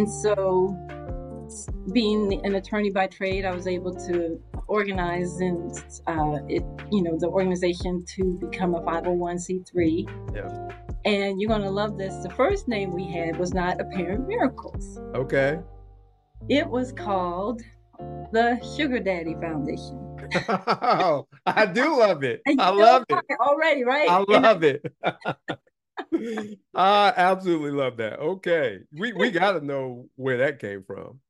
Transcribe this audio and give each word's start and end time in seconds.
And 0.00 0.10
so, 0.10 0.74
being 1.92 2.40
an 2.46 2.54
attorney 2.54 2.88
by 2.88 3.06
trade, 3.06 3.44
I 3.44 3.54
was 3.54 3.66
able 3.66 3.94
to 4.06 4.40
organize 4.66 5.40
and 5.40 5.70
uh, 6.06 6.38
it, 6.48 6.62
you 6.90 7.02
know, 7.02 7.18
the 7.18 7.26
organization 7.26 8.02
to 8.16 8.38
become 8.40 8.74
a 8.74 8.80
501c3. 8.80 10.34
Yeah. 10.34 10.68
And 11.04 11.38
you're 11.38 11.50
going 11.50 11.60
to 11.60 11.70
love 11.70 11.98
this. 11.98 12.14
The 12.22 12.30
first 12.30 12.66
name 12.66 12.92
we 12.92 13.12
had 13.12 13.36
was 13.36 13.52
not 13.52 13.78
Apparent 13.78 14.26
Miracles. 14.26 14.98
Okay. 15.14 15.58
It 16.48 16.66
was 16.66 16.92
called 16.92 17.60
the 18.32 18.58
Sugar 18.74 19.00
Daddy 19.00 19.34
Foundation. 19.34 20.16
oh, 20.48 21.26
I 21.46 21.66
do 21.66 21.98
love 21.98 22.24
it. 22.24 22.40
I 22.58 22.70
love 22.70 23.04
it. 23.06 23.18
Already, 23.38 23.84
right? 23.84 24.08
I 24.08 24.24
love 24.26 24.64
it. 24.64 24.82
I 26.74 27.12
absolutely 27.16 27.70
love 27.70 27.96
that. 27.98 28.18
Okay. 28.18 28.80
We 28.92 29.12
we 29.12 29.30
got 29.30 29.52
to 29.52 29.64
know 29.64 30.08
where 30.16 30.38
that 30.38 30.58
came 30.58 30.82
from. 30.84 31.20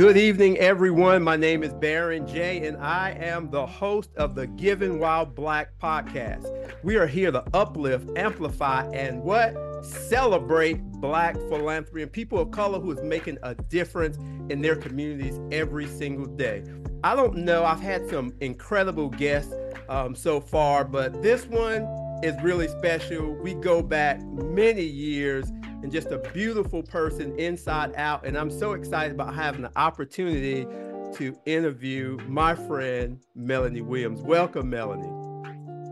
Good 0.00 0.16
evening, 0.16 0.56
everyone. 0.56 1.22
My 1.22 1.36
name 1.36 1.62
is 1.62 1.74
Baron 1.74 2.26
J, 2.26 2.66
and 2.66 2.78
I 2.78 3.10
am 3.10 3.50
the 3.50 3.66
host 3.66 4.08
of 4.16 4.34
the 4.34 4.46
Giving 4.46 4.98
While 4.98 5.26
Black 5.26 5.78
podcast. 5.78 6.72
We 6.82 6.96
are 6.96 7.06
here 7.06 7.30
to 7.30 7.44
uplift, 7.52 8.08
amplify, 8.16 8.88
and 8.94 9.22
what? 9.22 9.54
Celebrate 9.84 10.80
Black 11.02 11.34
philanthropy 11.34 12.00
and 12.00 12.10
people 12.10 12.38
of 12.38 12.50
color 12.50 12.80
who 12.80 12.92
is 12.92 13.02
making 13.02 13.36
a 13.42 13.54
difference 13.54 14.16
in 14.48 14.62
their 14.62 14.74
communities 14.74 15.38
every 15.52 15.86
single 15.86 16.24
day. 16.24 16.64
I 17.04 17.14
don't 17.14 17.36
know, 17.36 17.66
I've 17.66 17.80
had 17.80 18.08
some 18.08 18.32
incredible 18.40 19.10
guests 19.10 19.52
um, 19.90 20.14
so 20.14 20.40
far, 20.40 20.82
but 20.82 21.22
this 21.22 21.44
one 21.44 21.86
is 22.22 22.34
really 22.42 22.68
special. 22.68 23.34
We 23.34 23.52
go 23.52 23.82
back 23.82 24.22
many 24.22 24.82
years 24.82 25.52
and 25.82 25.90
just 25.90 26.08
a 26.08 26.18
beautiful 26.32 26.82
person 26.82 27.38
inside 27.38 27.94
out. 27.96 28.26
And 28.26 28.36
I'm 28.36 28.50
so 28.50 28.72
excited 28.72 29.12
about 29.12 29.34
having 29.34 29.62
the 29.62 29.72
opportunity 29.76 30.66
to 31.14 31.36
interview 31.46 32.18
my 32.28 32.54
friend 32.54 33.18
Melanie 33.34 33.82
Williams. 33.82 34.20
Welcome, 34.22 34.70
Melanie. 34.70 35.12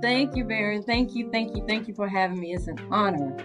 Thank 0.00 0.36
you, 0.36 0.44
Baron. 0.44 0.82
Thank 0.82 1.14
you, 1.14 1.30
thank 1.30 1.56
you, 1.56 1.64
thank 1.66 1.88
you 1.88 1.94
for 1.94 2.08
having 2.08 2.38
me. 2.38 2.54
It's 2.54 2.68
an 2.68 2.78
honor. 2.90 3.36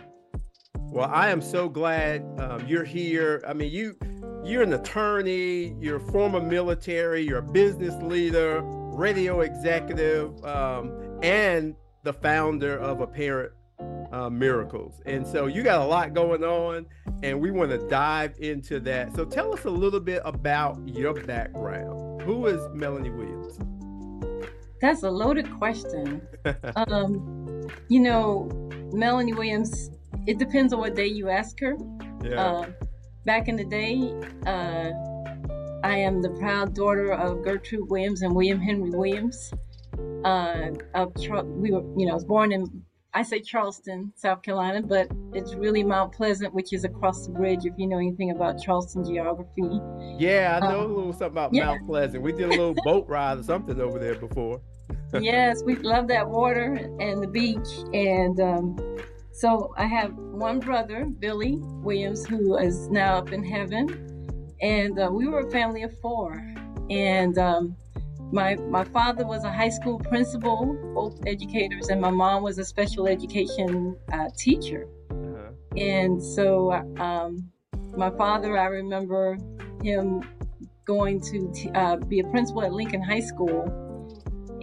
Well, 0.76 1.10
I 1.12 1.30
am 1.30 1.42
so 1.42 1.68
glad 1.68 2.24
um, 2.40 2.68
you're 2.68 2.84
here. 2.84 3.44
I 3.48 3.54
mean, 3.54 3.72
you 3.72 3.98
you're 4.46 4.62
an 4.62 4.74
attorney, 4.74 5.76
you're 5.80 5.96
a 5.96 6.12
former 6.12 6.42
military, 6.42 7.26
you're 7.26 7.40
a 7.40 7.42
business 7.42 7.96
leader, 8.04 8.62
radio 8.64 9.42
executive, 9.42 10.44
um, 10.44 11.20
and 11.24 11.76
the 12.04 12.14
founder 12.14 12.78
of 12.78 13.00
Apparent 13.00 13.54
uh, 14.14 14.30
Miracles. 14.30 15.02
And 15.06 15.26
so 15.26 15.48
you 15.48 15.64
got 15.64 15.82
a 15.82 15.86
lot 15.86 16.14
going 16.14 16.44
on, 16.44 16.86
and 17.24 17.42
we 17.42 17.52
want 17.52 17.72
to 17.72 17.80
dive 17.90 18.36
into 18.40 18.80
that. 18.82 19.16
So 19.16 19.26
tell 19.26 19.52
us 19.54 19.66
a 19.66 19.70
little 19.70 20.00
bit 20.00 20.22
about 20.24 20.80
your 20.88 21.14
background. 21.14 22.22
Who 22.22 22.46
is 22.46 22.62
Melanie 22.74 23.10
Williams? 23.10 23.58
That's 24.80 25.04
a 25.04 25.10
loaded 25.10 25.52
question. 25.58 26.22
um, 26.76 27.68
you 27.90 28.00
know, 28.00 28.50
Melanie 28.94 29.34
Williams, 29.34 29.90
it 30.28 30.38
depends 30.38 30.74
on 30.74 30.80
what 30.80 30.96
day 30.96 31.08
you 31.08 31.30
ask 31.30 31.60
her. 31.60 31.76
Yeah. 32.24 32.42
Uh, 32.42 32.66
back 33.26 33.48
in 33.48 33.56
the 33.56 33.66
day, 33.66 34.14
uh, 34.46 34.92
I 35.84 35.98
am 35.98 36.22
the 36.22 36.30
proud 36.40 36.76
daughter 36.76 37.12
of 37.12 37.44
Gertrude 37.44 37.90
Williams 37.90 38.22
and 38.22 38.36
William 38.36 38.60
Henry 38.60 38.92
Williams. 38.92 39.54
Uh, 40.24 40.72
of 40.94 41.14
we 41.18 41.72
were, 41.72 41.82
you 41.98 42.06
know, 42.06 42.12
I 42.12 42.16
was 42.16 42.26
born 42.26 42.52
in 42.52 42.84
I 43.16 43.22
say 43.22 43.42
Charleston, 43.42 44.12
South 44.16 44.42
Carolina, 44.42 44.82
but 44.82 45.08
it's 45.34 45.54
really 45.54 45.84
Mount 45.84 46.14
Pleasant, 46.14 46.52
which 46.54 46.74
is 46.74 46.84
across 46.84 47.28
the 47.28 47.32
bridge. 47.32 47.64
If 47.64 47.74
you 47.78 47.86
know 47.86 47.98
anything 47.98 48.32
about 48.32 48.60
Charleston 48.62 49.06
geography, 49.06 49.80
yeah, 50.18 50.60
I 50.60 50.68
know 50.68 50.80
um, 50.82 50.92
a 50.92 50.96
little 50.96 51.14
something 51.14 51.28
about 51.28 51.54
yeah. 51.54 51.66
Mount 51.66 51.86
Pleasant. 51.86 52.24
We 52.24 52.32
did 52.32 52.46
a 52.46 52.50
little 52.50 52.76
boat 52.84 53.08
ride 53.08 53.38
or 53.38 53.44
something 53.44 53.80
over 53.80 54.00
there 54.00 54.16
before. 54.16 54.62
yes, 55.20 55.62
we 55.64 55.76
love 55.76 56.08
that 56.08 56.28
water 56.28 56.74
and 57.00 57.22
the 57.22 57.28
beach. 57.28 57.70
And 57.94 58.40
um, 58.40 58.98
so 59.32 59.76
I 59.78 59.86
have 59.86 60.16
one 60.16 60.60
brother, 60.60 61.06
Billy 61.06 61.58
Williams, 61.60 62.26
who 62.26 62.58
is 62.58 62.90
now 62.90 63.18
up 63.18 63.32
in 63.32 63.44
heaven. 63.44 64.10
And 64.62 64.98
uh, 64.98 65.10
we 65.12 65.28
were 65.28 65.42
a 65.42 65.52
family 65.52 65.84
of 65.84 65.96
four. 66.00 66.44
And 66.90 67.38
um, 67.38 67.76
my, 68.34 68.56
my 68.56 68.84
father 68.84 69.26
was 69.26 69.44
a 69.44 69.52
high 69.52 69.70
school 69.70 70.00
principal, 70.00 70.76
both 70.96 71.20
educators, 71.28 71.90
and 71.90 72.02
my 72.02 72.10
mom 72.10 72.42
was 72.42 72.58
a 72.58 72.66
special 72.66 73.08
education 73.08 73.96
uh, 74.12 74.30
teacher. 74.36 74.88
Uh-huh. 75.12 75.52
And 75.78 76.22
so 76.22 76.72
um, 76.98 77.52
my 77.96 78.10
father, 78.10 78.58
I 78.58 78.66
remember 78.66 79.38
him 79.84 80.24
going 80.86 81.22
to 81.22 81.52
t- 81.54 81.70
uh, 81.76 81.98
be 81.98 82.22
a 82.22 82.24
principal 82.30 82.64
at 82.64 82.74
Lincoln 82.74 83.04
High 83.04 83.20
School. 83.20 83.62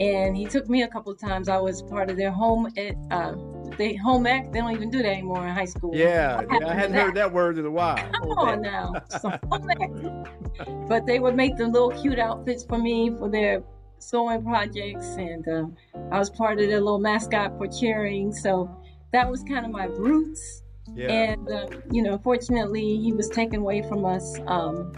And 0.01 0.37
he 0.37 0.47
took 0.47 0.69
me 0.69 0.83
a 0.83 0.89
couple 0.89 1.13
of 1.13 1.21
times. 1.21 1.49
I 1.49 1.59
was 1.59 1.81
part 1.83 2.11
of 2.11 2.17
their 2.17 2.33
home 2.33 2.73
ed, 2.77 2.97
uh, 3.13 3.35
they 3.81 3.95
home 3.95 4.27
ec. 4.27 4.53
They 4.53 4.61
don't 4.61 4.73
even 4.73 4.91
do 4.91 4.99
that 4.99 5.11
anymore 5.11 5.47
in 5.47 5.55
high 5.55 5.65
school. 5.65 5.93
Yeah, 5.95 6.43
yeah, 6.53 6.69
I 6.69 6.75
hadn't 6.75 6.95
heard 6.95 7.15
that 7.15 7.33
word 7.33 7.57
in 7.57 7.65
a 7.65 7.71
while. 7.71 7.97
Come 8.13 8.33
on 8.33 8.63
now. 8.63 8.93
So 9.21 9.31
home 9.51 9.71
ec. 9.71 10.89
but 10.89 11.07
they 11.07 11.19
would 11.19 11.35
make 11.35 11.57
the 11.57 11.67
little 11.67 11.91
cute 11.91 12.19
outfits 12.19 12.63
for 12.63 12.79
me 12.79 13.11
for 13.11 13.31
their 13.31 13.63
sewing 13.99 14.45
projects, 14.45 15.07
and 15.17 15.49
um, 15.49 15.77
I 16.13 16.19
was 16.19 16.29
part 16.29 16.61
of 16.61 16.69
their 16.69 16.81
little 16.81 16.99
mascot 16.99 17.57
for 17.57 17.67
cheering. 17.67 18.33
So 18.33 18.71
that 19.13 19.31
was 19.31 19.43
kind 19.43 19.65
of 19.65 19.73
my 19.73 19.85
roots. 19.85 20.63
Yeah. 20.95 21.09
And, 21.09 21.51
um, 21.51 21.83
you 21.91 22.03
know, 22.03 22.19
fortunately, 22.19 22.99
he 22.99 23.13
was 23.13 23.29
taken 23.29 23.61
away 23.61 23.83
from 23.83 24.05
us 24.05 24.39
um, 24.47 24.93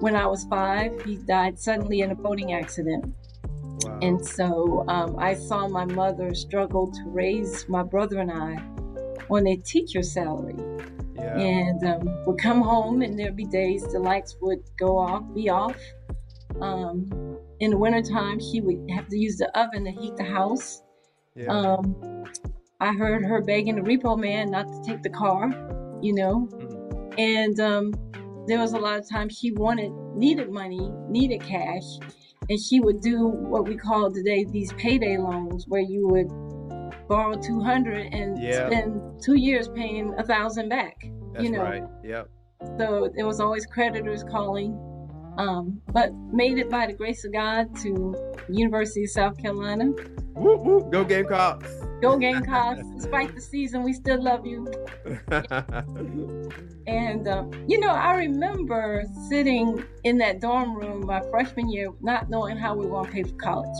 when 0.00 0.14
I 0.14 0.26
was 0.26 0.44
five. 0.44 1.00
He 1.02 1.16
died 1.16 1.58
suddenly 1.58 2.00
in 2.02 2.10
a 2.10 2.14
boating 2.14 2.52
accident. 2.52 3.14
Wow. 3.84 3.98
And 4.02 4.24
so 4.24 4.84
um, 4.88 5.16
I 5.18 5.34
saw 5.34 5.68
my 5.68 5.84
mother 5.84 6.34
struggle 6.34 6.90
to 6.90 7.02
raise 7.06 7.68
my 7.68 7.82
brother 7.82 8.18
and 8.20 8.30
I 8.30 8.56
on 9.30 9.46
a 9.46 9.56
teacher 9.56 10.02
salary. 10.02 10.56
yeah. 11.14 11.38
And 11.38 11.84
um, 11.86 12.24
would 12.26 12.38
come 12.38 12.60
home, 12.60 13.02
and 13.02 13.18
there'd 13.18 13.36
be 13.36 13.44
days 13.44 13.82
the 13.92 13.98
lights 13.98 14.36
would 14.40 14.60
go 14.78 14.98
off, 14.98 15.22
be 15.34 15.48
off. 15.48 15.76
Um, 16.60 17.38
in 17.60 17.70
the 17.70 17.78
wintertime, 17.78 18.40
she 18.40 18.60
would 18.60 18.90
have 18.90 19.08
to 19.08 19.16
use 19.16 19.36
the 19.38 19.48
oven 19.58 19.84
to 19.84 19.90
heat 19.90 20.16
the 20.16 20.24
house. 20.24 20.82
yeah. 21.34 21.46
Um, 21.46 22.24
I 22.80 22.92
heard 22.92 23.24
her 23.24 23.40
begging 23.40 23.76
the 23.76 23.82
repo 23.82 24.18
man 24.18 24.50
not 24.50 24.66
to 24.66 24.82
take 24.84 25.02
the 25.02 25.10
car, 25.10 25.48
you 26.02 26.12
know. 26.12 26.48
Mhm. 26.50 27.18
And 27.18 27.60
um, 27.60 27.92
there 28.48 28.58
was 28.58 28.72
a 28.72 28.78
lot 28.78 28.98
of 28.98 29.08
times 29.08 29.38
she 29.38 29.52
wanted, 29.52 29.92
needed 30.16 30.50
money, 30.50 30.90
needed 31.08 31.40
cash, 31.42 31.84
and 32.48 32.58
she 32.60 32.80
would 32.80 33.00
do 33.00 33.26
what 33.26 33.66
we 33.66 33.76
call 33.76 34.10
today 34.12 34.44
these 34.44 34.72
payday 34.74 35.16
loans, 35.18 35.66
where 35.68 35.80
you 35.80 36.06
would 36.08 36.28
borrow 37.08 37.34
two 37.34 37.60
hundred 37.60 38.12
and 38.12 38.40
Yeah. 38.42 38.68
spend 38.68 39.22
two 39.22 39.36
years 39.36 39.68
paying 39.68 40.14
a 40.18 40.22
thousand 40.24 40.68
back. 40.68 40.96
That's 41.32 41.44
you 41.44 41.50
know, 41.52 41.62
right. 41.62 41.82
Yep. 42.04 42.28
so 42.78 43.10
there 43.14 43.26
was 43.26 43.40
always 43.40 43.66
creditors 43.66 44.24
calling. 44.24 44.78
Um, 45.38 45.80
but 45.90 46.12
made 46.30 46.58
it 46.58 46.68
by 46.68 46.86
the 46.86 46.92
grace 46.92 47.24
of 47.24 47.32
God 47.32 47.74
to 47.80 48.14
University 48.50 49.04
of 49.04 49.10
South 49.10 49.38
Carolina. 49.38 49.86
Whoop, 50.34 50.60
whoop. 50.62 50.92
Go 50.92 51.04
Gamecocks. 51.04 51.72
Go 52.02 52.18
Gamecocks! 52.18 52.82
Despite 52.96 53.34
the 53.34 53.40
season, 53.40 53.84
we 53.84 53.92
still 53.92 54.22
love 54.22 54.44
you. 54.44 54.66
And 56.84 57.28
um, 57.28 57.52
you 57.68 57.78
know, 57.78 57.90
I 57.92 58.14
remember 58.16 59.04
sitting 59.28 59.84
in 60.02 60.18
that 60.18 60.40
dorm 60.40 60.74
room 60.74 61.06
my 61.06 61.20
freshman 61.30 61.70
year, 61.70 61.90
not 62.00 62.28
knowing 62.28 62.56
how 62.56 62.74
we 62.74 62.86
were 62.86 62.90
going 62.90 63.06
to 63.06 63.12
pay 63.12 63.22
for 63.22 63.36
college. 63.36 63.78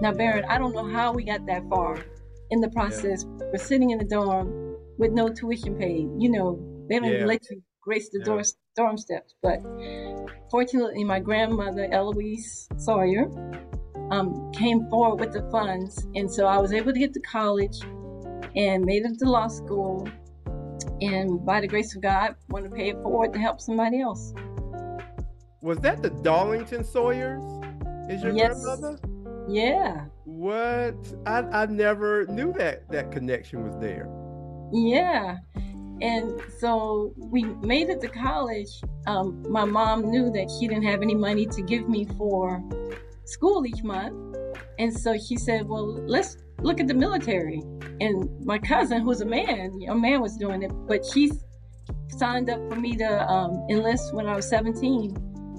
Now, 0.00 0.12
Baron, 0.12 0.46
I 0.48 0.56
don't 0.56 0.72
know 0.74 0.86
how 0.86 1.12
we 1.12 1.24
got 1.24 1.44
that 1.46 1.68
far 1.68 2.02
in 2.50 2.62
the 2.62 2.70
process. 2.70 3.26
We're 3.26 3.58
sitting 3.58 3.90
in 3.90 3.98
the 3.98 4.06
dorm 4.06 4.76
with 4.96 5.12
no 5.12 5.28
tuition 5.28 5.76
paid. 5.76 6.08
You 6.18 6.30
know, 6.30 6.86
they 6.88 6.98
don't 6.98 7.12
Yeah. 7.20 7.26
let 7.26 7.50
you 7.50 7.62
grace 7.82 8.08
the 8.08 8.20
Yeah. 8.20 8.24
door, 8.24 8.42
dorm 8.76 8.96
steps. 8.96 9.34
But 9.42 9.60
fortunately, 10.50 11.04
my 11.04 11.20
grandmother, 11.20 11.86
Eloise 11.92 12.66
Sawyer, 12.78 13.28
um, 14.10 14.50
came 14.52 14.88
forward 14.88 15.20
with 15.20 15.32
the 15.32 15.42
funds, 15.50 16.06
and 16.14 16.30
so 16.30 16.46
I 16.46 16.58
was 16.58 16.72
able 16.72 16.92
to 16.92 16.98
get 16.98 17.12
to 17.14 17.20
college. 17.20 17.78
and 18.56 18.84
made 18.84 19.04
it 19.04 19.18
to 19.18 19.30
law 19.30 19.48
school. 19.48 20.08
And 21.00 21.44
by 21.44 21.60
the 21.60 21.68
grace 21.68 21.94
of 21.94 22.02
God, 22.02 22.34
want 22.48 22.64
to 22.64 22.70
pay 22.70 22.88
it 22.90 22.96
forward 23.02 23.32
to 23.34 23.38
help 23.38 23.60
somebody 23.60 24.00
else. 24.00 24.32
Was 25.60 25.78
that 25.80 26.02
the 26.02 26.10
Darlington 26.10 26.84
Sawyers? 26.84 27.42
Is 28.08 28.22
your 28.22 28.32
yes. 28.32 28.64
grandmother? 28.64 28.98
Yeah. 29.48 30.06
What? 30.24 30.96
I 31.26 31.38
I 31.40 31.66
never 31.66 32.26
knew 32.26 32.52
that 32.54 32.88
that 32.90 33.12
connection 33.12 33.64
was 33.64 33.76
there. 33.78 34.08
Yeah. 34.72 35.36
And 36.00 36.40
so 36.58 37.12
we 37.16 37.42
made 37.44 37.88
it 37.88 38.00
to 38.02 38.08
college. 38.08 38.80
Um, 39.06 39.44
my 39.48 39.64
mom 39.64 40.10
knew 40.10 40.30
that 40.30 40.48
she 40.58 40.68
didn't 40.68 40.84
have 40.84 41.02
any 41.02 41.14
money 41.14 41.44
to 41.46 41.62
give 41.62 41.88
me 41.88 42.06
for 42.16 42.62
school 43.28 43.66
each 43.66 43.82
month. 43.82 44.36
And 44.78 44.96
so 44.96 45.16
she 45.18 45.36
said, 45.36 45.68
Well, 45.68 45.86
let's 46.06 46.36
look 46.60 46.80
at 46.80 46.88
the 46.88 46.94
military. 46.94 47.62
And 48.00 48.28
my 48.44 48.58
cousin, 48.58 49.02
who's 49.02 49.20
a 49.20 49.26
man, 49.26 49.80
a 49.88 49.94
man 49.94 50.20
was 50.20 50.36
doing 50.36 50.62
it, 50.62 50.72
but 50.86 51.04
she 51.04 51.30
signed 52.08 52.50
up 52.50 52.58
for 52.68 52.76
me 52.76 52.96
to 52.96 53.28
um, 53.28 53.66
enlist 53.70 54.14
when 54.14 54.26
I 54.26 54.34
was 54.36 54.48
17. 54.48 55.14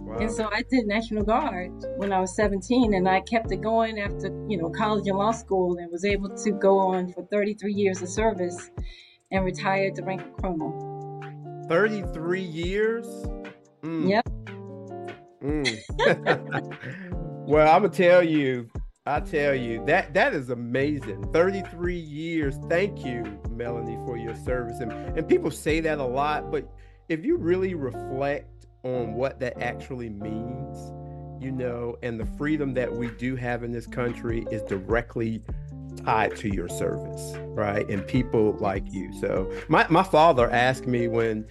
Wow. 0.09 0.17
And 0.17 0.31
so 0.31 0.49
I 0.51 0.63
did 0.69 0.87
National 0.87 1.23
Guard 1.23 1.71
when 1.97 2.11
I 2.11 2.19
was 2.19 2.35
17, 2.35 2.95
and 2.95 3.07
I 3.07 3.21
kept 3.21 3.51
it 3.51 3.61
going 3.61 3.99
after, 3.99 4.27
you 4.47 4.57
know, 4.57 4.69
college 4.69 5.07
and 5.07 5.17
law 5.17 5.31
school, 5.31 5.77
and 5.77 5.91
was 5.91 6.03
able 6.03 6.35
to 6.35 6.51
go 6.51 6.79
on 6.79 7.13
for 7.13 7.23
33 7.25 7.73
years 7.73 8.01
of 8.01 8.09
service 8.09 8.71
and 9.31 9.45
retired 9.45 9.95
the 9.95 10.03
rank 10.03 10.21
of 10.21 10.37
colonel. 10.41 11.65
33 11.69 12.41
years? 12.41 13.05
Mm. 13.83 14.09
Yep. 14.09 14.29
Mm. 15.43 17.19
well, 17.49 17.75
I'm 17.75 17.81
gonna 17.81 17.93
tell 17.93 18.21
you, 18.21 18.69
I 19.07 19.21
tell 19.21 19.55
you 19.55 19.83
that 19.87 20.13
that 20.13 20.35
is 20.35 20.51
amazing. 20.51 21.33
33 21.33 21.95
years. 21.97 22.59
Thank 22.69 23.03
you, 23.03 23.39
Melanie, 23.49 23.97
for 24.05 24.17
your 24.17 24.35
service. 24.35 24.79
And 24.81 24.91
and 24.91 25.27
people 25.27 25.49
say 25.49 25.79
that 25.79 25.97
a 25.97 26.03
lot, 26.03 26.51
but 26.51 26.71
if 27.07 27.25
you 27.25 27.37
really 27.37 27.73
reflect 27.73 28.67
on 28.83 29.15
what 29.15 29.39
that 29.39 29.59
actually 29.59 30.09
means, 30.09 30.77
you 31.43 31.51
know, 31.51 31.97
and 32.03 32.19
the 32.19 32.25
freedom 32.37 32.75
that 32.75 32.95
we 32.95 33.09
do 33.17 33.35
have 33.35 33.63
in 33.63 33.71
this 33.71 33.87
country 33.87 34.45
is 34.51 34.61
directly 34.61 35.41
tied 36.05 36.35
to 36.35 36.49
your 36.49 36.69
service, 36.69 37.33
right? 37.47 37.89
And 37.89 38.05
people 38.05 38.55
like 38.59 38.93
you. 38.93 39.11
So 39.19 39.51
my, 39.69 39.87
my 39.89 40.03
father 40.03 40.51
asked 40.51 40.85
me 40.85 41.07
when 41.07 41.47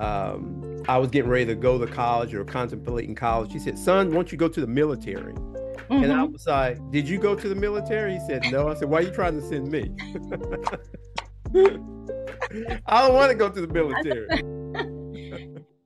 um, 0.00 0.82
I 0.88 0.96
was 0.98 1.10
getting 1.10 1.30
ready 1.30 1.46
to 1.46 1.54
go 1.54 1.78
to 1.78 1.86
college 1.86 2.34
or 2.34 2.44
contemplating 2.44 3.14
college, 3.14 3.52
he 3.52 3.58
said, 3.58 3.78
son, 3.78 4.12
won't 4.12 4.32
you 4.32 4.38
go 4.38 4.48
to 4.48 4.60
the 4.60 4.66
military? 4.66 5.34
Mm-hmm. 5.34 6.04
And 6.04 6.12
I 6.12 6.16
mm-hmm. 6.16 6.32
was 6.32 6.46
like, 6.46 6.78
did 6.90 7.08
you 7.08 7.18
go 7.18 7.34
to 7.34 7.48
the 7.48 7.54
military? 7.54 8.14
He 8.14 8.20
said, 8.26 8.44
no. 8.50 8.68
I 8.68 8.74
said, 8.74 8.88
why 8.88 8.98
are 8.98 9.02
you 9.02 9.10
trying 9.10 9.38
to 9.38 9.46
send 9.46 9.70
me? 9.70 9.90
I 12.86 13.06
don't 13.06 13.14
want 13.14 13.30
to 13.30 13.36
go 13.36 13.50
to 13.50 13.60
the 13.60 13.68
military. 13.68 14.26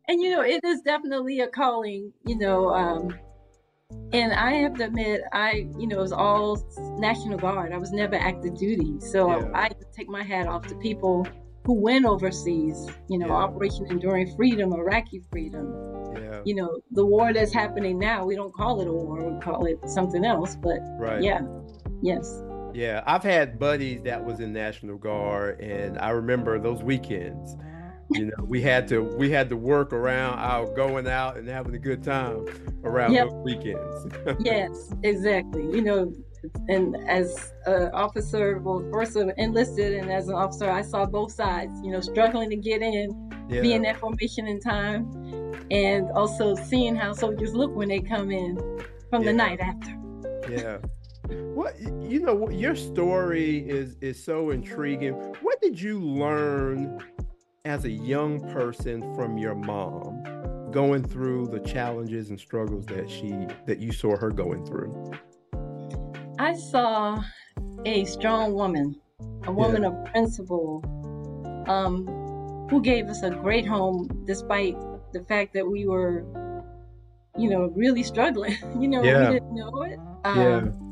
and 0.08 0.20
you 0.22 0.30
know, 0.30 0.42
it 0.42 0.62
is 0.64 0.80
definitely 0.82 1.40
a 1.40 1.48
calling, 1.48 2.12
you 2.26 2.38
know, 2.38 2.68
um, 2.68 3.18
and 4.12 4.32
I 4.32 4.52
have 4.52 4.74
to 4.74 4.84
admit, 4.84 5.22
I, 5.32 5.68
you 5.78 5.86
know, 5.86 5.98
it 5.98 6.02
was 6.02 6.12
all 6.12 6.64
National 6.98 7.38
Guard. 7.38 7.72
I 7.72 7.78
was 7.78 7.90
never 7.92 8.14
active 8.14 8.56
duty. 8.56 9.00
So 9.00 9.28
yeah. 9.28 9.48
I, 9.54 9.64
I 9.64 9.70
take 9.92 10.08
my 10.08 10.22
hat 10.22 10.46
off 10.46 10.66
to 10.68 10.74
people 10.76 11.26
who 11.64 11.74
went 11.74 12.04
overseas, 12.04 12.86
you 13.08 13.18
know, 13.18 13.28
yeah. 13.28 13.32
Operation 13.32 13.86
Enduring 13.90 14.34
Freedom, 14.36 14.72
Iraqi 14.72 15.22
Freedom. 15.30 15.74
Yeah. 16.16 16.40
You 16.44 16.54
know, 16.54 16.80
the 16.92 17.04
war 17.04 17.32
that's 17.32 17.52
happening 17.52 17.98
now, 17.98 18.24
we 18.24 18.36
don't 18.36 18.54
call 18.54 18.80
it 18.80 18.88
a 18.88 18.92
war, 18.92 19.30
we 19.30 19.40
call 19.40 19.64
it 19.66 19.78
something 19.88 20.24
else. 20.24 20.56
But 20.56 20.78
right. 20.98 21.22
yeah, 21.22 21.40
yes. 22.02 22.42
Yeah, 22.74 23.02
I've 23.06 23.22
had 23.22 23.58
buddies 23.58 24.02
that 24.02 24.24
was 24.24 24.40
in 24.40 24.52
National 24.52 24.98
Guard, 24.98 25.60
and 25.60 25.98
I 25.98 26.10
remember 26.10 26.58
those 26.58 26.82
weekends 26.82 27.56
you 28.10 28.26
know 28.26 28.44
we 28.44 28.60
had 28.60 28.86
to 28.88 29.00
we 29.00 29.30
had 29.30 29.48
to 29.48 29.56
work 29.56 29.92
around 29.92 30.38
our 30.38 30.66
going 30.74 31.06
out 31.06 31.36
and 31.36 31.48
having 31.48 31.74
a 31.74 31.78
good 31.78 32.02
time 32.02 32.44
around 32.84 33.12
yep. 33.12 33.28
those 33.28 33.44
weekends 33.44 34.06
yes 34.40 34.92
exactly 35.02 35.62
you 35.62 35.82
know 35.82 36.12
and 36.68 36.96
as 37.08 37.52
an 37.66 37.90
officer 37.92 38.58
well 38.58 38.84
first 38.92 39.16
enlisted 39.16 39.94
and 39.94 40.10
as 40.10 40.28
an 40.28 40.34
officer 40.34 40.70
i 40.70 40.82
saw 40.82 41.04
both 41.04 41.32
sides 41.32 41.72
you 41.82 41.90
know 41.90 42.00
struggling 42.00 42.50
to 42.50 42.56
get 42.56 42.82
in 42.82 43.30
yeah. 43.48 43.60
being 43.60 43.82
that 43.82 43.98
formation 43.98 44.46
in 44.46 44.60
time 44.60 45.10
and 45.70 46.10
also 46.12 46.54
seeing 46.54 46.94
how 46.94 47.12
soldiers 47.12 47.54
look 47.54 47.74
when 47.74 47.88
they 47.88 48.00
come 48.00 48.30
in 48.30 48.56
from 49.10 49.22
yeah. 49.22 49.30
the 49.30 49.32
night 49.32 49.60
after 49.60 49.98
yeah 50.50 50.78
what 51.54 51.78
you 52.02 52.20
know 52.20 52.48
your 52.50 52.74
story 52.74 53.58
is 53.68 53.96
is 54.00 54.22
so 54.22 54.50
intriguing 54.50 55.14
what 55.42 55.60
did 55.60 55.80
you 55.80 55.98
learn 55.98 57.02
as 57.64 57.86
a 57.86 57.90
young 57.90 58.40
person 58.52 59.00
from 59.14 59.38
your 59.38 59.54
mom 59.54 60.22
going 60.70 61.02
through 61.02 61.46
the 61.46 61.60
challenges 61.60 62.30
and 62.30 62.38
struggles 62.38 62.84
that 62.84 63.08
she 63.08 63.30
that 63.66 63.78
you 63.78 63.92
saw 63.92 64.16
her 64.16 64.30
going 64.30 64.64
through 64.66 65.12
i 66.38 66.54
saw 66.54 67.22
a 67.84 68.04
strong 68.04 68.54
woman 68.54 68.94
a 69.44 69.52
woman 69.52 69.82
yeah. 69.82 69.88
of 69.88 70.04
principle 70.06 70.82
um, 71.66 72.06
who 72.70 72.82
gave 72.82 73.06
us 73.06 73.22
a 73.22 73.30
great 73.30 73.66
home 73.66 74.08
despite 74.26 74.76
the 75.12 75.22
fact 75.24 75.54
that 75.54 75.66
we 75.66 75.86
were 75.86 76.24
you 77.36 77.48
know 77.48 77.72
really 77.74 78.02
struggling 78.02 78.56
you 78.80 78.88
know 78.88 79.02
yeah. 79.02 79.28
we 79.28 79.34
didn't 79.34 79.54
know 79.54 79.82
it 79.82 79.98
um, 80.24 80.40
yeah 80.40 80.84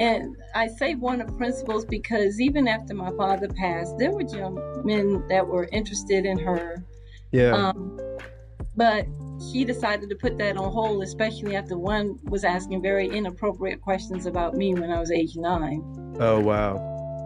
and 0.00 0.36
I 0.54 0.68
say 0.68 0.94
one 0.94 1.20
of 1.20 1.36
principles 1.36 1.84
because 1.84 2.40
even 2.40 2.66
after 2.66 2.94
my 2.94 3.10
father 3.16 3.48
passed, 3.48 3.98
there 3.98 4.10
were 4.10 4.22
young 4.22 4.82
men 4.84 5.26
that 5.28 5.46
were 5.46 5.68
interested 5.72 6.24
in 6.24 6.38
her. 6.38 6.84
Yeah. 7.30 7.52
Um, 7.52 7.98
but 8.76 9.06
she 9.50 9.64
decided 9.64 10.08
to 10.10 10.16
put 10.16 10.38
that 10.38 10.56
on 10.56 10.72
hold, 10.72 11.02
especially 11.02 11.56
after 11.56 11.78
one 11.78 12.18
was 12.24 12.44
asking 12.44 12.82
very 12.82 13.08
inappropriate 13.08 13.80
questions 13.80 14.26
about 14.26 14.54
me 14.54 14.74
when 14.74 14.90
I 14.90 15.00
was 15.00 15.10
age 15.10 15.36
nine. 15.36 15.82
Oh 16.20 16.40
wow! 16.40 16.76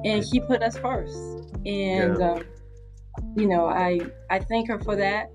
And 0.04 0.26
she 0.26 0.40
put 0.40 0.62
us 0.62 0.78
first, 0.78 1.16
and 1.66 2.18
yeah. 2.18 2.32
um, 2.32 2.44
you 3.36 3.46
know, 3.46 3.66
I 3.66 4.00
I 4.30 4.40
thank 4.40 4.68
her 4.68 4.80
for 4.80 4.96
that. 4.96 5.30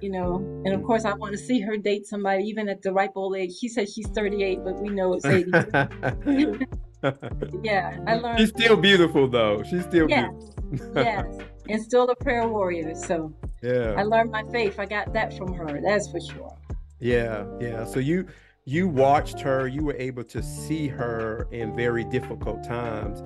You 0.00 0.10
know, 0.10 0.36
and 0.64 0.74
of 0.74 0.82
course, 0.82 1.04
I 1.04 1.14
want 1.14 1.32
to 1.32 1.38
see 1.38 1.60
her 1.60 1.76
date 1.76 2.06
somebody 2.06 2.44
even 2.44 2.68
at 2.68 2.82
the 2.82 2.92
ripe 2.92 3.12
old 3.14 3.36
age. 3.36 3.52
She 3.58 3.68
said 3.68 3.88
she's 3.88 4.08
38, 4.08 4.60
but 4.62 4.80
we 4.80 4.90
know 4.90 5.14
it's 5.14 5.24
80. 5.24 5.50
yeah, 7.62 7.98
I 8.06 8.16
learned. 8.16 8.38
She's 8.38 8.50
still 8.50 8.76
beautiful, 8.76 9.28
though. 9.28 9.62
She's 9.62 9.84
still 9.84 10.08
yes, 10.08 10.30
beautiful. 10.70 10.94
yes, 11.02 11.24
and 11.68 11.82
still 11.82 12.08
a 12.10 12.16
prayer 12.16 12.48
warrior. 12.48 12.94
So 12.94 13.32
yeah, 13.62 13.94
I 13.96 14.02
learned 14.02 14.30
my 14.30 14.44
faith. 14.50 14.78
I 14.78 14.86
got 14.86 15.12
that 15.12 15.36
from 15.36 15.52
her. 15.54 15.80
That's 15.82 16.10
for 16.10 16.20
sure. 16.20 16.56
Yeah, 17.00 17.44
yeah. 17.60 17.84
So 17.84 18.00
you 18.00 18.26
you 18.64 18.88
watched 18.88 19.40
her. 19.40 19.68
You 19.68 19.84
were 19.84 19.96
able 19.98 20.24
to 20.24 20.42
see 20.42 20.88
her 20.88 21.48
in 21.50 21.76
very 21.76 22.04
difficult 22.04 22.64
times, 22.64 23.22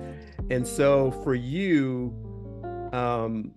and 0.49 0.67
so 0.67 1.11
for 1.23 1.35
you, 1.35 2.13
um, 2.93 3.51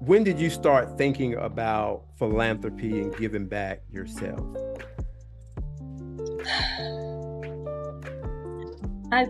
when 0.00 0.24
did 0.24 0.40
you 0.40 0.50
start 0.50 0.96
thinking 0.96 1.34
about 1.34 2.04
philanthropy 2.18 3.00
and 3.00 3.16
giving 3.16 3.46
back 3.46 3.82
yourself? 3.90 4.40
I, 9.12 9.26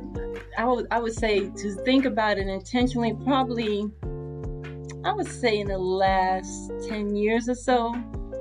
I 0.59 0.65
would, 0.65 0.87
I 0.91 0.99
would 0.99 1.15
say 1.15 1.49
to 1.49 1.75
think 1.85 2.05
about 2.05 2.39
it 2.39 2.47
intentionally, 2.47 3.15
probably, 3.25 3.91
I 5.05 5.13
would 5.13 5.29
say 5.29 5.59
in 5.61 5.69
the 5.69 5.79
last 5.79 6.71
10 6.89 7.15
years 7.15 7.49
or 7.49 7.55
so. 7.55 7.95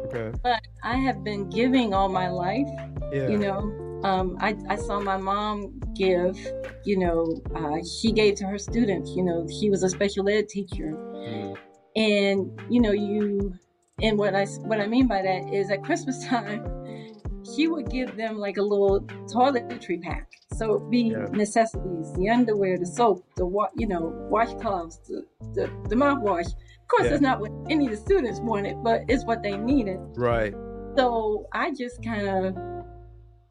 Okay. 0.05 0.31
But 0.43 0.61
I 0.83 0.95
have 0.95 1.23
been 1.23 1.49
giving 1.49 1.93
all 1.93 2.09
my 2.09 2.29
life. 2.29 2.67
Yeah. 3.13 3.29
You 3.29 3.37
know, 3.37 4.01
um, 4.03 4.37
I, 4.39 4.55
I 4.69 4.75
saw 4.75 4.99
my 4.99 5.17
mom 5.17 5.79
give, 5.95 6.37
you 6.85 6.97
know, 6.97 7.41
uh, 7.55 7.77
she 7.85 8.11
gave 8.11 8.35
to 8.35 8.45
her 8.45 8.57
students, 8.57 9.11
you 9.15 9.23
know, 9.23 9.47
she 9.59 9.69
was 9.69 9.83
a 9.83 9.89
special 9.89 10.27
ed 10.29 10.49
teacher. 10.49 10.93
Mm. 10.93 11.57
And, 11.95 12.61
you 12.69 12.81
know, 12.81 12.91
you, 12.91 13.53
and 14.01 14.17
what 14.17 14.35
I, 14.35 14.45
what 14.45 14.79
I 14.79 14.87
mean 14.87 15.07
by 15.07 15.21
that 15.21 15.53
is 15.53 15.69
at 15.69 15.83
Christmas 15.83 16.25
time, 16.27 16.65
she 17.55 17.67
would 17.67 17.89
give 17.89 18.15
them 18.15 18.37
like 18.37 18.57
a 18.57 18.61
little 18.61 19.01
toiletry 19.31 20.01
pack. 20.01 20.27
So 20.59 20.75
it'd 20.75 20.89
be 20.89 21.03
yeah. 21.03 21.25
necessities, 21.31 22.11
the 22.17 22.29
underwear, 22.29 22.77
the 22.77 22.85
soap, 22.85 23.23
the 23.37 23.45
wa- 23.45 23.69
you 23.77 23.87
know, 23.87 24.11
washcloths, 24.29 24.99
the, 25.07 25.25
the, 25.53 25.71
the 25.87 25.95
mouthwash. 25.95 26.47
Of 26.47 26.87
course, 26.89 27.05
yeah. 27.05 27.13
it's 27.13 27.21
not 27.21 27.39
what 27.39 27.51
any 27.69 27.85
of 27.85 27.91
the 27.91 27.97
students 27.97 28.41
wanted, 28.41 28.83
but 28.83 29.03
it's 29.07 29.23
what 29.23 29.41
they 29.41 29.55
needed. 29.55 29.99
Right. 30.17 30.53
So 30.97 31.47
I 31.53 31.71
just 31.71 32.03
kind 32.03 32.27
of, 32.27 32.57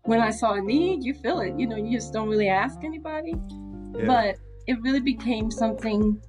when 0.03 0.21
I 0.21 0.29
saw 0.29 0.53
a 0.53 0.61
need, 0.61 1.03
you 1.03 1.15
feel 1.15 1.41
it. 1.41 1.59
You 1.59 1.67
know, 1.67 1.77
you 1.77 1.97
just 1.97 2.13
don't 2.13 2.29
really 2.29 2.51
ask 2.51 2.85
anybody. 2.85 3.33
Yeah. 3.97 4.05
But 4.05 4.37
it 4.67 4.79
really 4.83 5.01
became 5.01 5.51
something 5.51 6.21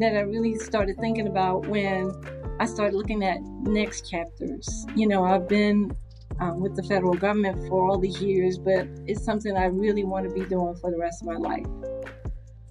that 0.00 0.16
I 0.16 0.22
really 0.22 0.56
started 0.56 0.96
thinking 0.98 1.28
about 1.28 1.68
when 1.68 2.10
I 2.58 2.66
started 2.66 2.96
looking 2.96 3.22
at 3.22 3.38
next 3.62 4.10
chapters. 4.10 4.86
You 4.96 5.06
know, 5.06 5.24
I've 5.24 5.46
been 5.46 5.96
um, 6.40 6.60
with 6.60 6.76
the 6.76 6.82
federal 6.82 7.14
government 7.14 7.68
for 7.68 7.88
all 7.88 7.98
these 7.98 8.20
years, 8.20 8.58
but 8.58 8.86
it's 9.06 9.24
something 9.24 9.56
I 9.56 9.66
really 9.66 10.04
want 10.04 10.28
to 10.28 10.34
be 10.34 10.44
doing 10.44 10.74
for 10.76 10.90
the 10.90 10.98
rest 10.98 11.22
of 11.22 11.28
my 11.28 11.36
life. 11.36 11.66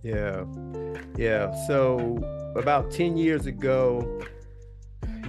Yeah. 0.03 0.45
Yeah. 1.17 1.53
So 1.67 2.17
about 2.55 2.91
10 2.91 3.17
years 3.17 3.47
ago, 3.47 4.21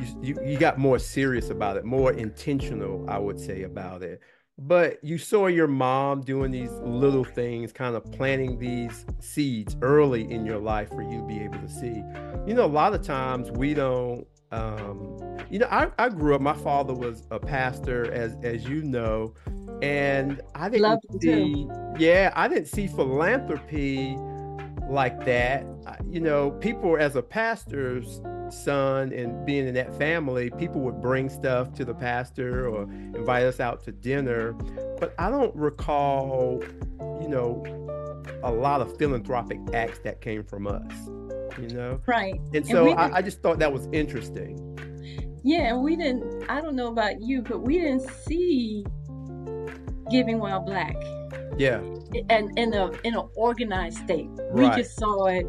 you, 0.00 0.20
you, 0.22 0.38
you 0.44 0.58
got 0.58 0.78
more 0.78 0.98
serious 0.98 1.50
about 1.50 1.76
it, 1.76 1.84
more 1.84 2.12
intentional, 2.12 3.08
I 3.08 3.18
would 3.18 3.40
say, 3.40 3.62
about 3.62 4.02
it. 4.02 4.20
But 4.58 5.04
you 5.04 5.18
saw 5.18 5.48
your 5.48 5.66
mom 5.66 6.22
doing 6.22 6.50
these 6.50 6.70
little 6.82 7.24
things, 7.24 7.72
kind 7.72 7.94
of 7.94 8.10
planting 8.10 8.58
these 8.58 9.04
seeds 9.20 9.76
early 9.82 10.30
in 10.30 10.46
your 10.46 10.58
life 10.58 10.88
for 10.88 11.02
you 11.02 11.20
to 11.20 11.26
be 11.26 11.40
able 11.40 11.58
to 11.58 11.68
see. 11.68 12.02
You 12.46 12.54
know, 12.54 12.64
a 12.64 12.66
lot 12.66 12.94
of 12.94 13.02
times 13.02 13.50
we 13.50 13.74
don't 13.74 14.26
um, 14.52 15.38
you 15.50 15.58
know, 15.58 15.68
I, 15.70 15.90
I 15.98 16.08
grew 16.08 16.34
up, 16.34 16.40
my 16.40 16.54
father 16.54 16.94
was 16.94 17.26
a 17.30 17.38
pastor, 17.38 18.10
as 18.12 18.36
as 18.42 18.64
you 18.64 18.82
know, 18.82 19.34
and 19.82 20.40
I 20.54 20.68
didn't 20.68 20.82
Love 20.82 20.98
see, 21.20 21.68
yeah, 21.98 22.32
I 22.34 22.48
didn't 22.48 22.68
see 22.68 22.86
philanthropy 22.86 24.16
like 24.88 25.24
that. 25.24 25.66
You 26.08 26.20
know, 26.20 26.52
people 26.52 26.96
as 26.96 27.16
a 27.16 27.22
pastor's 27.22 28.20
son 28.50 29.12
and 29.12 29.44
being 29.44 29.66
in 29.66 29.74
that 29.74 29.94
family, 29.96 30.50
people 30.50 30.80
would 30.82 31.00
bring 31.00 31.28
stuff 31.28 31.72
to 31.74 31.84
the 31.84 31.94
pastor 31.94 32.68
or 32.68 32.84
invite 32.84 33.44
us 33.44 33.60
out 33.60 33.84
to 33.84 33.92
dinner. 33.92 34.52
But 34.98 35.14
I 35.18 35.30
don't 35.30 35.54
recall, 35.54 36.62
you 37.20 37.28
know, 37.28 37.64
a 38.42 38.50
lot 38.50 38.80
of 38.80 38.96
philanthropic 38.96 39.58
acts 39.72 39.98
that 40.00 40.20
came 40.20 40.44
from 40.44 40.66
us, 40.66 40.92
you 41.58 41.68
know? 41.68 42.00
Right. 42.06 42.40
And 42.54 42.66
so 42.66 42.90
and 42.90 42.98
I, 42.98 43.18
I 43.18 43.22
just 43.22 43.42
thought 43.42 43.58
that 43.58 43.72
was 43.72 43.88
interesting. 43.92 44.62
Yeah, 45.42 45.74
and 45.74 45.82
we 45.82 45.96
didn't, 45.96 46.50
I 46.50 46.60
don't 46.60 46.74
know 46.74 46.88
about 46.88 47.20
you, 47.20 47.42
but 47.42 47.62
we 47.62 47.78
didn't 47.78 48.08
see 48.10 48.84
Giving 50.10 50.38
While 50.38 50.60
Black. 50.60 50.96
Yeah. 51.56 51.80
And 52.28 52.56
in 52.58 52.74
a 52.74 52.90
in 53.02 53.14
an 53.14 53.28
organized 53.34 53.98
state. 53.98 54.28
Right. 54.50 54.76
We 54.76 54.82
just 54.82 54.96
saw 54.96 55.26
it. 55.26 55.46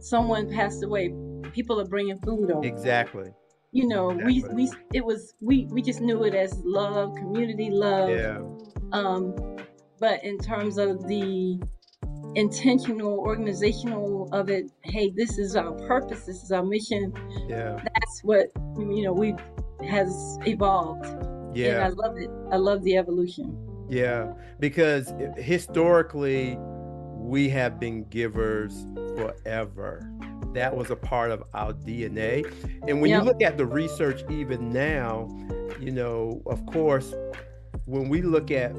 Someone 0.00 0.50
passed 0.50 0.82
away. 0.82 1.14
People 1.52 1.80
are 1.80 1.86
bringing 1.86 2.18
food 2.18 2.50
over. 2.50 2.66
Exactly. 2.66 3.30
You 3.72 3.88
know, 3.88 4.10
exactly. 4.10 4.54
we 4.54 4.64
we 4.68 4.72
it 4.92 5.04
was 5.04 5.34
we 5.40 5.66
we 5.70 5.82
just 5.82 6.00
knew 6.00 6.24
it 6.24 6.34
as 6.34 6.60
love, 6.64 7.14
community 7.16 7.70
love. 7.70 8.10
Yeah. 8.10 8.40
Um, 8.92 9.34
but 9.98 10.22
in 10.24 10.38
terms 10.38 10.78
of 10.78 11.06
the 11.06 11.60
intentional 12.36 13.18
organizational 13.18 14.28
of 14.32 14.50
it. 14.50 14.70
Hey 14.82 15.10
this 15.10 15.38
is 15.38 15.56
our 15.56 15.72
purpose 15.86 16.24
this 16.24 16.42
is 16.42 16.52
our 16.52 16.64
mission. 16.64 17.12
Yeah. 17.48 17.76
That's 17.82 18.20
what 18.22 18.48
you 18.78 19.02
know 19.02 19.12
we 19.12 19.34
has 19.88 20.38
evolved. 20.46 21.06
Yeah. 21.56 21.76
And 21.76 21.84
i 21.84 21.88
love 21.88 22.16
it. 22.16 22.30
I 22.50 22.56
love 22.56 22.82
the 22.82 22.96
evolution. 22.96 23.56
Yeah. 23.88 24.32
Because 24.58 25.12
historically 25.36 26.56
we 27.16 27.48
have 27.50 27.78
been 27.78 28.04
givers 28.04 28.86
forever. 29.16 30.10
That 30.52 30.76
was 30.76 30.90
a 30.90 30.96
part 30.96 31.32
of 31.32 31.42
our 31.52 31.72
dna 31.72 32.44
and 32.86 33.00
when 33.00 33.10
yep. 33.10 33.22
you 33.22 33.26
look 33.26 33.42
at 33.42 33.58
the 33.58 33.66
research 33.66 34.22
even 34.30 34.70
now 34.72 35.28
you 35.80 35.90
know 35.90 36.40
of 36.46 36.64
course 36.66 37.12
when 37.86 38.08
we 38.08 38.22
look 38.22 38.52
at 38.52 38.72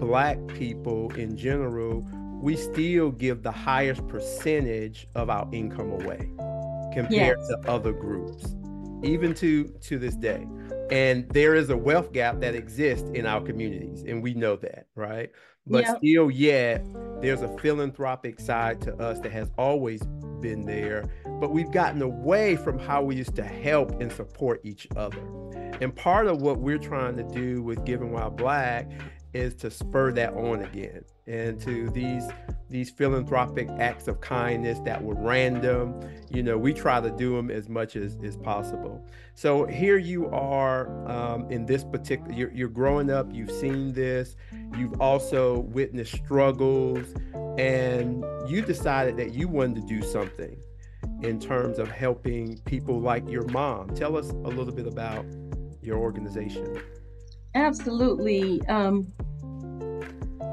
black 0.00 0.38
people 0.48 1.12
in 1.14 1.36
general 1.36 2.06
we 2.40 2.56
still 2.56 3.10
give 3.10 3.42
the 3.42 3.52
highest 3.52 4.06
percentage 4.08 5.06
of 5.14 5.30
our 5.30 5.48
income 5.52 5.90
away 5.90 6.30
compared 6.92 7.38
yes. 7.38 7.48
to 7.48 7.58
other 7.68 7.92
groups 7.92 8.54
even 9.02 9.34
to 9.34 9.64
to 9.80 9.98
this 9.98 10.14
day 10.14 10.46
and 10.90 11.28
there 11.30 11.54
is 11.54 11.70
a 11.70 11.76
wealth 11.76 12.12
gap 12.12 12.40
that 12.40 12.54
exists 12.54 13.08
in 13.14 13.26
our 13.26 13.40
communities 13.40 14.04
and 14.06 14.22
we 14.22 14.34
know 14.34 14.56
that 14.56 14.86
right 14.94 15.30
but 15.66 15.84
yep. 15.84 15.96
still 15.98 16.30
yet 16.30 16.84
there's 17.20 17.42
a 17.42 17.58
philanthropic 17.58 18.38
side 18.38 18.80
to 18.80 18.94
us 18.96 19.18
that 19.20 19.32
has 19.32 19.50
always 19.56 20.02
been 20.40 20.64
there 20.64 21.04
but 21.40 21.52
we've 21.52 21.70
gotten 21.70 22.02
away 22.02 22.54
from 22.56 22.78
how 22.78 23.02
we 23.02 23.16
used 23.16 23.34
to 23.34 23.44
help 23.44 23.98
and 24.00 24.12
support 24.12 24.60
each 24.62 24.86
other 24.96 25.22
and 25.80 25.94
part 25.96 26.26
of 26.26 26.40
what 26.42 26.58
we're 26.58 26.78
trying 26.78 27.16
to 27.16 27.22
do 27.24 27.62
with 27.62 27.84
giving 27.84 28.12
while 28.12 28.30
black 28.30 28.90
is 29.34 29.54
to 29.54 29.70
spur 29.70 30.12
that 30.12 30.32
on 30.34 30.62
again 30.62 31.04
and 31.26 31.60
to 31.60 31.90
these 31.90 32.24
these 32.70 32.90
philanthropic 32.90 33.68
acts 33.78 34.08
of 34.08 34.20
kindness 34.20 34.80
that 34.80 35.02
were 35.02 35.14
random. 35.14 36.00
You 36.30 36.42
know 36.42 36.56
we 36.56 36.72
try 36.72 37.00
to 37.00 37.10
do 37.10 37.36
them 37.36 37.50
as 37.50 37.68
much 37.68 37.96
as, 37.96 38.16
as 38.22 38.36
possible. 38.36 39.04
So 39.34 39.66
here 39.66 39.98
you 39.98 40.28
are 40.28 40.88
um, 41.10 41.50
in 41.50 41.66
this 41.66 41.84
particular 41.84 42.32
you're, 42.32 42.52
you're 42.52 42.68
growing 42.68 43.10
up 43.10 43.26
you've 43.32 43.50
seen 43.50 43.92
this 43.92 44.36
you've 44.78 45.00
also 45.00 45.60
witnessed 45.60 46.14
struggles 46.14 47.14
and 47.58 48.24
you 48.48 48.62
decided 48.62 49.16
that 49.16 49.34
you 49.34 49.48
wanted 49.48 49.82
to 49.82 49.86
do 49.86 50.02
something 50.02 50.56
in 51.22 51.40
terms 51.40 51.78
of 51.78 51.90
helping 51.90 52.58
people 52.60 53.00
like 53.00 53.28
your 53.28 53.46
mom. 53.48 53.88
Tell 53.94 54.16
us 54.16 54.30
a 54.30 54.48
little 54.48 54.72
bit 54.72 54.86
about 54.86 55.24
your 55.82 55.98
organization 55.98 56.80
absolutely 57.54 58.60
um, 58.68 59.02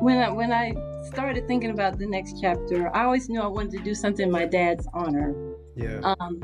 when 0.02 0.18
I 0.18 0.30
when 0.30 0.52
I 0.52 0.74
started 1.06 1.48
thinking 1.48 1.72
about 1.72 1.98
the 2.00 2.06
next 2.06 2.38
chapter, 2.42 2.94
I 2.96 3.04
always 3.04 3.30
knew 3.30 3.42
I 3.42 3.48
wanted 3.48 3.72
to 3.78 3.84
do 3.84 3.94
something 3.94 4.28
in 4.28 4.32
my 4.32 4.46
dad's 4.46 4.88
honor. 4.94 5.36
Yeah. 5.76 6.00
Um, 6.04 6.40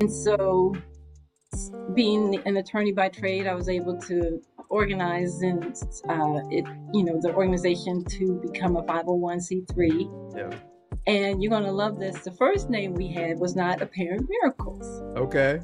and 0.00 0.12
so, 0.12 0.74
being 1.94 2.40
an 2.46 2.56
attorney 2.56 2.92
by 2.92 3.08
trade, 3.08 3.46
I 3.46 3.54
was 3.54 3.68
able 3.68 3.98
to 4.02 4.40
organize 4.68 5.40
and 5.40 5.64
uh, 6.08 6.40
it, 6.50 6.66
you 6.92 7.04
know, 7.04 7.18
the 7.20 7.34
organization 7.34 8.04
to 8.04 8.34
become 8.34 8.76
a 8.76 8.82
501c3. 8.82 10.36
Yeah. 10.36 10.50
And 11.06 11.42
you're 11.42 11.50
gonna 11.50 11.72
love 11.72 11.98
this. 11.98 12.18
The 12.20 12.32
first 12.32 12.68
name 12.68 12.92
we 12.94 13.08
had 13.08 13.38
was 13.38 13.56
not 13.56 13.80
Apparent 13.80 14.28
Miracles. 14.28 15.02
Okay. 15.16 15.60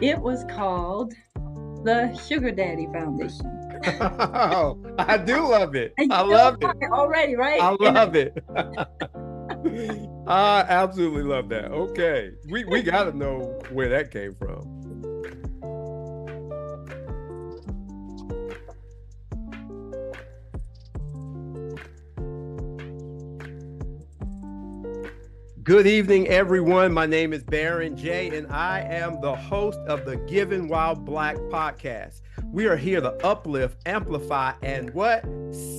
It 0.00 0.18
was 0.18 0.44
called 0.44 1.14
the 1.84 2.16
Sugar 2.26 2.50
Daddy 2.50 2.86
Foundation 2.92 3.58
oh, 3.84 4.78
I 4.98 5.18
do 5.18 5.48
love 5.48 5.74
it. 5.74 5.94
I 6.10 6.22
love 6.22 6.58
it 6.60 6.90
already, 6.90 7.36
right? 7.36 7.60
I 7.60 7.76
love 7.80 8.16
it. 8.16 8.42
I 10.26 10.60
absolutely 10.68 11.22
love 11.22 11.48
that. 11.50 11.70
Okay, 11.70 12.32
we 12.48 12.64
we 12.64 12.82
got 12.82 13.04
to 13.04 13.16
know 13.16 13.60
where 13.70 13.88
that 13.88 14.10
came 14.10 14.34
from. 14.34 14.77
Good 25.68 25.86
evening, 25.86 26.28
everyone. 26.28 26.94
My 26.94 27.04
name 27.04 27.34
is 27.34 27.42
Baron 27.42 27.94
J, 27.94 28.34
and 28.34 28.50
I 28.50 28.80
am 28.80 29.20
the 29.20 29.36
host 29.36 29.78
of 29.80 30.06
the 30.06 30.16
Giving 30.16 30.66
While 30.66 30.94
Black 30.94 31.36
podcast. 31.50 32.22
We 32.42 32.66
are 32.68 32.74
here 32.74 33.02
to 33.02 33.12
uplift, 33.22 33.76
amplify, 33.84 34.54
and 34.62 34.88
what? 34.94 35.26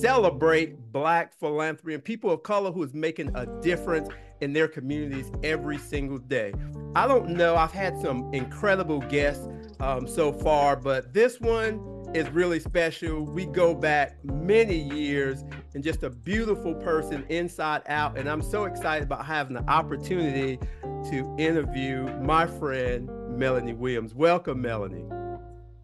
Celebrate 0.00 0.76
Black 0.92 1.34
philanthropy 1.40 1.94
and 1.94 2.04
people 2.04 2.30
of 2.30 2.44
color 2.44 2.70
who 2.70 2.84
is 2.84 2.94
making 2.94 3.34
a 3.34 3.46
difference 3.62 4.08
in 4.40 4.52
their 4.52 4.68
communities 4.68 5.28
every 5.42 5.76
single 5.78 6.18
day. 6.18 6.54
I 6.94 7.08
don't 7.08 7.30
know, 7.30 7.56
I've 7.56 7.72
had 7.72 8.00
some 8.00 8.32
incredible 8.32 9.00
guests 9.00 9.48
um, 9.80 10.06
so 10.06 10.32
far, 10.32 10.76
but 10.76 11.12
this 11.12 11.40
one 11.40 11.99
is 12.14 12.28
really 12.30 12.60
special. 12.60 13.24
We 13.24 13.46
go 13.46 13.74
back 13.74 14.16
many 14.24 14.76
years 14.76 15.44
and 15.74 15.84
just 15.84 16.02
a 16.02 16.10
beautiful 16.10 16.74
person 16.74 17.24
inside 17.28 17.82
out. 17.86 18.18
And 18.18 18.28
I'm 18.28 18.42
so 18.42 18.64
excited 18.64 19.04
about 19.04 19.24
having 19.24 19.54
the 19.54 19.68
opportunity 19.70 20.58
to 20.82 21.36
interview 21.38 22.06
my 22.20 22.46
friend, 22.46 23.08
Melanie 23.38 23.74
Williams. 23.74 24.14
Welcome, 24.14 24.60
Melanie. 24.60 25.04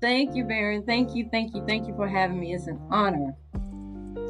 Thank 0.00 0.34
you, 0.34 0.44
Baron. 0.44 0.84
Thank 0.84 1.14
you, 1.14 1.28
thank 1.30 1.54
you, 1.54 1.64
thank 1.66 1.86
you 1.86 1.94
for 1.94 2.08
having 2.08 2.40
me. 2.40 2.54
It's 2.54 2.66
an 2.66 2.80
honor. 2.90 3.34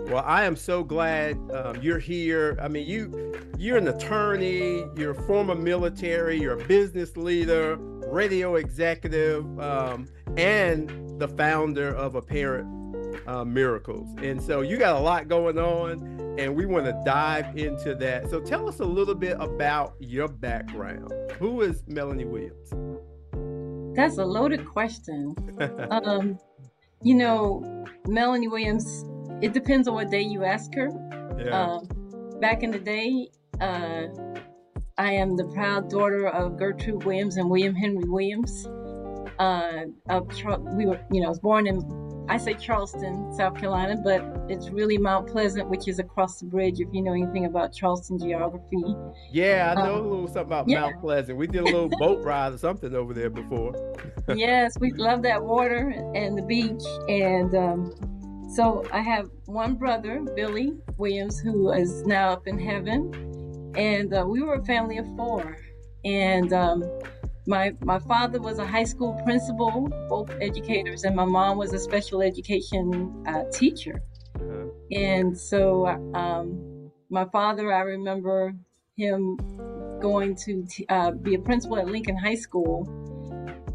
Well, 0.09 0.23
I 0.25 0.45
am 0.45 0.55
so 0.55 0.85
glad 0.85 1.37
um, 1.53 1.83
you're 1.83 1.99
here. 1.99 2.57
I 2.63 2.69
mean, 2.69 2.87
you 2.87 3.35
you're 3.59 3.77
an 3.77 3.89
attorney, 3.89 4.85
you're 4.97 5.11
a 5.11 5.23
former 5.27 5.57
military, 5.57 6.39
you're 6.41 6.61
a 6.61 6.65
business 6.67 7.17
leader, 7.17 7.77
radio 8.07 8.55
executive, 8.55 9.45
um, 9.59 10.07
and 10.37 10.91
the 11.19 11.29
founder 11.29 11.95
of 11.95 12.15
Apparent 12.15 12.87
uh, 13.27 13.45
Miracles. 13.45 14.09
And 14.23 14.43
so 14.43 14.61
you 14.61 14.77
got 14.77 14.97
a 14.97 15.01
lot 15.01 15.29
going 15.29 15.59
on, 15.59 16.37
and 16.39 16.55
we 16.55 16.67
want 16.67 16.87
to 16.87 17.01
dive 17.05 17.57
into 17.57 17.95
that. 17.97 18.29
So 18.31 18.41
tell 18.41 18.69
us 18.69 18.81
a 18.81 18.85
little 18.85 19.15
bit 19.15 19.37
about 19.41 19.95
your 20.01 20.29
background. 20.29 21.13
Who 21.39 21.63
is 21.63 21.83
Melanie 21.87 22.25
Williams? 22.25 22.71
That's 23.97 24.19
a 24.19 24.25
loaded 24.25 24.67
question. 24.67 25.35
um, 25.91 26.39
you 27.03 27.15
know, 27.15 27.85
Melanie 28.07 28.49
Williams, 28.49 29.05
it 29.41 29.53
depends 29.53 29.89
on 29.89 29.95
what 29.95 30.11
day 30.11 30.23
you 30.23 30.45
ask 30.45 30.75
her. 30.75 30.91
Yeah. 31.39 31.51
Um, 31.51 31.89
back 32.41 32.63
in 32.63 32.71
the 32.71 32.79
day, 32.79 33.29
uh, 33.61 34.09
I 34.99 35.13
am 35.13 35.37
the 35.37 35.45
proud 35.55 35.91
daughter 35.91 36.27
of 36.27 36.59
Gertrude 36.59 37.05
Williams 37.05 37.37
and 37.37 37.51
William 37.51 37.75
Henry 37.75 38.05
Williams. 38.09 38.67
Uh, 39.39 39.85
of, 40.09 40.29
we 40.75 40.87
were, 40.87 41.01
you 41.13 41.21
know, 41.21 41.27
I 41.27 41.29
was 41.31 41.41
born 41.41 41.67
in 41.67 41.81
I 42.29 42.39
say 42.39 42.55
Charleston, 42.55 43.33
South 43.33 43.57
Carolina, 43.57 43.97
but 44.03 44.23
it's 44.49 44.71
really 44.71 44.99
Mount 44.99 45.29
Pleasant, 45.29 45.69
which 45.69 45.87
is 45.87 45.99
across 45.99 46.41
the 46.41 46.47
bridge. 46.47 46.81
If 46.81 46.89
you 46.93 47.03
know 47.03 47.13
anything 47.13 47.45
about 47.45 47.73
Charleston 47.73 48.19
geography. 48.19 48.83
Yeah, 49.31 49.75
I 49.77 49.87
know 49.87 49.95
um, 49.95 50.01
a 50.01 50.09
little 50.09 50.27
something 50.27 50.43
about 50.43 50.69
yeah. 50.69 50.81
Mount 50.81 51.01
Pleasant. 51.01 51.39
We 51.39 51.47
did 51.47 51.61
a 51.61 51.65
little 51.65 51.89
boat 51.89 52.25
ride 52.25 52.53
or 52.53 52.59
something 52.59 52.95
over 52.95 53.15
there 53.15 53.31
before. 53.31 53.75
yes, 54.35 54.77
we 54.81 54.93
love 54.93 55.23
that 55.23 55.43
water 55.43 55.91
and 56.15 56.37
the 56.37 56.43
beach, 56.43 56.83
and 57.09 57.55
um, 57.55 58.51
so 58.53 58.85
I 58.93 59.01
have 59.03 59.31
one 59.45 59.75
brother, 59.75 60.21
Billy 60.35 60.73
Williams, 60.97 61.39
who 61.39 61.71
is 61.73 62.05
now 62.07 62.33
up 62.33 62.49
in 62.49 62.59
heaven, 62.59 63.73
and 63.77 64.13
uh, 64.13 64.25
we 64.27 64.43
were 64.43 64.55
a 64.55 64.65
family 64.65 64.99
of 64.99 65.07
four, 65.17 65.59
and. 66.05 66.53
Um, 66.53 66.83
my 67.47 67.73
my 67.83 67.99
father 67.99 68.41
was 68.41 68.59
a 68.59 68.67
high 68.67 68.85
school 68.85 69.21
principal, 69.25 69.89
both 70.09 70.31
educators, 70.41 71.05
and 71.05 71.15
my 71.15 71.25
mom 71.25 71.59
was 71.59 71.73
a 71.73 71.79
special 71.79 72.23
education 72.23 73.25
uh, 73.27 73.45
teacher. 73.53 74.03
Uh-huh. 74.35 74.67
And 74.93 75.39
so, 75.39 75.87
um, 76.15 76.91
my 77.09 77.25
father, 77.27 77.73
I 77.73 77.81
remember 77.81 78.53
him 78.97 79.37
going 80.01 80.35
to 80.37 80.65
t- 80.69 80.87
uh, 80.89 81.13
be 81.13 81.35
a 81.35 81.39
principal 81.39 81.79
at 81.79 81.87
Lincoln 81.87 82.17
High 82.17 82.35
School, 82.35 82.85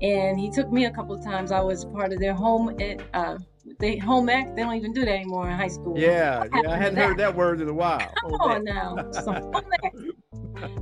and 0.02 0.40
he 0.40 0.50
took 0.50 0.72
me 0.72 0.86
a 0.86 0.92
couple 0.92 1.16
of 1.16 1.24
times. 1.24 1.52
I 1.52 1.62
was 1.62 1.86
part 1.86 2.12
of 2.12 2.20
their 2.20 2.34
home 2.34 2.76
ed, 2.80 3.04
uh, 3.14 3.38
they 3.82 3.98
home 3.98 4.30
ec. 4.30 4.56
They 4.56 4.62
don't 4.62 4.76
even 4.76 4.94
do 4.94 5.04
that 5.04 5.12
anymore 5.12 5.50
in 5.50 5.58
high 5.58 5.68
school. 5.68 5.98
Yeah, 5.98 6.46
yeah, 6.54 6.72
I 6.72 6.78
hadn't 6.78 6.98
heard 6.98 7.18
that 7.18 7.36
word 7.36 7.60
in 7.60 7.68
a 7.68 7.74
while. 7.74 8.14
Come 8.22 8.34
on 8.36 8.64
now, 8.64 8.96
home 9.26 9.66
ec 9.84 9.94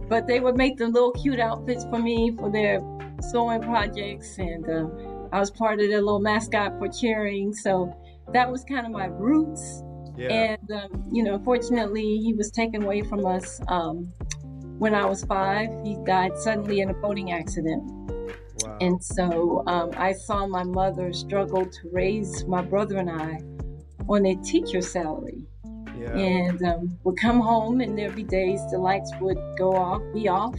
but 0.09 0.27
they 0.27 0.39
would 0.39 0.57
make 0.57 0.77
the 0.77 0.87
little 0.87 1.11
cute 1.11 1.39
outfits 1.39 1.85
for 1.85 1.99
me 1.99 2.35
for 2.37 2.51
their 2.51 2.79
sewing 3.21 3.61
projects, 3.61 4.37
and 4.37 4.67
uh, 4.69 4.87
I 5.31 5.39
was 5.39 5.51
part 5.51 5.79
of 5.79 5.87
their 5.87 6.01
little 6.01 6.19
mascot 6.19 6.77
for 6.79 6.87
cheering. 6.87 7.53
So 7.53 7.93
that 8.33 8.51
was 8.51 8.63
kind 8.63 8.85
of 8.85 8.91
my 8.91 9.05
roots. 9.05 9.83
Yeah. 10.17 10.29
And 10.29 10.71
um, 10.71 11.05
you 11.11 11.23
know, 11.23 11.39
fortunately, 11.43 12.17
he 12.17 12.33
was 12.33 12.51
taken 12.51 12.83
away 12.83 13.01
from 13.01 13.25
us 13.25 13.61
um, 13.67 14.11
when 14.77 14.93
I 14.93 15.05
was 15.05 15.23
five. 15.23 15.69
He 15.83 15.97
died 16.05 16.37
suddenly 16.37 16.81
in 16.81 16.89
a 16.89 16.93
boating 16.93 17.31
accident. 17.31 17.83
Wow. 18.65 18.77
And 18.81 19.03
so 19.03 19.63
um, 19.67 19.91
I 19.95 20.13
saw 20.13 20.45
my 20.47 20.63
mother 20.63 21.13
struggle 21.13 21.65
to 21.65 21.89
raise 21.91 22.45
my 22.45 22.61
brother 22.61 22.97
and 22.97 23.09
I 23.09 23.41
on 24.07 24.25
a 24.25 24.35
teacher 24.37 24.81
salary. 24.81 25.45
Yeah. 25.97 26.15
And 26.15 26.63
um, 26.63 26.97
would 27.03 27.17
come 27.17 27.41
home, 27.41 27.81
and 27.81 27.97
there'd 27.97 28.15
be 28.15 28.23
days 28.23 28.61
the 28.71 28.77
lights 28.77 29.11
would 29.19 29.37
go 29.57 29.75
off, 29.75 30.01
be 30.13 30.29
off. 30.29 30.55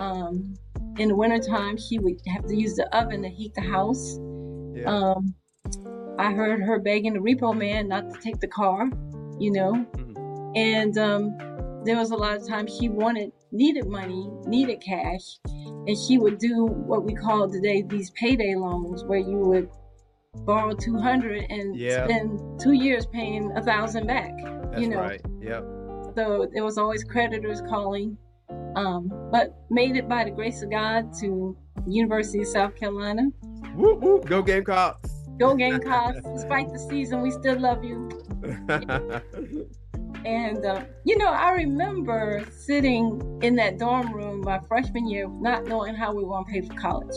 Um, 0.00 0.54
in 0.98 1.08
the 1.08 1.14
wintertime, 1.14 1.76
she 1.76 2.00
would 2.00 2.20
have 2.26 2.44
to 2.46 2.56
use 2.56 2.74
the 2.74 2.88
oven 2.96 3.22
to 3.22 3.28
heat 3.28 3.54
the 3.54 3.60
house. 3.60 4.18
Yeah. 4.74 4.92
Um, 4.92 5.34
I 6.18 6.32
heard 6.32 6.60
her 6.60 6.80
begging 6.80 7.12
the 7.12 7.20
repo 7.20 7.56
man 7.56 7.86
not 7.86 8.12
to 8.12 8.20
take 8.20 8.40
the 8.40 8.48
car, 8.48 8.90
you 9.38 9.52
know. 9.52 9.74
Mm-hmm. 9.74 10.56
And 10.56 10.98
um, 10.98 11.38
there 11.84 11.96
was 11.96 12.10
a 12.10 12.16
lot 12.16 12.36
of 12.36 12.48
times 12.48 12.76
she 12.76 12.88
wanted, 12.88 13.30
needed 13.52 13.86
money, 13.86 14.28
needed 14.44 14.80
cash. 14.80 15.38
And 15.88 15.96
she 15.96 16.18
would 16.18 16.38
do 16.38 16.66
what 16.66 17.02
we 17.04 17.14
call 17.14 17.50
today 17.50 17.82
these 17.82 18.10
payday 18.10 18.54
loans, 18.54 19.04
where 19.04 19.18
you 19.18 19.38
would 19.38 19.70
borrow 20.44 20.74
200 20.74 21.46
and 21.48 21.74
yeah. 21.74 22.04
spend 22.04 22.60
two 22.60 22.72
years 22.72 23.06
paying 23.06 23.50
a 23.56 23.62
thousand 23.62 24.06
back 24.06 24.30
That's 24.70 24.82
you 24.82 24.90
know? 24.90 25.00
right. 25.00 25.20
Yep. 25.40 25.64
So 26.14 26.46
there 26.52 26.62
was 26.62 26.76
always 26.76 27.04
creditors 27.04 27.62
calling 27.62 28.18
um, 28.76 29.10
but 29.32 29.56
made 29.70 29.96
it 29.96 30.08
by 30.08 30.24
the 30.24 30.30
grace 30.30 30.62
of 30.62 30.70
god 30.70 31.12
to 31.20 31.56
university 31.86 32.40
of 32.40 32.48
south 32.48 32.76
carolina. 32.76 33.22
Whoop, 33.74 34.00
whoop. 34.00 34.26
go 34.26 34.42
gamecocks. 34.42 35.10
Go 35.38 35.54
gamecocks. 35.64 36.20
Despite 36.34 36.70
the 36.70 36.78
season 36.78 37.22
we 37.22 37.30
still 37.30 37.58
love 37.58 37.82
you 37.82 38.08
and 40.24 40.64
uh, 40.64 40.82
you 41.04 41.16
know 41.18 41.28
i 41.28 41.50
remember 41.50 42.44
sitting 42.50 43.38
in 43.42 43.54
that 43.56 43.78
dorm 43.78 44.12
room 44.12 44.40
my 44.40 44.58
freshman 44.68 45.08
year 45.08 45.28
not 45.40 45.64
knowing 45.64 45.94
how 45.94 46.12
we 46.12 46.22
were 46.24 46.30
going 46.30 46.44
to 46.44 46.50
pay 46.50 46.60
for 46.60 46.74
college 46.74 47.16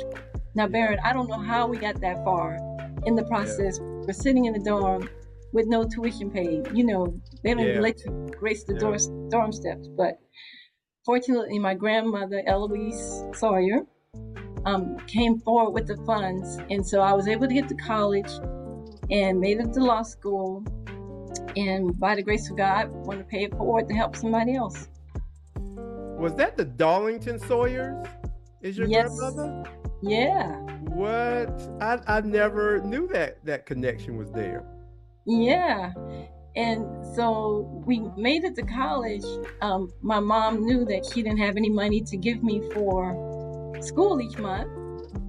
now 0.56 0.68
baron 0.68 1.00
i 1.04 1.14
don't 1.14 1.28
know 1.28 1.40
how 1.40 1.68
we 1.68 1.78
got 1.78 2.00
that 2.02 2.24
far 2.24 2.58
in 3.06 3.16
the 3.16 3.24
process. 3.24 3.80
Yeah. 3.80 3.86
We're 4.08 4.14
sitting 4.14 4.46
in 4.46 4.54
the 4.54 4.60
dorm 4.60 5.10
with 5.54 5.68
no 5.68 5.84
tuition 5.84 6.30
paid. 6.32 6.70
You 6.74 6.86
know, 6.86 7.20
they 7.44 7.54
don't 7.54 7.64
yeah. 7.64 7.72
even 7.72 7.82
let 7.82 8.00
you 8.06 8.28
grace 8.38 8.64
the 8.64 8.74
yeah. 8.74 8.80
door, 8.80 8.98
dorm 9.30 9.52
steps. 9.52 9.88
But 9.98 10.20
fortunately, 11.06 11.60
my 11.60 11.74
grandmother, 11.74 12.44
Eloise 12.46 13.24
Sawyer, 13.34 13.82
um, 14.66 14.98
came 15.08 15.40
forward 15.40 15.72
with 15.72 15.88
the 15.88 15.98
funds. 16.06 16.60
And 16.70 16.86
so 16.86 17.02
I 17.02 17.14
was 17.14 17.28
able 17.28 17.48
to 17.48 17.54
get 17.54 17.68
to 17.70 17.76
college 17.76 18.32
and 19.10 19.40
made 19.40 19.60
it 19.60 19.74
to 19.74 19.84
law 19.84 20.04
school. 20.04 20.64
And 21.56 22.00
by 22.00 22.16
the 22.16 22.24
grace 22.24 22.50
of 22.50 22.58
God, 22.58 22.90
want 22.90 23.20
to 23.20 23.26
pay 23.26 23.44
it 23.44 23.52
forward 23.52 23.88
to 23.88 23.94
help 23.94 24.16
somebody 24.16 24.56
else. 24.56 24.88
Was 25.56 26.36
that 26.36 26.58
the 26.58 26.66
Darlington 26.66 27.40
Sawyers? 27.40 28.06
Is 28.62 28.78
your 28.78 28.88
yes. 28.88 29.18
grandmother? 29.18 29.64
Yeah. 30.02 30.54
What? 30.94 31.50
I 31.82 32.00
I 32.08 32.22
never 32.22 32.80
knew 32.82 33.08
that 33.08 33.44
that 33.46 33.66
connection 33.66 34.18
was 34.18 34.32
there. 34.32 34.64
Yeah. 35.26 35.94
And 36.56 36.86
so 37.16 37.82
we 37.86 38.02
made 38.18 38.44
it 38.44 38.56
to 38.56 38.64
college. 38.64 39.24
Um, 39.62 39.90
my 40.02 40.20
mom 40.20 40.66
knew 40.66 40.84
that 40.86 41.06
she 41.06 41.24
didn't 41.24 41.40
have 41.40 41.56
any 41.56 41.70
money 41.70 42.02
to 42.02 42.18
give 42.18 42.44
me 42.44 42.62
for 42.74 43.78
school 43.82 44.22
each 44.22 44.38
month. 44.38 44.70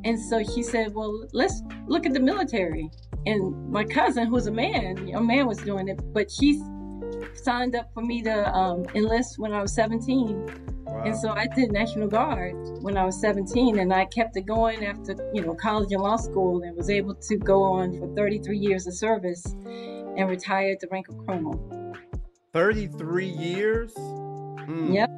And 0.04 0.18
so 0.18 0.42
she 0.42 0.62
said, 0.62 0.94
Well, 0.94 1.26
let's 1.32 1.62
look 1.86 2.06
at 2.06 2.12
the 2.12 2.20
military. 2.20 2.90
And 3.26 3.70
my 3.70 3.84
cousin, 3.84 4.26
who's 4.26 4.46
a 4.46 4.52
man, 4.52 5.08
a 5.14 5.20
man 5.20 5.46
was 5.46 5.58
doing 5.58 5.88
it, 5.88 6.00
but 6.12 6.30
she 6.30 6.60
signed 7.34 7.76
up 7.76 7.90
for 7.94 8.02
me 8.02 8.22
to 8.22 8.54
um, 8.54 8.84
enlist 8.94 9.38
when 9.38 9.52
I 9.52 9.62
was 9.62 9.72
17 9.74 10.72
Wow. 10.92 11.04
and 11.04 11.16
so 11.16 11.30
I 11.30 11.46
did 11.46 11.72
National 11.72 12.06
Guard 12.06 12.54
when 12.82 12.98
I 12.98 13.04
was 13.04 13.18
17, 13.18 13.78
and 13.78 13.94
I 13.94 14.04
kept 14.04 14.36
it 14.36 14.42
going 14.42 14.84
after, 14.84 15.16
you 15.32 15.40
know, 15.40 15.54
college 15.54 15.90
and 15.90 16.02
law 16.02 16.16
school, 16.16 16.62
and 16.62 16.76
was 16.76 16.90
able 16.90 17.14
to 17.14 17.36
go 17.38 17.62
on 17.62 17.98
for 17.98 18.14
33 18.14 18.58
years 18.58 18.86
of 18.86 18.94
service 18.94 19.42
and 19.64 20.28
retired 20.28 20.78
the 20.80 20.88
rank 20.90 21.08
of 21.08 21.16
colonel. 21.26 21.56
33 22.52 23.26
years? 23.26 23.94
Mm. 23.94 24.94
Yep. 24.94 25.10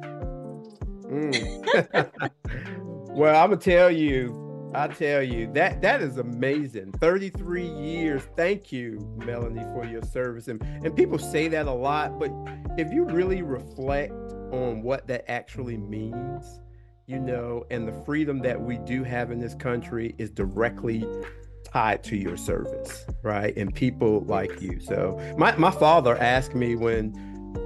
Mm. 1.11 2.11
well, 3.09 3.43
I'm 3.43 3.49
gonna 3.49 3.61
tell 3.61 3.91
you, 3.91 4.44
I 4.75 4.87
tell 4.87 5.23
you 5.23 5.51
that 5.53 5.81
that 5.81 6.01
is 6.01 6.17
amazing. 6.17 6.91
33 6.93 7.65
years. 7.65 8.23
Thank 8.35 8.71
you, 8.71 8.99
Melanie, 9.25 9.63
for 9.73 9.85
your 9.85 10.01
service. 10.03 10.47
And 10.47 10.61
and 10.83 10.95
people 10.95 11.17
say 11.17 11.47
that 11.47 11.67
a 11.67 11.71
lot, 11.71 12.19
but 12.19 12.31
if 12.77 12.91
you 12.91 13.05
really 13.05 13.41
reflect 13.41 14.13
on 14.51 14.81
what 14.81 15.07
that 15.07 15.29
actually 15.29 15.77
means, 15.77 16.59
you 17.07 17.19
know, 17.19 17.65
and 17.71 17.87
the 17.87 17.93
freedom 18.03 18.39
that 18.39 18.59
we 18.59 18.77
do 18.79 19.03
have 19.03 19.31
in 19.31 19.39
this 19.39 19.55
country 19.55 20.15
is 20.17 20.29
directly 20.29 21.05
tied 21.63 22.03
to 22.03 22.15
your 22.15 22.37
service, 22.37 23.05
right? 23.21 23.55
And 23.57 23.73
people 23.73 24.21
like 24.21 24.61
you. 24.61 24.79
So 24.79 25.19
my, 25.37 25.55
my 25.57 25.71
father 25.71 26.17
asked 26.17 26.55
me 26.55 26.75
when 26.75 27.13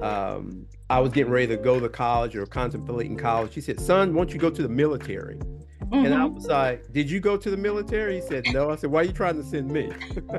um, 0.02 0.66
I 0.88 1.00
was 1.00 1.12
getting 1.12 1.32
ready 1.32 1.46
to 1.48 1.56
go 1.56 1.78
to 1.80 1.88
college 1.88 2.34
or 2.36 2.46
contemplating 2.46 3.16
college, 3.16 3.54
he 3.54 3.60
said, 3.60 3.80
son, 3.80 4.14
won't 4.14 4.32
you 4.32 4.38
go 4.38 4.50
to 4.50 4.62
the 4.62 4.68
military? 4.68 5.38
Mm-hmm. 5.82 6.04
And 6.06 6.14
I 6.14 6.18
mm-hmm. 6.18 6.34
was 6.34 6.46
like, 6.46 6.92
did 6.92 7.10
you 7.10 7.20
go 7.20 7.36
to 7.36 7.50
the 7.50 7.56
military? 7.56 8.16
He 8.16 8.20
said, 8.20 8.44
no. 8.52 8.70
I 8.70 8.76
said, 8.76 8.90
why 8.90 9.00
are 9.00 9.04
you 9.04 9.12
trying 9.12 9.36
to 9.36 9.44
send 9.44 9.70
me? 9.70 9.90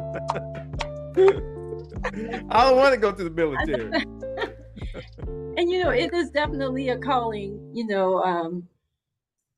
I 2.50 2.64
don't 2.64 2.78
want 2.78 2.94
to 2.94 3.00
go 3.00 3.12
to 3.12 3.24
the 3.24 3.30
military. 3.30 3.92
and 5.58 5.70
you 5.70 5.84
know, 5.84 5.90
it 5.90 6.14
is 6.14 6.30
definitely 6.30 6.90
a 6.90 6.98
calling, 6.98 7.72
you 7.74 7.86
know. 7.88 8.22
Um, 8.24 8.68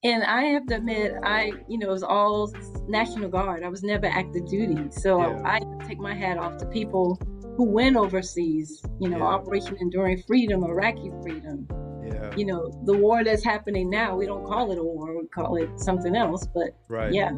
and 0.04 0.24
I 0.24 0.44
have 0.46 0.66
to 0.68 0.76
admit, 0.76 1.14
I, 1.24 1.54
you 1.68 1.78
know, 1.78 1.88
it 1.88 1.94
was 1.94 2.04
all 2.04 2.54
National 2.88 3.30
Guard. 3.30 3.64
I 3.64 3.70
was 3.70 3.84
never 3.84 4.06
active 4.06 4.48
duty. 4.48 4.90
So 4.92 5.20
yeah. 5.20 5.42
I 5.46 5.60
take 5.86 6.00
my 6.00 6.14
hat 6.14 6.38
off 6.38 6.58
to 6.58 6.66
people 6.66 7.18
who 7.56 7.64
went 7.66 7.96
overseas, 7.96 8.84
you 9.00 9.10
know, 9.10 9.20
yeah. 9.20 9.24
Operation 9.24 9.78
Enduring 9.80 10.22
Freedom, 10.28 10.64
Iraqi 10.64 11.12
Freedom. 11.22 11.68
Yeah. 12.14 12.36
You 12.36 12.46
know, 12.46 12.82
the 12.86 12.94
war 12.94 13.24
that's 13.24 13.44
happening 13.44 13.90
now, 13.90 14.16
we 14.16 14.26
don't 14.26 14.46
call 14.46 14.72
it 14.72 14.78
a 14.78 14.84
war, 14.84 15.18
we 15.20 15.28
call 15.28 15.56
it 15.56 15.80
something 15.80 16.16
else. 16.16 16.48
But 16.48 16.76
right. 16.88 17.14
yeah, 17.14 17.32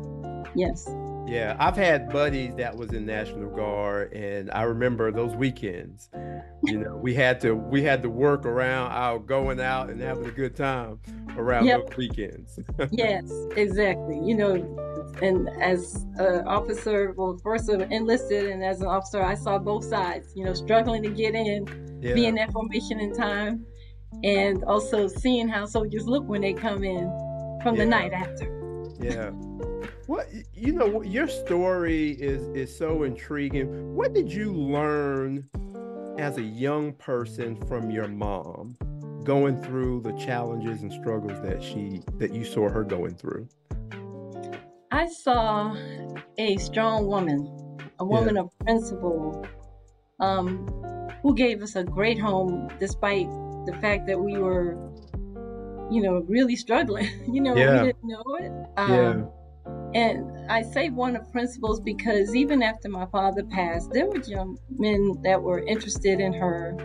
yes. 0.54 0.88
Yeah, 1.28 1.56
I've 1.60 1.76
had 1.76 2.10
buddies 2.10 2.54
that 2.58 2.76
was 2.76 2.94
in 2.94 3.06
National 3.06 3.50
Guard, 3.50 4.14
and 4.14 4.52
I 4.52 4.62
remember 4.64 5.12
those 5.12 5.36
weekends. 5.36 6.10
You 6.64 6.78
know, 6.78 6.96
we 6.96 7.16
had 7.16 7.42
to 7.42 7.56
we 7.56 7.82
had 7.82 8.04
to 8.04 8.10
work 8.10 8.46
around 8.46 8.92
our 8.92 9.18
going 9.18 9.60
out 9.60 9.90
and 9.90 10.00
having 10.00 10.26
a 10.26 10.32
good 10.32 10.56
time 10.56 11.00
around 11.36 11.66
yep. 11.66 11.88
those 11.88 11.98
weekends. 11.98 12.60
yes, 12.92 13.32
exactly. 13.56 14.20
You 14.24 14.36
know, 14.36 15.14
and 15.22 15.50
as 15.62 16.06
an 16.18 16.48
officer, 16.48 17.14
well, 17.18 17.40
first 17.44 17.70
enlisted, 17.70 18.50
and 18.50 18.64
as 18.64 18.82
an 18.82 18.88
officer, 18.88 19.24
I 19.24 19.34
saw 19.34 19.58
both 19.58 19.84
sides. 19.84 20.32
You 20.36 20.46
know, 20.46 20.54
struggling 20.54 21.02
to 21.04 21.10
get 21.10 21.34
in, 21.34 22.00
yeah. 22.02 22.14
being 22.14 22.36
that 22.36 22.52
formation 22.52 23.00
in 23.00 23.16
time, 23.16 23.66
and 24.24 24.64
also 24.64 25.08
seeing 25.08 25.48
how 25.48 25.66
soldiers 25.66 26.08
look 26.08 26.28
when 26.28 26.42
they 26.42 26.54
come 26.54 26.84
in 26.84 27.06
from 27.62 27.76
yeah. 27.76 27.84
the 27.84 27.86
night 27.86 28.14
after. 28.14 28.56
Yeah. 29.00 29.32
What 30.08 30.28
you 30.54 30.74
know, 30.74 31.02
your 31.02 31.28
story 31.28 32.12
is 32.12 32.48
is 32.50 32.76
so 32.76 33.04
intriguing. 33.04 33.96
What 33.96 34.14
did 34.14 34.32
you 34.32 34.54
learn 34.54 35.50
as 36.18 36.38
a 36.38 36.44
young 36.44 36.94
person 36.94 37.56
from 37.68 37.90
your 37.90 38.08
mom, 38.08 38.76
going 39.24 39.62
through 39.64 40.02
the 40.02 40.14
challenges 40.14 40.82
and 40.82 40.94
struggles 40.94 41.42
that 41.42 41.64
she 41.64 42.02
that 42.20 42.34
you 42.34 42.46
saw 42.46 42.70
her 42.70 42.84
going 42.84 43.16
through? 43.16 43.48
I 44.92 45.08
saw 45.08 45.76
a 46.38 46.58
strong 46.58 47.08
woman, 47.08 47.80
a 48.00 48.06
woman 48.06 48.36
yeah. 48.36 48.42
of 48.42 48.60
principle, 48.60 49.46
um, 50.20 50.68
who 51.22 51.34
gave 51.34 51.62
us 51.62 51.76
a 51.76 51.84
great 51.84 52.20
home 52.20 52.70
despite 52.80 53.28
the 53.66 53.74
fact 53.74 54.08
that 54.08 54.20
we 54.20 54.38
were, 54.38 54.78
you 55.92 56.02
know, 56.02 56.26
really 56.28 56.56
struggling. 56.56 57.10
you 57.32 57.42
know, 57.42 57.56
yeah. 57.56 57.82
we 57.82 57.88
didn't 57.88 58.04
know 58.04 58.24
it. 58.40 58.52
Um, 58.78 58.92
yeah. 58.92 59.26
And 59.96 60.52
I 60.52 60.62
say 60.62 60.90
one 60.90 61.16
of 61.16 61.32
principles 61.32 61.80
because 61.80 62.36
even 62.36 62.62
after 62.62 62.90
my 62.90 63.06
father 63.08 63.44
passed, 63.44 63.92
there 63.92 64.06
were 64.06 64.20
young 64.20 64.58
men 64.78 65.16
that 65.24 65.42
were 65.42 65.60
interested 65.60 66.20
in 66.20 66.34
her. 66.34 66.78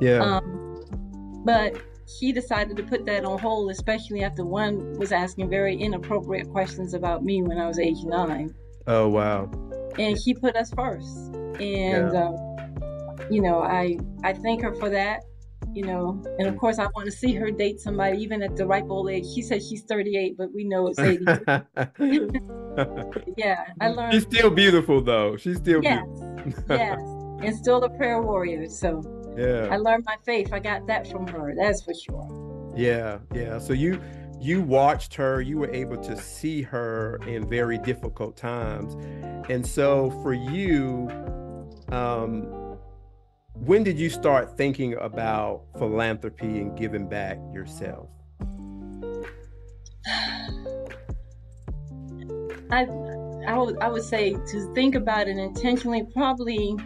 Yeah. 0.00 0.20
Um, 0.20 1.42
but 1.44 1.80
she 2.18 2.32
decided 2.32 2.76
to 2.76 2.82
put 2.82 3.04
that 3.06 3.24
on 3.24 3.38
hold, 3.38 3.70
especially 3.70 4.22
after 4.22 4.44
one 4.44 4.94
was 4.98 5.12
asking 5.12 5.50
very 5.50 5.76
inappropriate 5.76 6.48
questions 6.50 6.94
about 6.94 7.24
me 7.24 7.42
when 7.42 7.58
I 7.58 7.66
was 7.66 7.78
age 7.78 8.02
nine. 8.04 8.54
Oh 8.86 9.08
wow! 9.08 9.50
And 9.98 10.20
she 10.20 10.32
put 10.32 10.56
us 10.56 10.70
first, 10.74 11.34
and 11.60 12.12
yeah. 12.12 12.30
uh, 12.30 13.26
you 13.30 13.42
know, 13.42 13.62
I 13.62 13.98
I 14.24 14.32
thank 14.32 14.62
her 14.62 14.74
for 14.74 14.88
that. 14.88 15.20
You 15.74 15.84
know, 15.84 16.22
and 16.38 16.48
of 16.48 16.56
course, 16.58 16.78
I 16.78 16.86
want 16.94 17.06
to 17.06 17.12
see 17.12 17.34
her 17.34 17.50
date 17.50 17.80
somebody 17.80 18.18
even 18.18 18.42
at 18.42 18.56
the 18.56 18.66
ripe 18.66 18.86
old 18.88 19.10
age. 19.10 19.26
She 19.32 19.42
said 19.42 19.62
she's 19.62 19.82
38, 19.82 20.36
but 20.36 20.52
we 20.52 20.64
know 20.64 20.88
it's 20.88 20.98
80. 20.98 21.24
yeah, 23.36 23.66
I 23.80 23.88
learned. 23.88 24.12
She's 24.12 24.22
still 24.22 24.50
beautiful, 24.50 25.00
though. 25.00 25.36
She's 25.36 25.58
still 25.58 25.82
yes, 25.82 26.04
beautiful. 26.42 26.76
yes, 26.76 27.00
and 27.42 27.54
still 27.54 27.82
a 27.84 27.90
prayer 27.90 28.22
warrior. 28.22 28.68
So 28.68 29.02
yeah. 29.38 29.68
I 29.70 29.76
learned 29.76 30.04
my 30.04 30.16
faith. 30.24 30.52
I 30.52 30.58
got 30.58 30.86
that 30.86 31.10
from 31.10 31.26
her. 31.28 31.54
That's 31.56 31.82
for 31.82 31.94
sure. 31.94 32.72
Yeah, 32.76 33.18
yeah. 33.34 33.58
So 33.58 33.72
you 33.72 34.00
you 34.40 34.62
watched 34.62 35.14
her, 35.14 35.40
you 35.40 35.58
were 35.58 35.70
able 35.72 35.96
to 35.96 36.16
see 36.16 36.62
her 36.62 37.18
in 37.26 37.48
very 37.48 37.78
difficult 37.78 38.36
times. 38.36 38.94
And 39.50 39.66
so 39.66 40.10
for 40.22 40.32
you, 40.32 41.10
um, 41.88 42.67
when 43.60 43.84
did 43.84 43.98
you 43.98 44.10
start 44.10 44.56
thinking 44.56 44.94
about 44.94 45.64
philanthropy 45.78 46.60
and 46.60 46.76
giving 46.76 47.08
back 47.08 47.38
yourself? 47.52 48.08
I 52.70 52.86
I 53.46 53.56
would 53.56 53.78
I 53.78 53.88
would 53.88 54.04
say 54.04 54.32
to 54.34 54.74
think 54.74 54.94
about 54.94 55.26
it 55.28 55.38
intentionally 55.38 56.06
probably 56.12 56.76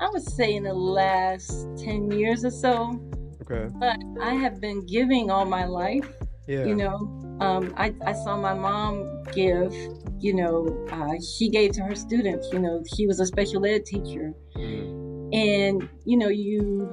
I 0.00 0.08
would 0.10 0.22
say 0.22 0.54
in 0.54 0.64
the 0.64 0.74
last 0.74 1.66
10 1.78 2.10
years 2.10 2.44
or 2.44 2.50
so. 2.50 3.00
Okay. 3.42 3.72
But 3.78 3.96
I 4.20 4.34
have 4.34 4.60
been 4.60 4.84
giving 4.86 5.30
all 5.30 5.44
my 5.44 5.64
life. 5.64 6.08
Yeah. 6.46 6.64
You 6.66 6.74
know, 6.74 7.38
um, 7.40 7.72
I, 7.76 7.94
I 8.04 8.12
saw 8.12 8.36
my 8.36 8.52
mom 8.52 9.22
give, 9.32 9.72
you 10.18 10.34
know, 10.34 10.86
uh, 10.90 11.14
she 11.22 11.48
gave 11.48 11.72
to 11.72 11.82
her 11.82 11.94
students, 11.94 12.48
you 12.52 12.58
know, 12.58 12.82
she 12.94 13.06
was 13.06 13.18
a 13.18 13.26
special 13.26 13.64
ed 13.64 13.86
teacher. 13.86 14.34
Mm-hmm. 14.56 14.93
And, 15.32 15.88
you 16.04 16.16
know, 16.16 16.28
you, 16.28 16.88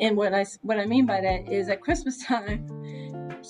and 0.00 0.16
what 0.16 0.34
I, 0.34 0.44
what 0.62 0.78
I 0.78 0.86
mean 0.86 1.06
by 1.06 1.20
that 1.20 1.50
is 1.50 1.68
at 1.68 1.80
Christmas 1.80 2.24
time, 2.26 2.66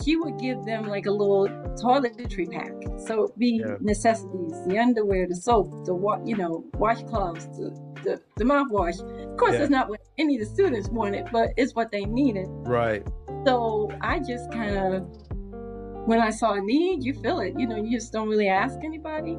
she 0.04 0.16
would 0.16 0.38
give 0.38 0.64
them 0.64 0.86
like 0.86 1.06
a 1.06 1.10
little 1.10 1.48
toiletry 1.80 2.50
pack. 2.50 2.72
So 3.06 3.24
it'd 3.24 3.38
be 3.38 3.62
yeah. 3.64 3.76
necessities, 3.80 4.52
the 4.66 4.78
underwear, 4.78 5.26
the 5.26 5.36
soap, 5.36 5.84
the, 5.84 5.94
wa- 5.94 6.20
you 6.24 6.36
know, 6.36 6.64
washcloths, 6.74 7.46
the, 7.56 7.70
the, 8.02 8.20
the 8.36 8.44
mouthwash. 8.44 9.00
Of 9.30 9.36
course, 9.36 9.54
yeah. 9.54 9.62
it's 9.62 9.70
not 9.70 9.88
what 9.88 10.00
any 10.18 10.36
of 10.36 10.40
the 10.40 10.54
students 10.54 10.88
wanted, 10.88 11.28
but 11.32 11.50
it's 11.56 11.74
what 11.74 11.90
they 11.90 12.04
needed. 12.04 12.46
Right. 12.48 13.06
So 13.46 13.90
I 14.00 14.18
just 14.18 14.50
kind 14.50 14.76
of, 14.76 15.02
when 16.06 16.20
I 16.20 16.30
saw 16.30 16.54
a 16.54 16.60
need, 16.60 17.04
you 17.04 17.14
feel 17.14 17.40
it. 17.40 17.54
You 17.58 17.66
know, 17.66 17.76
you 17.76 17.98
just 17.98 18.12
don't 18.12 18.28
really 18.28 18.48
ask 18.48 18.78
anybody. 18.84 19.36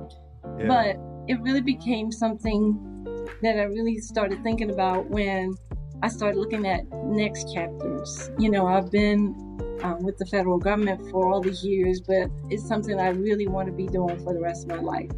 Yeah. 0.59 0.67
But 0.67 0.97
it 1.27 1.39
really 1.41 1.61
became 1.61 2.11
something 2.11 3.05
that 3.41 3.59
I 3.59 3.63
really 3.63 3.97
started 3.99 4.41
thinking 4.43 4.69
about 4.71 5.09
when 5.09 5.55
I 6.01 6.09
started 6.09 6.37
looking 6.39 6.67
at 6.67 6.81
next 7.05 7.53
chapters. 7.53 8.29
You 8.37 8.51
know, 8.51 8.67
I've 8.67 8.91
been 8.91 9.35
um, 9.83 10.03
with 10.03 10.17
the 10.17 10.25
federal 10.25 10.57
government 10.57 11.09
for 11.11 11.31
all 11.31 11.41
these 11.41 11.63
years, 11.63 12.01
but 12.01 12.29
it's 12.49 12.67
something 12.67 12.99
I 12.99 13.09
really 13.09 13.47
want 13.47 13.67
to 13.67 13.73
be 13.73 13.87
doing 13.87 14.17
for 14.23 14.33
the 14.33 14.39
rest 14.39 14.63
of 14.63 14.69
my 14.69 14.81
life. 14.81 15.11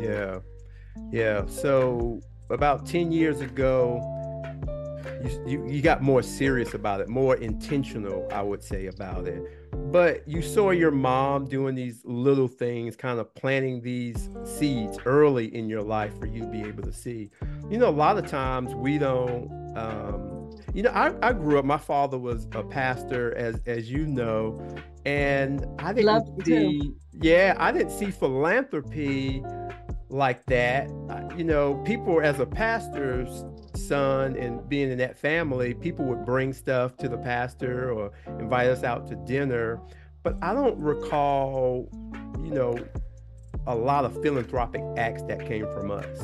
Yeah. 0.00 0.40
Yeah. 1.12 1.46
So 1.46 2.20
about 2.50 2.86
10 2.86 3.12
years 3.12 3.40
ago, 3.40 4.00
you, 5.24 5.44
you, 5.46 5.68
you 5.68 5.82
got 5.82 6.02
more 6.02 6.22
serious 6.22 6.74
about 6.74 7.00
it, 7.00 7.08
more 7.08 7.36
intentional, 7.36 8.28
I 8.32 8.42
would 8.42 8.62
say, 8.62 8.86
about 8.86 9.26
it. 9.26 9.42
But 9.92 10.26
you 10.28 10.42
saw 10.42 10.70
your 10.70 10.90
mom 10.90 11.46
doing 11.46 11.74
these 11.74 12.02
little 12.04 12.48
things, 12.48 12.96
kind 12.96 13.18
of 13.18 13.34
planting 13.34 13.80
these 13.80 14.30
seeds 14.44 14.98
early 15.04 15.54
in 15.54 15.68
your 15.68 15.82
life 15.82 16.18
for 16.18 16.26
you 16.26 16.42
to 16.42 16.46
be 16.46 16.62
able 16.62 16.82
to 16.82 16.92
see. 16.92 17.30
You 17.70 17.78
know, 17.78 17.88
a 17.88 17.90
lot 17.90 18.18
of 18.18 18.26
times 18.26 18.74
we 18.74 18.98
don't, 18.98 19.50
um, 19.76 20.50
you 20.74 20.82
know, 20.82 20.90
I, 20.90 21.14
I 21.26 21.32
grew 21.32 21.58
up, 21.58 21.64
my 21.64 21.78
father 21.78 22.18
was 22.18 22.46
a 22.52 22.62
pastor, 22.62 23.34
as, 23.36 23.60
as 23.66 23.90
you 23.90 24.06
know, 24.06 24.60
and 25.04 25.64
I 25.78 25.92
didn't 25.92 26.06
Love 26.06 26.28
see, 26.44 26.80
too. 26.80 26.96
yeah, 27.20 27.54
I 27.58 27.72
didn't 27.72 27.90
see 27.90 28.10
philanthropy 28.10 29.42
like 30.10 30.44
that. 30.46 30.88
You 31.36 31.44
know, 31.44 31.74
people 31.84 32.20
as 32.20 32.40
a 32.40 32.46
pastor's 32.46 33.44
son 33.78 34.36
and 34.36 34.68
being 34.68 34.90
in 34.90 34.98
that 34.98 35.18
family, 35.18 35.74
people 35.74 36.04
would 36.06 36.24
bring 36.24 36.52
stuff 36.52 36.96
to 36.98 37.08
the 37.08 37.18
pastor 37.18 37.92
or 37.92 38.10
invite 38.38 38.68
us 38.68 38.82
out 38.82 39.06
to 39.08 39.16
dinner. 39.16 39.80
But 40.22 40.36
I 40.42 40.52
don't 40.52 40.78
recall, 40.78 41.88
you 42.42 42.50
know, 42.50 42.78
a 43.66 43.74
lot 43.74 44.04
of 44.04 44.20
philanthropic 44.22 44.82
acts 44.96 45.22
that 45.24 45.46
came 45.46 45.66
from 45.72 45.90
us, 45.90 46.18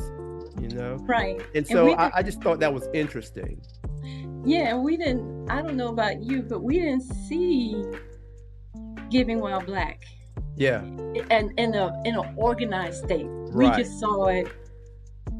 you 0.59 0.69
know? 0.69 0.95
Right. 1.01 1.41
And 1.55 1.67
so 1.67 1.91
and 1.91 1.99
I, 1.99 2.11
I 2.15 2.23
just 2.23 2.41
thought 2.41 2.59
that 2.59 2.73
was 2.73 2.87
interesting. 2.93 3.61
Yeah, 4.43 4.75
and 4.75 4.83
we 4.83 4.97
didn't, 4.97 5.49
I 5.49 5.61
don't 5.61 5.75
know 5.75 5.89
about 5.89 6.21
you, 6.21 6.43
but 6.43 6.61
we 6.61 6.79
didn't 6.79 7.01
see 7.01 7.83
Giving 9.09 9.39
While 9.39 9.61
Black 9.61 10.03
yeah. 10.55 10.81
And 11.29 11.51
in 11.57 11.75
a 11.75 12.01
in 12.05 12.15
an 12.15 12.33
organized 12.37 13.03
state. 13.05 13.27
Right. 13.27 13.77
We 13.77 13.83
just 13.83 13.99
saw 13.99 14.27
it. 14.27 14.47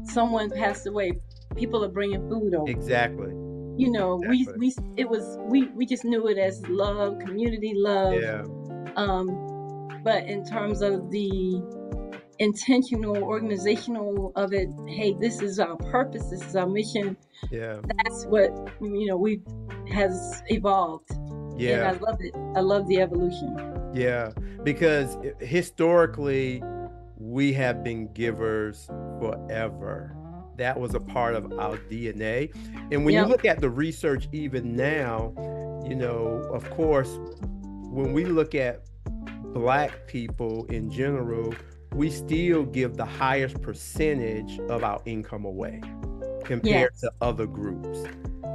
Someone 0.04 0.50
passed 0.50 0.86
away. 0.86 1.12
People 1.54 1.84
are 1.84 1.88
bringing 1.88 2.28
food 2.28 2.54
over. 2.54 2.70
Exactly. 2.70 3.30
You 3.78 3.90
know, 3.90 4.20
exactly. 4.22 4.58
we 4.58 4.74
we 4.74 4.74
it 4.96 5.08
was 5.08 5.38
we 5.42 5.68
we 5.68 5.86
just 5.86 6.04
knew 6.04 6.28
it 6.28 6.38
as 6.38 6.66
love, 6.68 7.18
community 7.18 7.74
love. 7.74 8.14
Yeah. 8.14 8.44
Um, 8.96 10.00
but 10.02 10.24
in 10.24 10.44
terms 10.44 10.82
of 10.82 11.10
the 11.10 11.62
intentional 12.38 13.16
organizational 13.16 14.30
of 14.36 14.52
it 14.52 14.68
hey 14.86 15.14
this 15.18 15.40
is 15.40 15.58
our 15.58 15.74
purpose 15.76 16.28
this 16.28 16.44
is 16.44 16.54
our 16.54 16.66
mission 16.66 17.16
yeah 17.50 17.78
that's 17.96 18.26
what 18.26 18.50
you 18.82 19.06
know 19.06 19.16
we 19.16 19.40
has 19.90 20.42
evolved 20.48 21.08
yeah 21.56 21.88
and 21.88 21.96
i 21.96 21.98
love 21.98 22.18
it 22.20 22.34
i 22.54 22.60
love 22.60 22.86
the 22.88 23.00
evolution 23.00 23.76
yeah, 23.96 24.30
because 24.62 25.16
historically, 25.40 26.62
we 27.16 27.52
have 27.54 27.82
been 27.82 28.12
givers 28.12 28.86
forever. 29.20 30.15
That 30.56 30.78
was 30.78 30.94
a 30.94 31.00
part 31.00 31.34
of 31.34 31.52
our 31.58 31.76
DNA. 31.76 32.54
And 32.90 33.04
when 33.04 33.14
yep. 33.14 33.26
you 33.26 33.32
look 33.32 33.44
at 33.44 33.60
the 33.60 33.70
research, 33.70 34.28
even 34.32 34.74
now, 34.74 35.32
you 35.86 35.94
know, 35.94 36.48
of 36.52 36.68
course, 36.70 37.18
when 37.82 38.12
we 38.12 38.24
look 38.24 38.54
at 38.54 38.82
Black 39.52 40.06
people 40.06 40.66
in 40.66 40.90
general, 40.90 41.54
we 41.94 42.10
still 42.10 42.64
give 42.64 42.96
the 42.96 43.04
highest 43.04 43.60
percentage 43.62 44.58
of 44.68 44.84
our 44.84 45.00
income 45.06 45.44
away 45.44 45.80
compared 46.44 46.90
yes. 46.92 47.00
to 47.00 47.12
other 47.20 47.46
groups, 47.46 48.04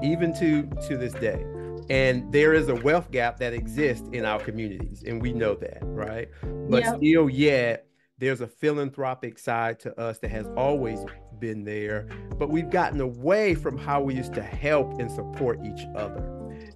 even 0.04 0.34
to 0.40 0.64
to 0.88 0.98
this 0.98 1.14
day. 1.14 1.44
And 1.90 2.32
there 2.32 2.54
is 2.54 2.70
a 2.70 2.76
wealth 2.76 3.12
gap 3.12 3.38
that 3.40 3.54
exists 3.54 4.08
in 4.14 4.26
our 4.26 4.40
communities, 4.40 5.04
and 5.06 5.22
we 5.22 5.34
know 5.34 5.56
that, 5.56 5.80
right? 5.82 6.30
But 6.70 6.84
yep. 6.84 6.98
still, 6.98 7.30
yet, 7.30 7.88
there's 8.22 8.42
a 8.42 8.48
philanthropic 8.48 9.40
side 9.40 9.80
to 9.80 10.00
us 10.00 10.20
that 10.20 10.30
has 10.30 10.48
always 10.56 11.00
been 11.40 11.64
there, 11.64 12.08
but 12.38 12.52
we've 12.52 12.70
gotten 12.70 13.02
away 13.02 13.56
from 13.56 13.80
how 13.80 14.00
we 14.00 14.14
used 14.14 14.36
to 14.36 14.44
help 14.44 15.00
and 15.00 15.10
support 15.10 15.60
each 15.66 15.88
other. 15.96 16.24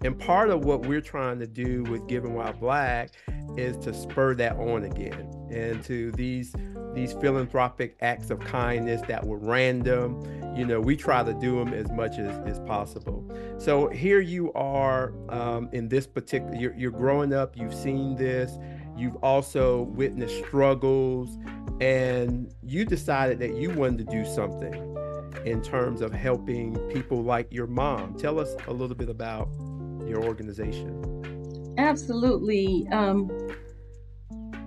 And 0.04 0.18
part 0.18 0.50
of 0.50 0.66
what 0.66 0.88
we're 0.88 1.02
trying 1.02 1.38
to 1.40 1.46
do 1.46 1.84
with 1.84 2.08
Giving 2.08 2.34
While 2.34 2.54
Black 2.54 3.12
is 3.58 3.78
to 3.86 3.94
spur 3.94 4.34
that 4.34 4.56
on 4.58 4.86
again 4.86 5.32
and 5.52 5.84
to 5.84 6.12
these 6.14 6.54
these 6.96 7.14
philanthropic 7.14 7.98
acts 8.02 8.30
of 8.30 8.40
kindness 8.40 9.02
that 9.02 9.24
were 9.24 9.38
random 9.38 10.20
you 10.56 10.66
know 10.66 10.80
we 10.80 10.96
try 10.96 11.24
to 11.24 11.34
do 11.34 11.60
them 11.60 11.74
as 11.74 11.92
much 11.92 12.18
as, 12.18 12.38
as 12.48 12.60
possible 12.62 13.24
so 13.58 13.88
here 13.90 14.22
you 14.22 14.52
are 14.54 15.14
um, 15.30 15.70
in 15.74 15.88
this 15.90 16.08
particular 16.08 16.56
you're, 16.56 16.74
you're 16.76 16.92
growing 16.92 17.34
up 17.34 17.56
you've 17.56 17.74
seen 17.74 18.16
this 18.16 18.58
you've 18.98 19.16
also 19.18 19.84
witnessed 19.84 20.38
struggles, 20.46 21.38
and 21.82 22.54
you 22.62 22.86
decided 22.86 23.40
that 23.40 23.56
you 23.56 23.70
wanted 23.72 24.08
to 24.08 24.12
do 24.12 24.26
something 24.26 24.74
in 25.46 25.62
terms 25.62 26.02
of 26.02 26.14
helping 26.14 26.76
people 26.90 27.24
like 27.24 27.52
your 27.52 27.68
mom. 27.68 28.16
Tell 28.16 28.40
us 28.40 28.56
a 28.68 28.74
little 28.74 28.96
bit 28.96 29.10
about 29.10 29.50
your 30.08 30.24
organization. 30.24 31.76
Absolutely. 31.78 32.88
Um, 32.92 33.30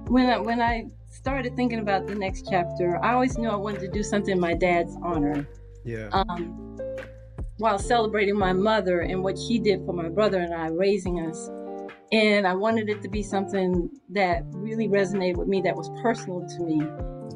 when 0.08 0.26
I, 0.26 0.38
when 0.38 0.60
I 0.60 0.86
started 1.10 1.56
thinking 1.56 1.80
about 1.80 2.06
the 2.06 2.14
next 2.14 2.46
chapter, 2.48 3.02
I 3.02 3.12
always 3.12 3.38
knew 3.38 3.48
I 3.48 3.56
wanted 3.56 3.80
to 3.80 3.88
do 3.88 4.02
something 4.02 4.32
in 4.32 4.40
my 4.40 4.54
dad's 4.54 4.96
honor. 5.02 5.46
Yeah. 5.84 6.08
Um, 6.12 6.78
while 7.58 7.78
celebrating 7.78 8.38
my 8.38 8.52
mother 8.52 9.00
and 9.00 9.22
what 9.22 9.36
she 9.38 9.58
did 9.58 9.84
for 9.84 9.92
my 9.92 10.08
brother 10.08 10.38
and 10.38 10.54
I, 10.54 10.68
raising 10.68 11.26
us. 11.26 11.50
And 12.10 12.46
I 12.46 12.54
wanted 12.54 12.88
it 12.88 13.02
to 13.02 13.08
be 13.08 13.22
something 13.22 13.90
that 14.10 14.42
really 14.52 14.88
resonated 14.88 15.36
with 15.36 15.48
me, 15.48 15.60
that 15.62 15.76
was 15.76 15.90
personal 16.02 16.46
to 16.46 16.62
me. 16.62 16.82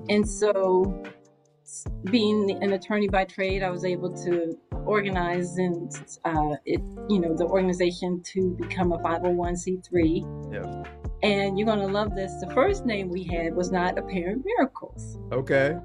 And 0.08 0.28
so, 0.28 1.04
being 2.04 2.62
an 2.62 2.72
attorney 2.72 3.08
by 3.08 3.24
trade, 3.24 3.62
I 3.62 3.70
was 3.70 3.84
able 3.84 4.14
to 4.24 4.58
organize 4.86 5.56
and 5.58 5.92
uh, 6.24 6.56
it, 6.64 6.80
you 7.08 7.20
know, 7.20 7.34
the 7.36 7.44
organization 7.44 8.22
to 8.32 8.56
become 8.60 8.92
a 8.92 8.98
501c3. 8.98 10.52
Yeah. 10.52 10.84
And 11.22 11.58
you're 11.58 11.66
gonna 11.66 11.86
love 11.86 12.14
this. 12.14 12.32
The 12.40 12.50
first 12.52 12.84
name 12.84 13.08
we 13.08 13.24
had 13.24 13.54
was 13.54 13.70
not 13.70 13.98
Apparent 13.98 14.44
Miracles. 14.44 15.18
Okay. 15.30 15.76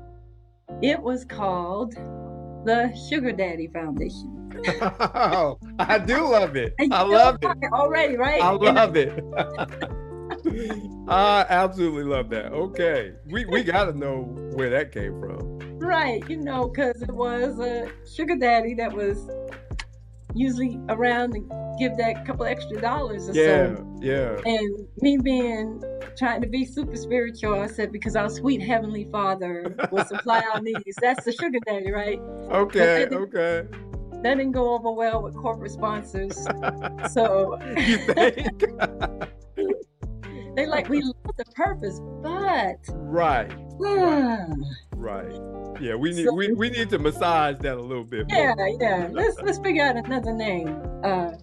It 0.81 1.01
was 1.01 1.25
called 1.25 1.93
the 2.65 2.93
Sugar 3.09 3.31
Daddy 3.31 3.67
Foundation. 3.67 4.46
Oh, 4.67 5.59
I 5.79 5.97
do 5.99 6.29
love 6.29 6.55
it. 6.55 6.73
I 6.91 7.03
love 7.03 7.37
it 7.41 7.71
already, 7.73 8.17
right? 8.17 8.41
I 8.41 8.51
love 8.51 8.95
it. 8.95 9.23
I 11.07 11.45
absolutely 11.49 12.03
love 12.03 12.29
that. 12.29 12.51
Okay, 12.51 13.13
we 13.25 13.45
we 13.45 13.63
got 13.63 13.85
to 13.85 13.93
know 13.93 14.23
where 14.53 14.69
that 14.69 14.91
came 14.91 15.19
from. 15.19 15.79
Right, 15.79 16.27
you 16.29 16.37
know, 16.37 16.67
because 16.67 17.01
it 17.01 17.11
was 17.11 17.59
a 17.59 17.89
sugar 18.05 18.35
daddy 18.35 18.73
that 18.75 18.91
was 18.91 19.29
usually 20.33 20.79
around 20.89 21.33
to 21.33 21.75
give 21.79 21.97
that 21.97 22.25
couple 22.25 22.45
extra 22.45 22.79
dollars 22.81 23.29
or 23.29 23.33
yeah, 23.33 23.75
so. 23.75 23.99
Yeah, 24.01 24.37
yeah, 24.45 24.53
And 24.53 24.87
me 25.01 25.17
being 25.17 25.83
trying 26.17 26.41
to 26.41 26.47
be 26.47 26.65
super 26.65 26.95
spiritual, 26.95 27.59
I 27.59 27.67
said 27.67 27.91
because 27.91 28.15
our 28.15 28.29
sweet 28.29 28.61
heavenly 28.61 29.07
Father 29.11 29.75
will 29.91 30.05
supply 30.05 30.43
our 30.53 30.61
needs. 30.61 30.97
That's 31.01 31.23
the 31.23 31.31
sugar 31.31 31.59
daddy, 31.65 31.91
right? 31.91 32.19
Okay, 32.47 33.05
okay. 33.11 33.67
That 34.23 34.37
didn't 34.37 34.53
go 34.53 34.73
over 34.73 34.91
well 34.91 35.21
with 35.21 35.35
corporate 35.35 35.71
sponsors. 35.71 36.35
so 37.11 37.59
you 37.77 37.97
think? 37.97 38.63
they 40.55 40.65
like 40.65 40.89
we 40.89 41.01
love 41.01 41.15
the 41.37 41.45
purpose, 41.55 41.99
but 42.23 42.77
right, 42.89 43.49
right, 43.79 44.49
right. 44.95 45.41
Yeah, 45.79 45.95
we 45.95 46.11
need 46.11 46.25
so, 46.25 46.33
we, 46.33 46.51
we 46.53 46.69
need 46.71 46.89
to 46.89 46.97
massage 46.97 47.57
that 47.59 47.77
a 47.77 47.81
little 47.81 48.03
bit. 48.03 48.25
Yeah, 48.29 48.55
more. 48.57 48.77
yeah. 48.81 49.09
Let's 49.11 49.37
let's 49.41 49.59
figure 49.59 49.83
out 49.83 49.97
another 49.97 50.33
name. 50.33 50.81
Uh, 51.03 51.33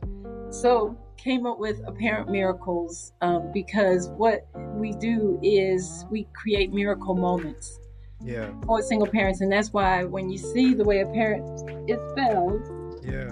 so 0.51 0.99
came 1.17 1.47
up 1.47 1.59
with 1.59 1.81
apparent 1.87 2.29
miracles 2.29 3.13
um, 3.23 3.51
because 3.53 4.09
what 4.11 4.47
we 4.75 4.93
do 4.93 5.39
is 5.43 6.05
we 6.11 6.27
create 6.35 6.73
miracle 6.73 7.15
moments 7.15 7.79
yeah 8.25 8.51
for 8.67 8.83
single 8.83 9.07
parents 9.07 9.41
and 9.41 9.53
that's 9.53 9.73
why 9.73 10.05
when 10.05 10.31
you 10.31 10.39
see 10.39 10.75
the 10.75 10.85
way 10.85 11.01
a 11.01 11.07
parent 11.07 11.45
is 11.89 11.99
spelled 12.11 12.63
yeah 13.03 13.31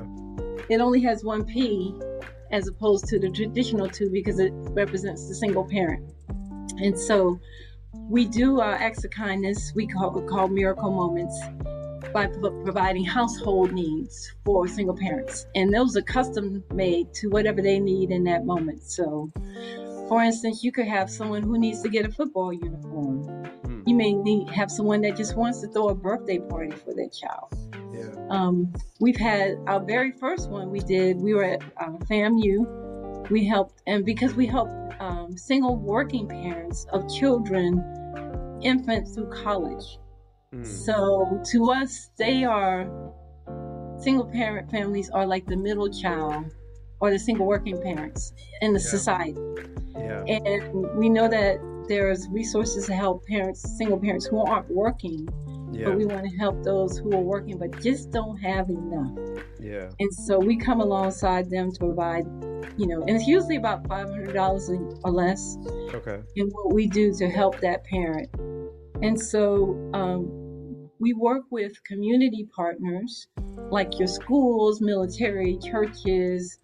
it 0.69 0.81
only 0.81 1.01
has 1.01 1.25
one 1.25 1.45
p 1.45 1.95
as 2.51 2.69
opposed 2.69 3.07
to 3.07 3.19
the 3.19 3.31
traditional 3.31 3.89
two 3.89 4.11
because 4.11 4.39
it 4.39 4.53
represents 4.55 5.29
the 5.29 5.35
single 5.35 5.65
parent 5.65 6.13
and 6.79 6.99
so 6.99 7.39
we 8.09 8.27
do 8.27 8.61
our 8.61 8.75
acts 8.75 9.05
of 9.05 9.11
kindness 9.11 9.73
we 9.75 9.87
call, 9.87 10.11
we 10.11 10.27
call 10.27 10.49
miracle 10.49 10.91
moments 10.91 11.39
by 12.13 12.27
providing 12.27 13.05
household 13.05 13.73
needs 13.73 14.33
for 14.45 14.69
single 14.69 14.97
parents. 14.97 15.47
And 15.55 15.73
those 15.73 15.97
are 15.97 16.03
custom 16.03 16.63
made 16.73 17.13
to 17.15 17.29
whatever 17.29 17.63
they 17.63 17.81
need 17.81 18.11
in 18.11 18.25
that 18.25 18.45
moment. 18.45 18.83
So, 18.83 19.31
for 20.09 20.23
instance, 20.23 20.63
you 20.63 20.73
could 20.73 20.87
have 20.87 21.11
someone 21.11 21.43
who 21.43 21.59
needs 21.59 21.81
to 21.83 21.89
get 21.89 22.05
a 22.05 22.11
football 22.11 22.53
uniform. 22.53 23.49
You 23.87 23.95
may 23.95 24.13
need 24.13 24.49
have 24.51 24.71
someone 24.71 25.01
that 25.03 25.17
just 25.17 25.37
wants 25.37 25.61
to 25.61 25.69
throw 25.69 25.89
a 25.89 25.95
birthday 25.95 26.39
party 26.39 26.71
for 26.71 26.95
their 26.95 27.09
child. 27.09 27.53
Yeah. 27.93 28.27
Um, 28.31 28.73
we've 29.01 29.17
had 29.17 29.59
our 29.67 29.81
very 29.81 30.13
first 30.13 30.49
one 30.51 30.71
we 30.71 30.81
did. 30.81 31.19
We 31.19 31.35
were 31.35 31.45
at 31.45 31.63
uh, 31.79 31.91
FAMU. 32.09 33.31
We 33.31 33.45
helped, 33.45 33.83
and 33.87 34.05
because 34.05 34.35
we 34.35 34.47
helped 34.47 34.73
um, 35.01 35.37
single 35.37 35.77
working 35.77 36.29
parents 36.29 36.87
of 36.93 37.13
children, 37.13 37.83
infants 38.63 39.15
through 39.15 39.31
college. 39.31 39.99
Mm. 40.55 40.67
So 40.67 41.41
to 41.53 41.71
us, 41.71 42.11
they 42.19 42.45
are 42.45 42.87
single 43.99 44.27
parent 44.27 44.71
families 44.71 45.11
are 45.11 45.27
like 45.27 45.47
the 45.47 45.57
middle 45.57 45.89
child 45.89 46.53
or 47.01 47.11
the 47.11 47.19
single 47.19 47.47
working 47.47 47.81
parents 47.81 48.33
in 48.61 48.73
the 48.73 48.81
yeah. 48.81 48.91
society. 48.91 49.41
Yeah. 49.95 50.25
And 50.25 50.97
we 50.97 51.09
know 51.09 51.29
that 51.29 51.59
there's 51.89 52.29
resources 52.29 52.87
to 52.87 52.95
help 52.95 53.25
parents, 53.27 53.63
single 53.77 53.99
parents 53.99 54.27
who 54.27 54.41
aren't 54.45 54.71
working. 54.71 55.29
Yeah. 55.73 55.87
But 55.87 55.97
we 55.97 56.05
want 56.05 56.29
to 56.29 56.37
help 56.37 56.63
those 56.63 56.99
who 56.99 57.13
are 57.15 57.21
working 57.21 57.57
but 57.57 57.81
just 57.81 58.11
don't 58.11 58.37
have 58.39 58.69
enough. 58.69 59.43
Yeah. 59.59 59.91
And 60.01 60.13
so 60.13 60.39
we 60.39 60.57
come 60.57 60.81
alongside 60.81 61.49
them 61.49 61.73
to 61.73 61.79
provide, 61.79 62.27
you 62.77 62.87
know, 62.87 63.01
and 63.03 63.11
it's 63.11 63.27
usually 63.27 63.57
about 63.57 63.87
five 63.89 64.09
hundred 64.11 64.35
dollars 64.35 64.69
or 64.69 65.11
less. 65.11 65.57
Okay. 65.95 66.21
And 66.37 66.53
what 66.53 66.75
we 66.75 66.87
do 66.87 67.15
to 67.15 67.29
help 67.29 67.59
that 67.61 67.85
parent. 67.85 68.29
And 69.03 69.19
so 69.19 69.91
um, 69.95 70.91
we 71.01 71.15
work 71.15 71.45
with 71.51 71.73
community 71.85 72.47
partners 72.55 73.27
like 73.71 73.99
your 73.99 74.09
schools, 74.09 74.81
military, 74.81 75.59
churches, 75.59 76.59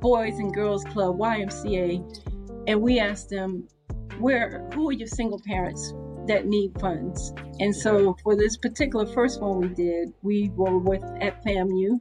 Boys 0.00 0.38
and 0.38 0.54
Girls 0.54 0.84
Club, 0.84 1.18
YMCA, 1.18 2.64
and 2.66 2.80
we 2.80 2.98
ask 2.98 3.28
them, 3.28 3.66
where 4.20 4.68
who 4.74 4.88
are 4.88 4.92
your 4.92 5.08
single 5.08 5.40
parents 5.46 5.94
that 6.26 6.46
need 6.46 6.78
funds? 6.80 7.32
And 7.60 7.74
so 7.74 8.16
for 8.22 8.36
this 8.36 8.56
particular 8.56 9.06
first 9.06 9.40
one 9.40 9.60
we 9.60 9.68
did, 9.68 10.12
we 10.22 10.50
were 10.54 10.78
with 10.78 11.02
at 11.20 11.44
FAMU, 11.44 12.00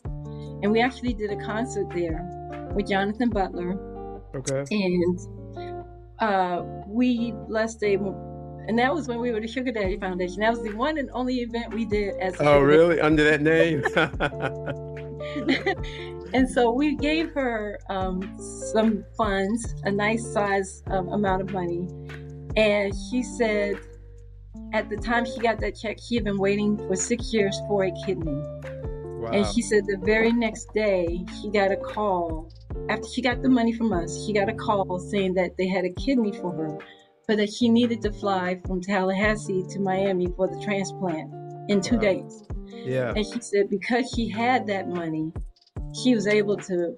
and 0.63 0.71
we 0.71 0.82
actually 0.82 1.13
did 1.13 1.32
a 1.32 1.38
concert 1.38 1.89
there 1.91 2.71
with 2.73 2.88
Jonathan 2.88 3.30
Butler. 3.30 3.77
Okay. 4.36 4.65
And 4.71 5.19
uh, 6.19 6.63
we 6.88 7.32
blessed 7.47 7.84
a 7.84 7.97
and 8.67 8.77
that 8.80 8.93
was 8.93 9.08
when 9.08 9.19
we 9.19 9.32
were 9.32 9.39
the 9.39 9.47
Sugar 9.47 9.71
Daddy 9.71 9.97
Foundation. 9.97 10.41
That 10.41 10.49
was 10.49 10.62
the 10.62 10.73
one 10.73 10.97
and 10.97 11.10
only 11.13 11.36
event 11.36 11.73
we 11.73 11.86
did 11.86 12.17
as. 12.17 12.36
oh, 12.41 12.60
really? 12.60 12.99
Under 12.99 13.23
that 13.23 13.41
name? 13.41 13.82
and 16.34 16.50
so 16.50 16.72
we 16.72 16.96
gave 16.96 17.32
her 17.32 17.80
um, 17.90 18.38
some 18.72 19.04
funds, 19.18 19.76
a 19.84 19.92
nice 19.92 20.26
size 20.32 20.84
um, 20.88 21.10
amount 21.10 21.42
of 21.42 21.52
money, 21.52 21.88
and 22.56 22.94
she 23.10 23.24
said, 23.24 23.76
at 24.74 24.90
the 24.90 24.98
time 24.98 25.26
she 25.26 25.40
got 25.40 25.60
that 25.60 25.78
check, 25.78 25.98
she 26.02 26.16
had 26.16 26.24
been 26.24 26.38
waiting 26.38 26.78
for 26.78 26.96
six 26.96 27.34
years 27.34 27.58
for 27.68 27.86
a 27.86 27.92
kidney. 28.06 28.32
Wow. 28.32 29.32
And 29.32 29.46
she 29.48 29.62
said 29.62 29.86
the 29.86 29.98
very 30.04 30.32
next 30.32 30.74
day 30.74 31.24
she 31.42 31.50
got 31.50 31.72
a 31.72 31.78
call 31.78 32.52
after 32.90 33.08
she 33.08 33.22
got 33.22 33.42
the 33.42 33.50
money 33.50 33.74
from 33.74 33.94
us. 33.94 34.26
She 34.26 34.34
got 34.34 34.50
a 34.50 34.54
call 34.54 35.00
saying 35.00 35.34
that 35.36 35.58
they 35.58 35.68
had 35.68 35.86
a 35.86 35.92
kidney 35.92 36.32
for 36.34 36.52
her 36.54 36.78
but 37.28 37.38
that 37.38 37.52
she 37.52 37.68
needed 37.70 38.02
to 38.02 38.12
fly 38.12 38.60
from 38.66 38.82
Tallahassee 38.82 39.66
to 39.70 39.80
Miami 39.80 40.28
for 40.36 40.48
the 40.48 40.60
transplant 40.63 41.30
in 41.69 41.82
two 41.82 41.95
wow. 41.95 42.01
days. 42.01 42.43
Yeah. 42.69 43.13
And 43.15 43.25
she 43.25 43.41
said 43.41 43.69
because 43.69 44.12
she 44.15 44.30
had 44.30 44.67
that 44.67 44.88
money, 44.88 45.32
she 46.03 46.15
was 46.15 46.27
able 46.27 46.58
to 46.58 46.95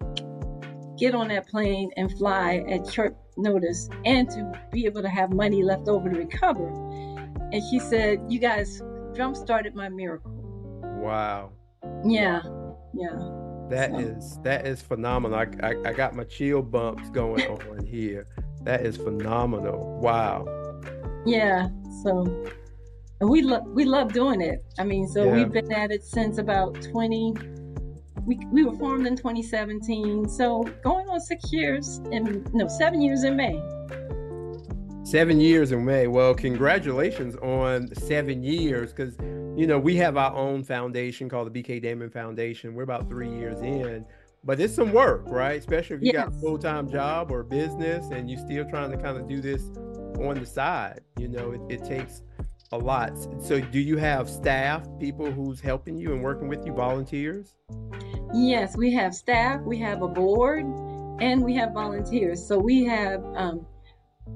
get 0.98 1.16
on 1.16 1.30
that 1.30 1.48
plane 1.48 1.90
and 1.98 2.12
fly 2.18 2.64
at 2.70 2.92
short 2.92 3.16
notice 3.38 3.90
and 4.06 4.30
to 4.30 4.52
be 4.72 4.86
able 4.86 5.02
to 5.02 5.10
have 5.10 5.32
money 5.32 5.64
left 5.64 5.88
over 5.88 6.10
to 6.10 6.18
recover. 6.18 6.68
And 7.52 7.62
she 7.70 7.80
said, 7.80 8.20
You 8.28 8.40
guys 8.40 8.82
jump 9.16 9.36
started 9.36 9.76
my 9.76 9.90
miracle. 9.90 10.32
Wow. 10.84 11.52
Yeah. 12.06 12.42
Yeah. 12.94 13.18
That 13.70 13.92
so. 13.92 14.00
is 14.00 14.40
that 14.44 14.68
is 14.68 14.82
phenomenal. 14.82 15.40
I, 15.40 15.48
I, 15.68 15.76
I 15.90 15.94
got 15.94 16.16
my 16.16 16.24
chill 16.24 16.62
bumps 16.62 17.10
going 17.12 17.46
on 17.48 17.86
here. 17.86 18.28
That 18.64 18.86
is 18.86 18.98
phenomenal. 18.98 20.00
Wow. 20.02 20.46
Yeah. 21.26 21.70
So 22.04 22.46
we 23.22 23.42
love 23.42 23.66
we 23.68 23.86
love 23.86 24.14
doing 24.14 24.42
it. 24.42 24.64
I 24.78 24.84
mean, 24.84 25.08
so 25.08 25.26
yeah. 25.26 25.34
we've 25.34 25.52
been 25.52 25.72
at 25.72 25.92
it 25.92 26.04
since 26.04 26.38
about 26.38 26.82
20 26.82 27.34
we, 28.26 28.38
we 28.52 28.64
were 28.64 28.76
formed 28.76 29.08
in 29.08 29.16
2017. 29.16 30.30
So 30.30 30.64
going 30.84 31.10
on 31.10 31.20
6 31.20 31.54
years 31.54 31.98
and 32.12 32.52
no, 32.54 32.68
7 32.68 33.02
years 33.02 33.24
in 33.24 33.36
May. 33.36 33.60
7 35.04 35.40
years 35.42 35.72
in 35.72 35.84
May. 35.84 36.06
Well, 36.08 36.36
congratulations 36.36 37.36
on 37.38 37.94
7 37.96 38.44
years 38.44 38.94
cuz 38.94 39.18
you 39.58 39.68
know, 39.68 39.80
we 39.80 39.96
have 39.98 40.16
our 40.16 40.34
own 40.36 40.64
foundation 40.64 41.28
called 41.28 41.52
the 41.52 41.64
BK 41.64 41.82
Damon 41.82 42.10
Foundation. 42.10 42.76
We're 42.76 42.84
about 42.84 43.10
3 43.10 43.30
years 43.30 43.62
in 43.62 44.06
but 44.44 44.60
it's 44.60 44.74
some 44.74 44.94
work, 44.94 45.24
right? 45.28 45.60
Especially 45.60 45.98
if 45.98 46.02
you 46.02 46.12
Yes. 46.14 46.26
got 46.26 46.28
a 46.30 46.40
full 46.40 46.58
time 46.58 46.90
job 46.90 47.32
or 47.32 47.44
business 47.44 48.10
and 48.12 48.30
you're 48.30 48.40
still 48.40 48.66
trying 48.66 48.92
to 48.92 48.98
kind 48.98 49.18
of 49.18 49.28
do 49.28 49.42
this 49.42 49.70
on 50.20 50.36
the 50.40 50.46
side. 50.46 51.02
You 51.18 51.28
know, 51.28 51.52
it, 51.52 51.62
it 51.70 51.84
takes 51.84 52.22
a 52.72 52.78
lot. 52.78 53.12
So, 53.42 53.60
do 53.60 53.80
you 53.80 53.98
have 53.98 54.30
staff, 54.30 54.88
people 55.00 55.32
who's 55.32 55.60
helping 55.60 55.98
you 55.98 56.14
and 56.14 56.24
working 56.24 56.48
with 56.48 56.66
you, 56.66 56.74
volunteers? 56.74 57.56
Yes, 58.34 58.78
we 58.78 58.94
have 58.94 59.16
staff, 59.16 59.62
we 59.62 59.78
have 59.80 60.02
a 60.02 60.08
board, 60.08 60.66
and 61.20 61.44
we 61.44 61.56
have 61.56 61.74
volunteers. 61.74 62.46
So 62.48 62.60
we 62.60 62.84
have 62.86 63.24
um, 63.36 63.66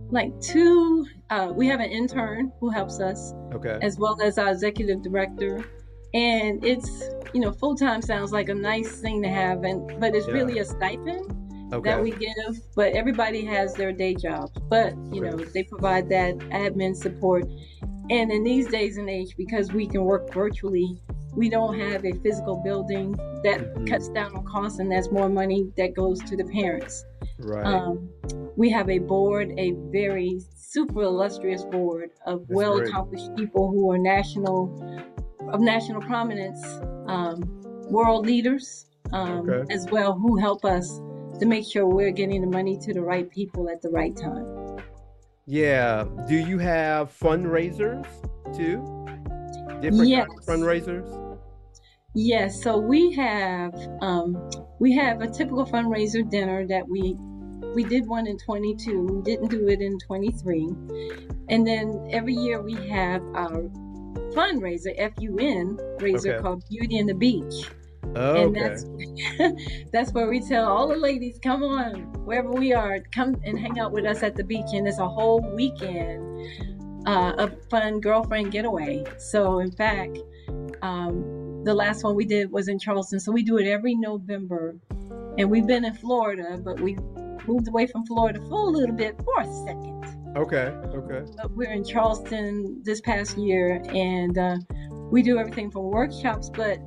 like 0.10 0.40
two, 0.42 1.06
uh, 1.30 1.52
we 1.56 1.68
have 1.68 1.80
an 1.80 1.90
intern 1.92 2.52
who 2.60 2.70
helps 2.70 3.00
us, 3.00 3.34
Okay. 3.54 3.78
as 3.82 3.98
well 4.00 4.20
as 4.22 4.38
our 4.38 4.50
executive 4.52 5.04
director. 5.04 5.64
And 6.16 6.64
it's, 6.64 7.10
you 7.34 7.42
know, 7.42 7.52
full 7.52 7.76
time 7.76 8.02
sounds 8.02 8.32
like 8.32 8.50
a 8.50 8.54
nice 8.54 9.00
thing 9.00 9.22
to 9.24 9.30
have, 9.30 9.64
and 9.64 10.00
but 10.00 10.16
it's 10.16 10.28
Yeah. 10.28 10.34
really 10.34 10.60
a 10.60 10.66
stipend 10.66 11.72
Okay. 11.74 11.90
that 11.90 12.02
we 12.02 12.12
give. 12.12 12.60
But 12.76 12.94
everybody 12.94 13.46
has 13.46 13.74
their 13.76 13.92
day 13.92 14.14
jobs, 14.16 14.52
but 14.70 14.96
you 15.12 15.22
know, 15.22 15.38
they 15.38 15.64
provide 15.64 16.10
that 16.10 16.36
admin 16.50 16.96
support. 16.96 17.46
And 18.10 18.32
in 18.32 18.44
these 18.44 18.68
days 18.68 18.98
and 18.98 19.10
age, 19.10 19.36
because 19.38 19.72
we 19.72 19.88
can 19.88 20.04
work 20.04 20.34
virtually, 20.34 20.98
we 21.36 21.50
don't 21.50 21.80
have 21.80 22.06
a 22.06 22.12
physical 22.14 22.58
building 22.58 23.14
that 23.44 23.60
Mhm. 23.76 23.88
cuts 23.88 24.10
down 24.10 24.36
on 24.36 24.46
costs, 24.46 24.80
and 24.80 24.92
that's 24.92 25.12
more 25.12 25.30
money 25.30 25.72
that 25.78 25.94
goes 25.96 26.22
to 26.24 26.36
the 26.38 26.44
parents. 26.46 27.06
right. 27.40 27.66
Um, 27.66 28.10
we 28.56 28.70
have 28.70 28.90
a 28.90 29.00
board, 29.00 29.52
a 29.58 29.72
very 29.92 30.40
super 30.56 31.02
illustrious 31.02 31.64
board 31.66 32.12
of 32.26 32.48
well 32.50 32.78
accomplished 32.78 33.36
people 33.36 33.70
who 33.72 33.90
are 33.92 33.98
national, 33.98 34.70
of 35.52 35.60
national 35.60 36.02
prominence, 36.02 36.62
um, 37.08 37.42
world 37.90 38.26
leaders 38.26 38.86
um, 39.12 39.50
Okay. 39.50 39.74
as 39.74 39.90
well, 39.92 40.14
who 40.14 40.38
help 40.38 40.64
us 40.66 41.02
to 41.40 41.46
make 41.46 41.66
sure 41.66 41.86
we're 41.88 42.12
getting 42.12 42.42
the 42.42 42.48
money 42.48 42.78
to 42.78 42.94
the 42.94 43.02
right 43.02 43.30
people 43.30 43.70
at 43.70 43.82
the 43.82 43.90
right 43.90 44.16
time. 44.16 44.46
Yeah. 45.46 46.06
Do 46.28 46.36
you 46.36 46.58
have 46.60 47.12
fundraisers 47.18 48.06
too? 48.56 48.82
Different 49.82 50.08
Yes. 50.10 50.28
fundraisers? 50.48 51.08
Yes, 52.16 52.62
so 52.62 52.78
we 52.78 53.12
have 53.14 53.74
um, 54.02 54.38
we 54.80 54.94
have 54.96 55.22
a 55.22 55.28
typical 55.28 55.66
fundraiser 55.66 56.28
dinner 56.30 56.66
that 56.68 56.88
we 56.88 57.16
we 57.74 57.84
did 57.84 58.08
one 58.08 58.28
in 58.28 58.38
22. 58.38 59.04
We 59.04 59.22
didn't 59.24 59.50
do 59.50 59.68
it 59.68 59.82
in 59.82 59.98
23, 60.06 60.68
and 61.50 61.66
then 61.66 62.08
every 62.12 62.34
year 62.36 62.62
we 62.62 62.76
have 62.90 63.22
our 63.34 63.64
fundraiser 64.36 64.94
FUN 64.98 65.78
raiser 66.00 66.34
Okay. 66.34 66.42
called 66.44 66.64
Beauty 66.70 67.00
and 67.00 67.10
the 67.10 67.16
Beach, 67.16 67.70
Oh, 68.16 68.36
and 68.36 68.58
okay. 68.58 68.60
that's 68.60 68.86
that's 69.92 70.12
where 70.14 70.28
we 70.28 70.40
tell 70.40 70.66
all 70.66 70.88
the 70.88 70.96
ladies, 70.96 71.40
come 71.42 71.64
on, 71.64 72.02
wherever 72.26 72.52
we 72.52 72.74
are, 72.74 73.00
come 73.12 73.36
and 73.44 73.58
hang 73.58 73.80
out 73.80 73.92
with 73.92 74.06
us 74.06 74.24
at 74.24 74.36
the 74.36 74.44
beach, 74.44 74.68
and 74.74 74.88
it's 74.88 75.00
a 75.00 75.08
whole 75.08 75.42
weekend 75.56 77.08
uh, 77.08 77.34
of 77.38 77.56
fun 77.70 78.00
girlfriend 78.00 78.52
getaway. 78.52 79.04
So 79.18 79.60
in 79.60 79.72
fact. 79.72 80.20
Um, 80.82 81.44
the 81.64 81.74
last 81.74 82.04
one 82.04 82.16
we 82.16 82.26
did 82.26 82.52
was 82.52 82.68
in 82.68 82.78
Charleston. 82.78 83.20
So 83.20 83.32
we 83.32 83.44
do 83.44 83.58
it 83.58 83.68
every 83.68 83.96
November. 83.96 84.76
And 85.38 85.50
we've 85.50 85.66
been 85.66 85.86
in 85.86 85.94
Florida, 85.94 86.60
but 86.64 86.80
we 86.80 86.98
moved 87.48 87.68
away 87.68 87.88
from 87.88 88.06
Florida 88.06 88.40
for 88.50 88.68
a 88.68 88.70
little 88.70 88.96
bit 88.96 89.16
for 89.24 89.42
a 89.42 89.46
second. 89.66 90.34
Okay. 90.36 90.74
Okay. 90.94 91.32
But 91.38 91.52
we're 91.52 91.72
in 91.72 91.84
Charleston 91.84 92.82
this 92.84 93.02
past 93.02 93.38
year 93.38 93.82
and 93.94 94.38
uh, 94.38 94.58
we 95.12 95.22
do 95.22 95.38
everything 95.38 95.72
from 95.72 95.84
workshops, 95.84 96.50
but 96.50 96.80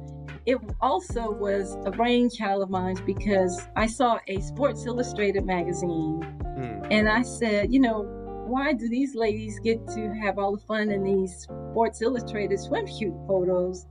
it 0.46 0.58
also 0.80 1.30
was 1.30 1.76
a 1.84 1.90
brainchild 1.90 2.62
of 2.62 2.70
mine 2.70 2.96
because 3.04 3.60
I 3.74 3.86
saw 3.86 4.18
a 4.28 4.40
Sports 4.40 4.86
Illustrated 4.86 5.44
magazine 5.44 6.22
Hmm. 6.56 6.82
and 6.90 7.08
I 7.08 7.22
said, 7.22 7.72
you 7.72 7.80
know, 7.80 8.02
why 8.46 8.72
do 8.72 8.88
these 8.88 9.14
ladies 9.14 9.58
get 9.58 9.86
to 9.88 10.14
have 10.14 10.38
all 10.38 10.52
the 10.56 10.62
fun 10.62 10.90
in 10.90 11.02
these 11.02 11.42
Sports 11.42 12.00
Illustrated 12.00 12.58
swimsuit 12.58 13.26
photos? 13.26 13.86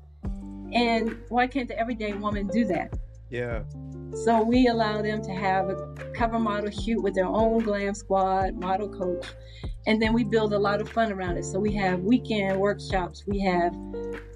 And 0.74 1.18
why 1.30 1.48
can't 1.48 1.68
the 1.68 1.78
everyday 1.78 2.14
woman 2.14 2.48
do 2.48 2.66
that? 2.66 2.94
Yeah. 3.30 3.64
So 4.24 4.42
we 4.42 4.68
allow 4.68 5.02
them 5.02 5.22
to 5.24 5.32
have 5.32 5.70
a 5.70 5.94
cover 6.16 6.40
model 6.40 6.72
shoot 6.72 7.02
with 7.02 7.16
their 7.16 7.28
own 7.28 7.60
glam 7.60 7.94
squad, 7.94 8.56
model 8.56 8.88
coach, 8.90 9.26
and 9.88 10.02
then 10.02 10.14
we 10.14 10.24
build 10.24 10.54
a 10.54 10.60
lot 10.60 10.82
of 10.82 10.90
fun 10.90 11.12
around 11.12 11.38
it. 11.38 11.46
So 11.46 11.60
we 11.60 11.74
have 11.76 12.02
weekend 12.02 12.60
workshops, 12.60 13.24
we 13.28 13.40
have 13.42 13.74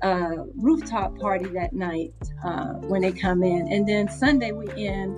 a 0.04 0.46
rooftop 0.56 1.18
party 1.20 1.46
that 1.50 1.74
night 1.74 2.14
uh, 2.44 2.74
when 2.88 3.02
they 3.02 3.12
come 3.12 3.44
in, 3.44 3.68
and 3.72 3.88
then 3.88 4.08
Sunday 4.10 4.52
we 4.52 4.68
end 4.86 5.14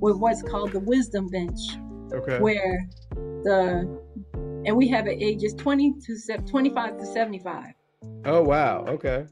with 0.00 0.16
what's 0.16 0.42
called 0.42 0.72
the 0.72 0.80
wisdom 0.80 1.28
bench, 1.28 1.60
Okay. 2.12 2.38
where 2.38 2.86
the 3.14 4.00
and 4.66 4.76
we 4.76 4.88
have 4.88 5.06
it 5.06 5.22
ages 5.22 5.54
20 5.54 5.94
to 6.06 6.38
25 6.44 6.98
to 6.98 7.06
75. 7.06 7.66
Oh 8.24 8.42
wow. 8.42 8.84
Okay. 8.88 9.26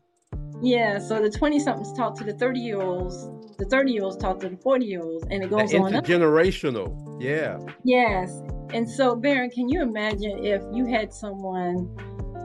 Yeah, 0.63 0.99
so 0.99 1.21
the 1.21 1.31
20 1.31 1.59
somethings 1.59 1.93
talk 1.93 2.17
to 2.19 2.25
the 2.25 2.33
30 2.35 2.61
year 2.61 2.81
olds, 2.81 3.29
the 3.59 3.65
30 3.67 3.93
year 3.93 4.05
olds 4.05 4.17
talk 4.17 4.39
to 4.41 4.49
the 4.49 4.57
40 4.57 4.87
year 4.87 5.03
olds, 5.03 5.27
and 5.31 5.43
it 5.43 5.51
goes 5.51 5.75
on 5.75 5.95
up. 5.95 6.05
intergenerational. 6.05 7.21
Yeah. 7.21 7.59
Yes. 7.85 8.41
And 8.73 8.89
so, 8.89 9.15
Baron, 9.17 9.51
can 9.51 9.69
you 9.69 9.83
imagine 9.83 10.45
if 10.45 10.63
you 10.73 10.87
had 10.87 11.13
someone 11.13 11.89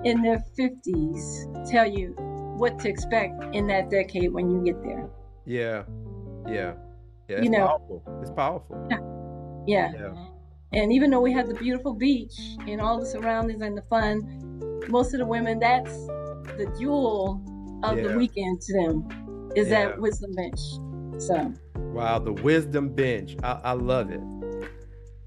in 0.06 0.22
their 0.22 0.44
50s 0.58 1.70
tell 1.70 1.86
you 1.86 2.14
what 2.58 2.78
to 2.80 2.90
expect 2.90 3.56
in 3.56 3.68
that 3.68 3.90
decade 3.90 4.32
when 4.32 4.50
you 4.50 4.64
get 4.64 4.82
there? 4.84 5.10
Yeah. 5.46 5.84
Yeah. 6.48 6.74
Yeah. 7.28 7.38
It's 7.38 7.44
You 7.46 7.50
know- 7.52 7.68
powerful. 7.68 8.04
It's 8.22 8.32
powerful. 8.32 8.88
Yeah. 9.68 9.92
Yeah. 9.94 10.14
And 10.74 10.92
even 10.94 11.10
though 11.10 11.22
we 11.22 11.32
have 11.34 11.48
the 11.48 11.56
beautiful 11.56 11.94
beach 11.94 12.34
and 12.68 12.80
all 12.80 13.00
the 13.00 13.06
surroundings 13.06 13.62
and 13.62 13.76
the 13.78 13.82
fun, 13.84 14.60
most 14.90 15.14
of 15.14 15.20
the 15.20 15.26
women, 15.26 15.60
that's 15.60 15.96
the 16.58 16.72
jewel 16.80 17.42
of 17.84 17.98
Yeah. 17.98 18.10
the 18.10 18.18
weekend 18.18 18.62
to 18.62 18.74
them, 18.82 19.52
is 19.56 19.68
Yeah. 19.70 19.90
that 19.90 20.00
wisdom 20.02 20.32
bench. 20.36 20.60
So, 21.22 21.52
Wow, 21.94 22.20
the 22.20 22.34
wisdom 22.34 22.90
bench. 22.90 23.36
I, 23.44 23.60
I 23.64 23.72
love 23.74 24.12
it. 24.12 24.22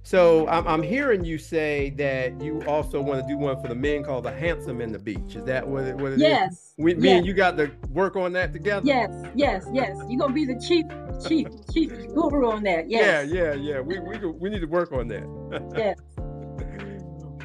So 0.04 0.48
I'm, 0.48 0.66
I'm 0.66 0.82
hearing 0.82 1.24
you 1.24 1.38
say 1.38 1.90
that 1.90 2.40
you 2.40 2.60
also 2.62 3.00
want 3.00 3.22
to 3.22 3.28
do 3.28 3.38
one 3.38 3.60
for 3.62 3.68
the 3.68 3.74
men 3.74 4.02
called 4.02 4.24
the 4.24 4.32
handsome 4.32 4.80
in 4.80 4.90
the 4.90 4.98
beach. 4.98 5.36
Is 5.36 5.44
that 5.44 5.66
what 5.66 5.84
it, 5.84 5.96
what 5.96 6.12
it 6.12 6.16
is? 6.16 6.22
yes. 6.22 6.74
We, 6.76 6.94
me 6.94 7.12
and 7.12 7.26
you 7.26 7.32
got 7.34 7.56
to 7.58 7.70
work 7.90 8.16
on 8.16 8.32
that 8.32 8.52
together. 8.52 8.84
Yes, 8.84 9.10
yes, 9.34 9.64
yes. 9.72 9.96
You're 10.08 10.18
gonna 10.18 10.34
be 10.34 10.44
the 10.44 10.58
chief, 10.58 10.86
chief, 11.26 11.46
chief 11.72 11.90
guru 12.12 12.50
on 12.50 12.64
that. 12.64 12.90
Yes. 12.90 13.28
Yeah, 13.30 13.52
yeah, 13.52 13.54
yeah. 13.54 13.80
We 13.80 14.00
we 14.00 14.18
we 14.18 14.50
need 14.50 14.60
to 14.60 14.66
work 14.66 14.92
on 14.92 15.08
that. 15.08 15.72
Yes. 15.76 15.98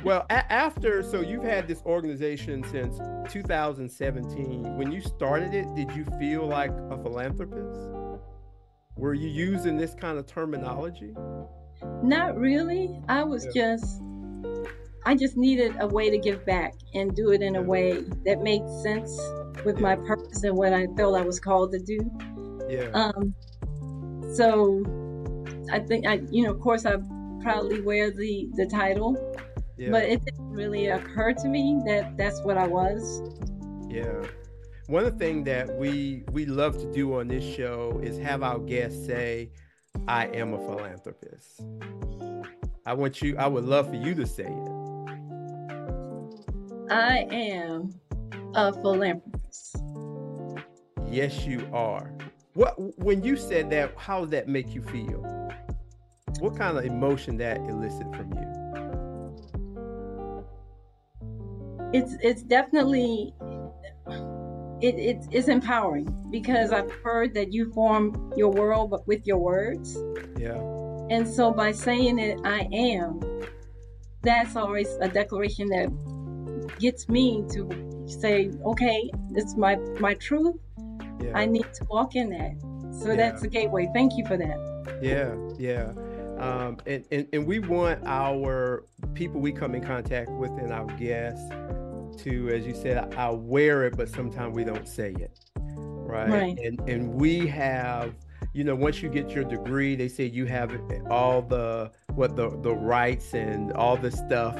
Well, 0.03 0.25
a- 0.29 0.53
after 0.53 1.01
so 1.03 1.21
you've 1.21 1.43
had 1.43 1.67
this 1.67 1.81
organization 1.81 2.63
since 2.71 2.97
2017. 3.29 4.77
When 4.77 4.91
you 4.91 5.01
started 5.01 5.53
it, 5.53 5.65
did 5.75 5.91
you 5.91 6.05
feel 6.17 6.45
like 6.45 6.71
a 6.71 6.97
philanthropist? 7.01 7.89
Were 8.95 9.13
you 9.15 9.27
using 9.27 9.75
this 9.75 9.95
kind 9.95 10.17
of 10.17 10.25
terminology? 10.25 11.13
Not 12.03 12.37
really. 12.37 12.99
I 13.07 13.23
was 13.23 13.45
Yeah. 13.53 13.75
just, 13.75 14.01
I 15.05 15.15
just 15.15 15.37
needed 15.37 15.75
a 15.79 15.87
way 15.87 16.09
to 16.09 16.17
give 16.17 16.45
back 16.45 16.73
and 16.93 17.15
do 17.15 17.31
it 17.31 17.41
in 17.41 17.55
a 17.55 17.61
way 17.61 18.03
that 18.25 18.41
made 18.41 18.67
sense 18.83 19.17
with 19.63 19.79
my 19.79 19.95
purpose 19.95 20.43
and 20.43 20.57
what 20.57 20.73
I 20.73 20.87
felt 20.97 21.15
I 21.15 21.23
was 21.23 21.39
called 21.39 21.71
to 21.71 21.79
do. 21.79 21.99
Yeah. 22.69 22.89
Um, 22.93 23.33
so 24.33 24.83
I 25.71 25.79
think 25.79 26.05
I, 26.05 26.21
you 26.29 26.43
know, 26.43 26.51
of 26.51 26.59
course, 26.59 26.85
I 26.85 26.97
proudly 27.41 27.81
wear 27.81 28.11
the 28.11 28.49
the 28.55 28.65
title, 28.65 29.15
yeah. 29.77 29.91
but 29.91 30.03
it 30.03 30.23
didn't 30.25 30.49
really 30.49 30.87
occur 30.87 31.33
to 31.33 31.47
me 31.47 31.79
that 31.85 32.17
that's 32.17 32.41
what 32.41 32.57
I 32.57 32.67
was. 32.67 33.21
Yeah. 33.89 34.23
One 34.87 35.03
of 35.05 35.13
the 35.13 35.19
things 35.25 35.45
that 35.45 35.77
we 35.77 36.23
we 36.31 36.45
love 36.45 36.77
to 36.79 36.91
do 36.91 37.15
on 37.15 37.27
this 37.27 37.43
show 37.43 37.99
is 38.03 38.17
have 38.19 38.43
our 38.43 38.59
guests 38.59 39.05
say, 39.05 39.51
"I 40.07 40.27
am 40.27 40.53
a 40.53 40.57
philanthropist." 40.57 41.61
I 42.85 42.93
want 42.93 43.21
you. 43.21 43.37
I 43.37 43.47
would 43.47 43.65
love 43.65 43.89
for 43.89 43.95
you 43.95 44.15
to 44.15 44.25
say 44.25 44.45
it. 44.45 44.69
I 46.89 47.27
am 47.31 47.93
a 48.55 48.71
philanthropist. 48.73 49.77
Yes, 51.09 51.45
you 51.45 51.67
are. 51.73 52.13
What 52.53 52.75
when 52.99 53.23
you 53.23 53.35
said 53.35 53.69
that? 53.71 53.93
How 53.97 54.21
does 54.21 54.29
that 54.29 54.47
make 54.47 54.73
you 54.73 54.81
feel? 54.81 55.21
What 56.39 56.55
kind 56.55 56.77
of 56.77 56.85
emotion 56.85 57.37
that 57.37 57.57
elicit 57.57 58.15
from 58.15 58.33
you? 58.33 58.57
it's 61.93 62.17
it's 62.21 62.43
definitely 62.43 63.33
it, 64.81 64.95
it 64.95 65.25
it's 65.31 65.47
empowering 65.47 66.07
because 66.29 66.71
I've 66.71 66.91
heard 67.03 67.33
that 67.35 67.51
you 67.53 67.71
form 67.73 68.33
your 68.35 68.49
world 68.49 68.91
but 68.91 69.07
with 69.07 69.25
your 69.25 69.37
words. 69.37 69.97
Yeah. 70.39 70.57
And 71.09 71.27
so 71.27 71.51
by 71.51 71.71
saying 71.71 72.19
it 72.19 72.39
I 72.43 72.67
am, 72.73 73.19
that's 74.23 74.55
always 74.55 74.87
a 75.01 75.07
declaration 75.07 75.67
that 75.69 76.77
gets 76.79 77.07
me 77.07 77.43
to 77.53 78.03
say, 78.07 78.51
okay, 78.65 79.09
it's 79.35 79.55
my 79.55 79.75
my 79.99 80.13
truth. 80.15 80.55
Yeah. 81.21 81.31
I 81.33 81.45
need 81.45 81.65
to 81.73 81.85
walk 81.89 82.15
in 82.15 82.29
that. 82.29 82.55
So 83.01 83.09
Yeah. 83.09 83.15
that's 83.15 83.43
a 83.43 83.47
gateway. 83.47 83.89
Thank 83.93 84.17
you 84.17 84.25
for 84.25 84.37
that. 84.37 84.99
Yeah, 85.01 85.35
yeah. 85.57 85.93
Um, 86.39 86.77
and, 86.85 87.03
and, 87.11 87.27
and 87.33 87.47
we 87.47 87.59
want 87.59 88.05
our 88.05 88.83
people 89.15 89.41
we 89.41 89.51
come 89.51 89.73
in 89.73 89.83
contact 89.83 90.29
with 90.29 90.51
and 90.51 90.71
our 90.71 90.85
guests 90.97 91.43
to, 92.19 92.49
as 92.49 92.65
you 92.65 92.73
said, 92.73 93.13
I, 93.15 93.29
wear 93.29 93.85
it, 93.85 93.95
but 93.97 94.09
sometimes 94.09 94.55
we 94.55 94.63
don't 94.63 94.87
say 94.87 95.13
it. 95.19 95.39
Right? 95.57 96.29
Right. 96.29 96.59
And 96.59 96.79
and 96.89 97.13
we 97.13 97.45
have, 97.47 98.13
you 98.53 98.63
know, 98.63 98.75
once 98.75 99.01
you 99.01 99.09
get 99.09 99.31
your 99.31 99.43
degree, 99.43 99.95
they 99.95 100.07
say 100.07 100.25
you 100.25 100.45
have 100.45 100.79
all 101.09 101.41
the 101.41 101.91
what 102.13 102.35
the 102.35 102.49
the 102.61 102.73
rights 102.73 103.33
and 103.33 103.73
all 103.73 103.97
the 103.97 104.11
stuff. 104.11 104.55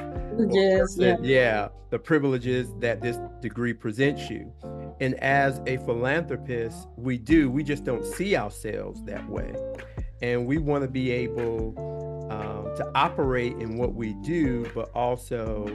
Yes, 0.50 0.96
yeah. 0.98 1.16
yeah, 1.20 1.68
the 1.90 1.98
privileges 1.98 2.68
that 2.80 3.00
this 3.00 3.18
degree 3.40 3.72
presents 3.72 4.28
you. 4.30 4.52
And 5.00 5.14
as 5.16 5.60
a 5.66 5.76
philanthropist, 5.78 6.88
we 6.96 7.18
do, 7.18 7.50
we 7.50 7.62
just 7.62 7.84
don't 7.84 8.04
see 8.04 8.36
ourselves 8.36 9.02
that 9.04 9.28
way. 9.28 9.54
And 10.22 10.46
we 10.46 10.58
want 10.58 10.82
to 10.82 10.88
be 10.88 11.10
able 11.12 11.74
um, 12.30 12.76
to 12.76 12.90
operate 12.94 13.52
in 13.58 13.76
what 13.76 13.94
we 13.94 14.14
do, 14.24 14.68
but 14.74 14.90
also 14.94 15.66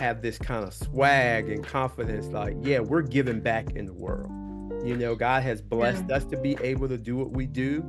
have 0.00 0.22
this 0.22 0.38
kind 0.38 0.64
of 0.64 0.72
swag 0.72 1.50
and 1.50 1.62
confidence 1.64 2.26
like, 2.28 2.56
yeah, 2.62 2.80
we're 2.80 3.02
giving 3.02 3.40
back 3.40 3.72
in 3.76 3.84
the 3.86 3.92
world. 3.92 4.30
You 4.82 4.96
know, 4.96 5.14
God 5.14 5.42
has 5.42 5.60
blessed 5.60 6.04
Yeah. 6.08 6.16
us 6.16 6.24
to 6.26 6.38
be 6.38 6.56
able 6.62 6.88
to 6.88 6.96
do 6.96 7.16
what 7.16 7.32
we 7.32 7.46
do 7.46 7.82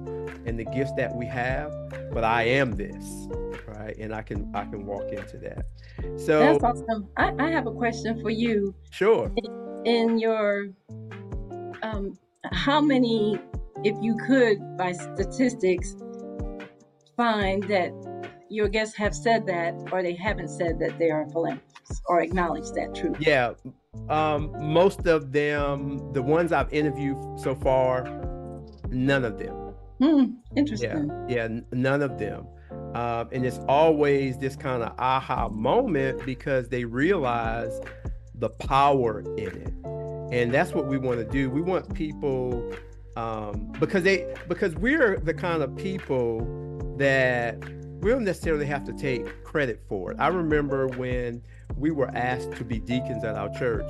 and 0.46 0.60
the 0.60 0.66
gifts 0.66 0.92
that 0.98 1.16
we 1.16 1.26
have, 1.28 1.72
but 2.12 2.26
I 2.26 2.44
am 2.44 2.74
this, 2.74 3.28
right? 3.66 3.96
And 3.98 4.14
I 4.14 4.22
can 4.24 4.52
I 4.54 4.66
can 4.66 4.86
walk 4.86 5.04
into 5.10 5.38
that. 5.38 5.66
So 6.20 6.40
That's 6.40 6.64
awesome. 6.64 7.08
I, 7.16 7.34
I 7.40 7.50
have 7.50 7.66
a 7.66 7.72
question 7.72 8.22
for 8.22 8.30
you. 8.30 8.76
sure. 8.92 9.32
In 9.86 10.20
your, 10.20 10.68
um, 11.82 12.18
how 12.52 12.82
many, 12.82 13.40
if 13.84 13.96
you 14.02 14.16
could, 14.28 14.60
by 14.78 14.92
statistics, 14.92 15.96
find 17.16 17.64
that 17.64 17.92
your 18.50 18.68
guests 18.68 18.96
have 18.98 19.16
said 19.16 19.48
that, 19.48 19.74
or 19.94 20.04
they 20.04 20.14
haven't 20.14 20.50
said 20.50 20.78
that 20.80 21.00
they 21.00 21.10
are 21.10 21.26
or 22.08 22.22
acknowledge 22.22 22.72
that 22.72 22.94
truth? 22.96 23.18
Yeah. 23.20 23.54
Um, 24.10 24.52
most 24.60 25.06
of 25.08 25.32
them, 25.32 26.14
the 26.14 26.22
ones 26.22 26.52
I've 26.52 26.72
interviewed 26.74 27.18
so 27.40 27.56
far, 27.56 28.04
none 28.90 29.26
of 29.26 29.38
them. 29.38 29.56
Hmm, 30.00 30.26
interesting. 30.56 31.12
yeah, 31.30 31.44
n- 31.44 31.66
none 31.72 32.02
of 32.02 32.18
them. 32.18 32.48
Um, 32.96 33.30
and 33.32 33.46
it's 33.46 33.60
always 33.68 34.38
this 34.38 34.56
kind 34.56 34.82
of 34.84 34.94
aha 34.98 35.50
moment 35.50 36.26
because 36.26 36.70
they 36.70 36.84
realize 36.84 37.80
the 38.36 38.50
power 38.50 39.22
in 39.38 39.48
it, 39.48 39.74
and 40.34 40.54
that's 40.54 40.74
what 40.74 40.88
we 40.88 40.98
want 40.98 41.20
to 41.20 41.26
do. 41.26 41.50
We 41.50 41.62
want 41.62 41.94
people 41.94 42.74
um, 43.16 43.72
because 43.80 44.04
they 44.04 44.34
because 44.48 44.76
we're 44.76 45.18
the 45.20 45.34
kind 45.34 45.62
of 45.62 45.76
people 45.76 46.40
that 46.98 47.58
we 48.02 48.10
don't 48.10 48.24
necessarily 48.24 48.66
have 48.66 48.84
to 48.86 48.94
take 48.94 49.44
credit 49.44 49.82
for 49.88 50.12
it. 50.12 50.18
I 50.20 50.28
remember 50.28 50.88
when 50.88 51.42
we 51.78 51.92
were 51.92 52.10
asked 52.16 52.52
to 52.54 52.64
be 52.64 52.80
deacons 52.80 53.24
at 53.24 53.36
our 53.36 53.50
church, 53.54 53.90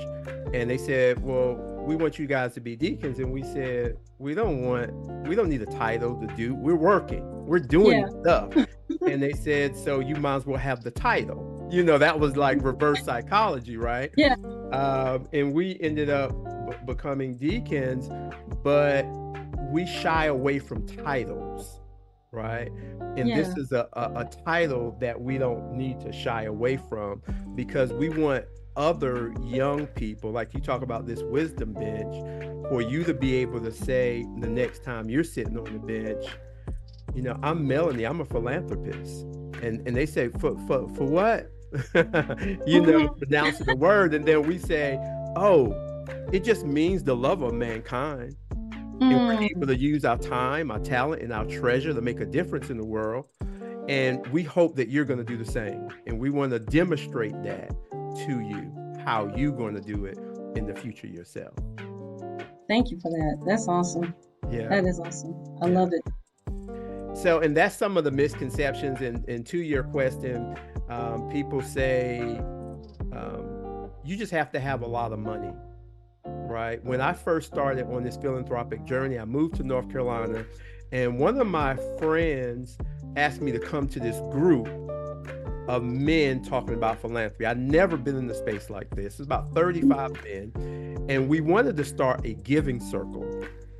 and 0.53 0.69
they 0.69 0.77
said, 0.77 1.23
"Well, 1.23 1.55
we 1.85 1.95
want 1.95 2.19
you 2.19 2.27
guys 2.27 2.53
to 2.55 2.61
be 2.61 2.75
deacons," 2.75 3.19
and 3.19 3.31
we 3.31 3.43
said, 3.43 3.97
"We 4.19 4.33
don't 4.33 4.61
want, 4.63 4.91
we 5.27 5.35
don't 5.35 5.49
need 5.49 5.61
a 5.61 5.65
title 5.65 6.15
to 6.19 6.27
do. 6.35 6.53
We're 6.53 6.75
working, 6.75 7.45
we're 7.45 7.59
doing 7.59 8.07
stuff." 8.21 8.53
and 9.07 9.23
they 9.23 9.33
said, 9.33 9.75
"So 9.75 9.99
you 9.99 10.15
might 10.15 10.35
as 10.35 10.45
well 10.45 10.59
have 10.59 10.83
the 10.83 10.91
title." 10.91 11.69
You 11.71 11.83
know, 11.83 11.97
that 11.97 12.19
was 12.19 12.35
like 12.35 12.61
reverse 12.63 13.03
psychology, 13.05 13.77
right? 13.77 14.11
Yeah. 14.17 14.35
Um, 14.73 15.27
and 15.31 15.53
we 15.53 15.79
ended 15.79 16.09
up 16.09 16.31
b- 16.69 16.75
becoming 16.85 17.37
deacons, 17.37 18.09
but 18.61 19.05
we 19.71 19.85
shy 19.85 20.25
away 20.25 20.59
from 20.59 20.85
titles, 20.85 21.79
right? 22.31 22.69
And 23.17 23.29
this 23.29 23.57
is 23.57 23.71
a, 23.71 23.87
a, 23.93 24.21
a 24.21 24.29
title 24.45 24.95
that 25.01 25.19
we 25.19 25.37
don't 25.37 25.73
need 25.73 25.99
to 26.01 26.11
shy 26.11 26.43
away 26.43 26.77
from 26.77 27.21
because 27.55 27.91
we 27.91 28.09
want 28.09 28.45
other 28.77 29.33
young 29.43 29.85
people, 29.87 30.31
like 30.31 30.53
you 30.53 30.61
talk 30.61 30.81
about 30.81 31.05
this 31.05 31.21
wisdom 31.23 31.73
bench, 31.73 32.15
for 32.69 32.81
you 32.81 33.03
to 33.03 33.13
be 33.13 33.35
able 33.35 33.59
to 33.59 33.71
say 33.71 34.25
the 34.39 34.47
next 34.47 34.83
time 34.83 35.09
you're 35.09 35.25
sitting 35.25 35.57
on 35.57 35.65
the 35.65 35.79
bench, 35.79 36.25
you 37.13 37.21
know, 37.21 37.37
I'm 37.43 37.67
Melanie, 37.67 38.05
I'm 38.05 38.21
a 38.21 38.25
philanthropist. 38.25 39.23
And 39.61 39.85
and 39.85 39.95
they 39.95 40.05
say, 40.05 40.29
for 40.29 40.57
for 40.67 40.87
for 40.95 41.03
what? 41.03 41.51
you 42.65 42.81
know, 42.81 43.09
pronouncing 43.17 43.65
the 43.65 43.75
word, 43.75 44.13
and 44.13 44.25
then 44.25 44.43
we 44.47 44.57
say, 44.57 44.97
Oh, 45.35 45.73
it 46.31 46.43
just 46.43 46.65
means 46.65 47.03
the 47.03 47.15
love 47.15 47.41
of 47.41 47.53
mankind. 47.53 48.35
And 49.01 49.27
we're 49.27 49.41
able 49.41 49.67
to 49.67 49.75
use 49.75 50.05
our 50.05 50.17
time, 50.17 50.69
our 50.69 50.79
talent, 50.79 51.23
and 51.23 51.33
our 51.33 51.45
treasure 51.45 51.93
to 51.93 52.01
make 52.01 52.19
a 52.19 52.25
difference 52.25 52.69
in 52.69 52.77
the 52.77 52.85
world. 52.85 53.25
And 53.89 54.25
we 54.27 54.43
hope 54.43 54.75
that 54.75 54.89
you're 54.89 55.05
going 55.05 55.17
to 55.17 55.25
do 55.25 55.37
the 55.37 55.51
same. 55.51 55.89
And 56.05 56.19
we 56.19 56.29
want 56.29 56.51
to 56.51 56.59
demonstrate 56.59 57.33
that 57.43 57.71
to 57.91 58.39
you, 58.39 58.71
how 59.03 59.33
you're 59.35 59.51
going 59.51 59.73
to 59.73 59.81
do 59.81 60.05
it 60.05 60.17
in 60.55 60.67
the 60.67 60.75
future 60.75 61.07
yourself. 61.07 61.53
Thank 62.69 62.91
you 62.91 62.99
for 63.01 63.09
that. 63.09 63.43
That's 63.45 63.67
awesome. 63.67 64.13
Yeah. 64.51 64.67
That 64.67 64.85
is 64.85 64.99
awesome. 64.99 65.33
I 65.61 65.67
Yeah. 65.67 65.79
love 65.79 65.91
it. 65.93 67.17
So, 67.17 67.39
and 67.39 67.57
that's 67.57 67.75
some 67.75 67.97
of 67.97 68.03
the 68.03 68.11
misconceptions. 68.11 69.01
And, 69.01 69.27
and 69.27 69.45
to 69.47 69.57
your 69.57 69.83
question, 69.83 70.55
um, 70.89 71.27
people 71.29 71.61
say 71.61 72.37
um, 73.11 73.89
you 74.05 74.15
just 74.15 74.31
have 74.31 74.51
to 74.51 74.59
have 74.59 74.83
a 74.83 74.87
lot 74.87 75.11
of 75.11 75.19
money, 75.19 75.51
right? 76.25 76.83
When 76.83 77.01
I 77.01 77.13
first 77.13 77.47
started 77.47 77.87
on 77.87 78.03
this 78.03 78.17
philanthropic 78.17 78.85
journey, 78.85 79.19
I 79.19 79.25
moved 79.25 79.55
to 79.55 79.63
North 79.63 79.89
Carolina, 79.89 80.45
and 80.91 81.19
one 81.19 81.39
of 81.39 81.47
my 81.47 81.75
friends 81.97 82.77
asked 83.15 83.41
me 83.41 83.51
to 83.51 83.59
come 83.59 83.87
to 83.89 83.99
this 83.99 84.19
group 84.31 84.67
of 85.67 85.83
men 85.83 86.41
talking 86.43 86.73
about 86.73 86.99
philanthropy. 86.99 87.45
I'd 87.45 87.59
never 87.59 87.97
been 87.97 88.17
in 88.17 88.29
a 88.29 88.33
space 88.33 88.69
like 88.69 88.89
this. 88.95 89.19
It's 89.19 89.25
about 89.25 89.53
35 89.53 90.23
men, 90.23 91.05
and 91.09 91.29
we 91.29 91.41
wanted 91.41 91.77
to 91.77 91.85
start 91.85 92.25
a 92.25 92.33
giving 92.33 92.79
circle. 92.79 93.25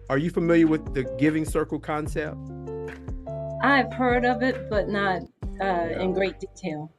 Are 0.09 0.17
you 0.17 0.29
familiar 0.29 0.67
with 0.67 0.93
the 0.93 1.03
giving 1.17 1.45
circle 1.45 1.79
concept? 1.79 2.37
I've 3.63 3.93
heard 3.93 4.25
of 4.25 4.41
it, 4.41 4.69
but 4.69 4.89
not 4.89 5.21
uh, 5.61 5.99
in 5.99 6.13
great 6.13 6.39
detail. 6.39 6.91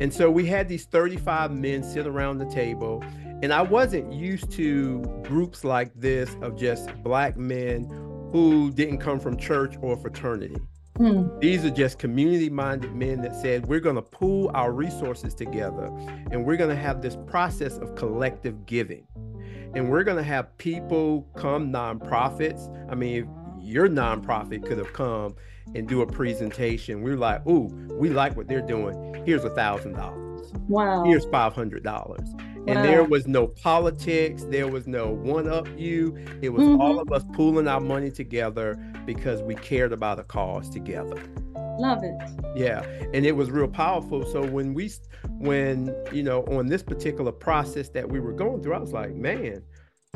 And 0.00 0.12
so 0.12 0.30
we 0.30 0.46
had 0.46 0.68
these 0.68 0.86
35 0.86 1.50
men 1.52 1.82
sit 1.82 2.06
around 2.06 2.38
the 2.38 2.46
table. 2.46 3.02
And 3.42 3.52
I 3.52 3.62
wasn't 3.62 4.12
used 4.12 4.50
to 4.52 5.00
groups 5.22 5.64
like 5.64 5.92
this 5.94 6.36
of 6.42 6.56
just 6.56 6.90
black 7.02 7.36
men 7.36 7.84
who 8.32 8.70
didn't 8.72 8.98
come 8.98 9.20
from 9.20 9.36
church 9.36 9.76
or 9.80 9.96
fraternity. 9.96 10.56
Hmm. 10.96 11.28
These 11.38 11.64
are 11.64 11.70
just 11.70 12.00
community 12.00 12.50
minded 12.50 12.94
men 12.96 13.20
that 13.22 13.36
said, 13.36 13.66
we're 13.66 13.78
going 13.78 13.94
to 13.94 14.02
pool 14.02 14.50
our 14.54 14.72
resources 14.72 15.34
together 15.34 15.86
and 16.32 16.44
we're 16.44 16.56
going 16.56 16.70
to 16.74 16.82
have 16.82 17.00
this 17.00 17.16
process 17.28 17.78
of 17.78 17.94
collective 17.94 18.66
giving. 18.66 19.06
And 19.74 19.88
we're 19.88 20.02
going 20.02 20.16
to 20.16 20.24
have 20.24 20.56
people 20.58 21.28
come, 21.36 21.72
nonprofits. 21.72 22.68
I 22.90 22.96
mean, 22.96 23.30
your 23.60 23.88
nonprofit 23.88 24.66
could 24.66 24.78
have 24.78 24.92
come 24.92 25.36
and 25.74 25.86
do 25.86 26.02
a 26.02 26.06
presentation. 26.06 27.02
We're 27.02 27.16
like, 27.16 27.46
ooh, 27.46 27.66
we 27.92 28.08
like 28.08 28.36
what 28.36 28.48
they're 28.48 28.60
doing. 28.60 29.22
Here's 29.24 29.44
a 29.44 29.50
thousand 29.50 29.92
dollars. 29.92 30.52
Wow. 30.66 31.04
Here's 31.04 31.26
five 31.26 31.52
hundred 31.52 31.84
dollars. 31.84 32.28
And 32.68 32.84
there 32.84 33.04
was 33.04 33.26
no 33.26 33.46
politics. 33.46 34.44
There 34.44 34.68
was 34.68 34.86
no 34.86 35.08
one 35.08 35.48
up 35.48 35.68
you. 35.76 36.16
It 36.42 36.50
was 36.50 36.62
all 36.62 36.96
Mhm. 36.96 37.00
of 37.02 37.12
us 37.12 37.24
pooling 37.34 37.66
our 37.68 37.80
money 37.80 38.10
together 38.10 38.76
because 39.06 39.42
we 39.42 39.54
cared 39.54 39.92
about 39.92 40.18
a 40.18 40.24
cause 40.24 40.68
together. 40.68 41.16
Love 41.78 42.02
it. 42.02 42.14
Yeah, 42.56 42.82
and 43.14 43.24
it 43.24 43.36
was 43.36 43.50
real 43.50 43.68
powerful. 43.68 44.24
So 44.26 44.44
when 44.44 44.74
we, 44.74 44.90
when 45.38 45.94
you 46.12 46.22
know, 46.22 46.42
on 46.44 46.66
this 46.66 46.82
particular 46.82 47.32
process 47.32 47.88
that 47.90 48.08
we 48.08 48.18
were 48.20 48.32
going 48.32 48.62
through, 48.62 48.74
I 48.74 48.78
was 48.78 48.92
like, 48.92 49.14
man, 49.14 49.62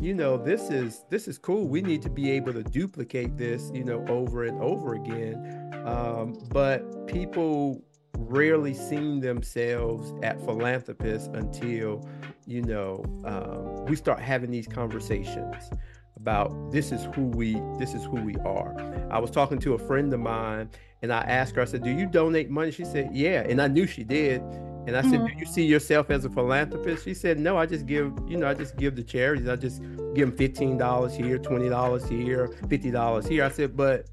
you 0.01 0.15
know, 0.15 0.37
this 0.37 0.71
is 0.71 1.05
this 1.11 1.29
is 1.29 1.39
cool. 1.39 1.69
We 1.69 1.81
need 1.81 2.03
to 2.03 2.11
be 2.11 2.31
able 2.33 2.53
to 2.55 2.65
duplicate 2.65 3.37
this, 3.37 3.71
you 3.73 3.85
know, 3.85 4.05
over 4.09 4.45
and 4.45 4.61
over 4.61 4.95
again. 4.95 5.71
Um, 5.85 6.37
but 6.51 7.07
people 7.07 7.81
rarely 8.19 8.75
seen 8.75 9.21
themselves 9.21 10.13
at 10.23 10.41
philanthropists 10.45 11.29
until, 11.33 12.07
you 12.47 12.63
know, 12.63 13.05
um, 13.25 13.85
we 13.87 13.97
start 13.97 14.21
having 14.21 14.51
these 14.51 14.67
conversations 14.67 15.71
about 16.17 16.71
this 16.71 16.93
is 16.93 17.05
who 17.15 17.23
we 17.29 17.55
this 17.79 17.95
is 17.95 18.05
who 18.05 18.17
we 18.17 18.37
are. 18.45 18.75
I 19.11 19.19
was 19.19 19.31
talking 19.31 19.59
to 19.61 19.75
a 19.75 19.79
friend 19.79 20.13
of 20.13 20.21
mine 20.21 20.71
and 21.03 21.13
I 21.13 21.21
asked 21.23 21.57
her, 21.57 21.63
I 21.63 21.65
said, 21.65 21.83
Do 21.83 21.91
you 21.91 22.07
donate 22.07 22.49
money? 22.51 22.71
She 22.71 22.85
said, 22.85 23.11
Yeah. 23.13 23.43
And 23.49 23.61
I 23.61 23.67
knew 23.67 23.87
she 23.87 24.05
did. 24.05 24.41
And 24.87 24.97
I 24.97 25.03
said, 25.03 25.21
Mhm. 25.21 25.33
Do 25.33 25.39
you 25.39 25.47
see 25.47 25.65
yourself 25.65 26.11
as 26.11 26.25
a 26.25 26.31
philanthropist? 26.31 27.05
She 27.05 27.15
said, 27.15 27.39
No, 27.39 27.57
I 27.57 27.67
just 27.67 27.87
give, 27.87 28.13
you 28.29 28.37
know, 28.37 28.47
I 28.47 28.55
just 28.55 28.77
give 28.77 28.95
to 28.97 29.03
charities. 29.03 29.49
I 29.49 29.57
just 29.57 29.83
give 30.15 30.29
them 30.29 30.37
$15 30.37 31.17
here, 31.17 31.39
$20 31.39 32.09
here, 32.09 32.49
$50 32.49 33.29
here. 33.29 33.45
I 33.45 33.49
said, 33.51 33.77
But 33.77 34.07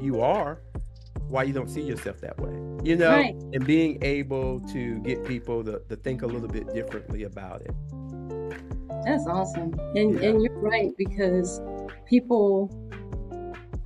you 0.00 0.20
are. 0.20 0.60
Why 1.28 1.42
you 1.42 1.52
don't 1.52 1.68
see 1.68 1.82
yourself 1.82 2.20
that 2.20 2.38
way? 2.38 2.57
You 2.88 2.96
know, 2.96 3.10
Right. 3.10 3.34
and 3.52 3.66
being 3.66 3.98
able 4.02 4.60
to 4.72 4.98
get 5.00 5.22
people 5.26 5.62
to, 5.62 5.78
to 5.90 5.96
think 5.96 6.22
a 6.22 6.26
little 6.26 6.48
bit 6.48 6.72
differently 6.72 7.24
about 7.24 7.60
it. 7.60 7.74
That's 9.04 9.26
awesome. 9.26 9.78
And 9.94 10.14
Yeah. 10.14 10.28
and 10.30 10.42
you're 10.42 10.58
right 10.58 10.90
because 10.96 11.60
people 12.06 12.70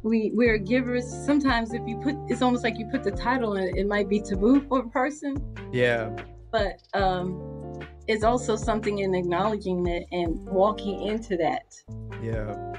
we 0.05 0.31
we're 0.35 0.57
givers. 0.57 1.05
Sometimes 1.27 1.73
if 1.75 1.83
you 1.87 1.97
put, 1.97 2.15
it's 2.29 2.43
almost 2.43 2.63
like 2.63 2.79
you 2.79 2.87
put 2.93 3.03
the 3.03 3.11
title 3.11 3.57
in, 3.57 3.77
it 3.77 3.89
might 3.89 4.09
be 4.09 4.21
taboo 4.21 4.61
for 4.69 4.79
a 4.81 4.89
person. 4.89 5.37
Yeah. 5.73 6.17
But 6.53 6.81
um, 6.95 7.81
it's 8.07 8.23
also 8.23 8.55
something 8.55 9.01
in 9.01 9.15
acknowledging 9.17 9.83
that 9.85 10.05
and 10.13 10.45
walking 10.49 11.03
into 11.09 11.37
that. 11.39 11.75
Yeah. 12.23 12.75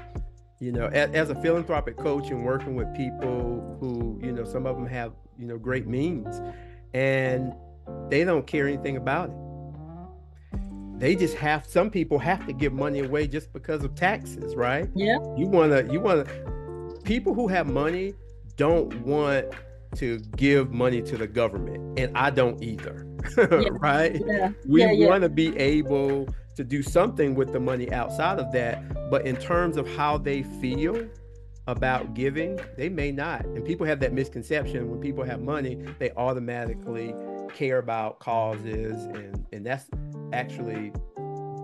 You 0.60 0.72
know, 0.72 0.86
as, 0.86 1.10
as 1.10 1.28
a 1.30 1.34
philanthropic 1.34 1.98
coach 1.98 2.30
and 2.30 2.44
working 2.44 2.76
with 2.76 2.94
people 2.94 3.76
who, 3.80 4.18
you 4.22 4.32
know, 4.32 4.44
some 4.44 4.64
of 4.64 4.76
them 4.76 4.86
have, 4.86 5.12
you 5.38 5.46
know, 5.46 5.58
great 5.58 5.86
means 5.86 6.40
and 6.92 7.52
they 8.08 8.24
don't 8.24 8.46
care 8.46 8.66
anything 8.66 8.96
about 8.96 9.30
it. 9.30 9.36
They 10.98 11.16
just 11.16 11.34
have 11.36 11.66
some 11.66 11.90
people 11.90 12.18
have 12.20 12.46
to 12.46 12.52
give 12.52 12.72
money 12.72 13.00
away 13.00 13.26
just 13.26 13.52
because 13.52 13.84
of 13.84 13.94
taxes 13.94 14.54
right? 14.54 14.88
Yeah. 14.94 15.18
You 15.36 15.46
want 15.46 15.72
to 15.72 15.92
you 15.92 16.00
want 16.00 16.26
to 16.26 17.00
people 17.04 17.34
who 17.34 17.48
have 17.48 17.66
money 17.66 18.14
don't 18.56 18.94
want 19.00 19.46
to 19.96 20.18
give 20.36 20.72
money 20.72 21.00
to 21.02 21.16
the 21.16 21.26
government 21.26 21.98
and 21.98 22.16
i 22.16 22.30
don't 22.30 22.62
either 22.62 23.06
yeah. 23.38 23.68
right? 23.80 24.20
Yeah. 24.26 24.50
we 24.66 24.84
yeah, 24.84 25.08
want 25.08 25.22
to 25.22 25.28
be 25.28 25.56
able 25.56 26.28
to 26.56 26.64
do 26.64 26.82
something 26.82 27.34
with 27.34 27.52
the 27.52 27.60
money 27.60 27.92
outside 27.92 28.38
of 28.38 28.52
that 28.52 29.10
but 29.10 29.26
in 29.26 29.36
terms 29.36 29.76
of 29.76 29.88
how 29.96 30.18
they 30.18 30.42
feel 30.42 31.08
about 31.66 32.14
giving 32.14 32.58
they 32.76 32.88
may 32.88 33.10
not. 33.10 33.44
And 33.44 33.64
people 33.64 33.86
have 33.86 34.00
that 34.00 34.12
misconception. 34.12 34.90
When 34.90 35.00
people 35.00 35.24
have 35.24 35.40
money 35.40 35.84
they 35.98 36.10
automatically 36.12 37.14
care 37.54 37.78
about 37.78 38.20
causes 38.20 39.04
and 39.04 39.46
and 39.52 39.64
that's 39.64 39.86
actually 40.32 40.92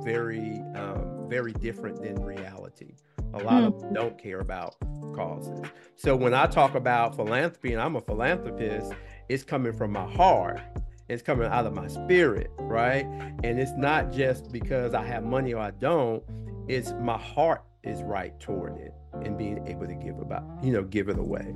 very 0.02 0.62
um, 0.74 1.26
very 1.28 1.52
different 1.52 2.02
than 2.02 2.22
reality. 2.22 2.94
A 3.34 3.38
lot 3.38 3.62
mm. 3.62 3.66
of 3.66 3.80
them 3.80 3.88
hmm. 3.88 3.94
don't 3.94 4.18
care 4.18 4.40
about 4.40 4.76
causes. 5.14 5.64
So 5.96 6.16
when 6.16 6.34
i 6.34 6.46
talk 6.46 6.74
about 6.74 7.14
philanthropy 7.14 7.72
and 7.72 7.82
i'm 7.82 7.96
a 7.96 8.00
philanthropist 8.00 8.92
it's 9.28 9.44
coming 9.44 9.72
from 9.72 9.92
my 9.92 10.10
heart. 10.10 10.60
It's 11.08 11.22
coming 11.22 11.46
out 11.46 11.66
of 11.66 11.74
my 11.74 11.88
spirit 11.88 12.50
right? 12.58 13.04
And 13.44 13.58
it's 13.60 13.72
not 13.76 14.12
just 14.12 14.50
because 14.50 14.94
i 14.94 15.04
have 15.04 15.24
money 15.24 15.52
or 15.52 15.60
i 15.60 15.70
don't. 15.72 16.22
It's 16.68 16.92
my 17.00 17.18
heart 17.18 17.64
is 17.82 18.02
right 18.02 18.38
toward 18.40 18.78
it 18.78 18.94
and 19.12 19.36
being 19.36 19.66
able 19.66 19.86
to 19.86 19.94
give 19.94 20.18
about 20.18 20.44
you 20.62 20.72
know 20.72 20.82
give 20.82 21.08
it 21.08 21.18
away. 21.18 21.54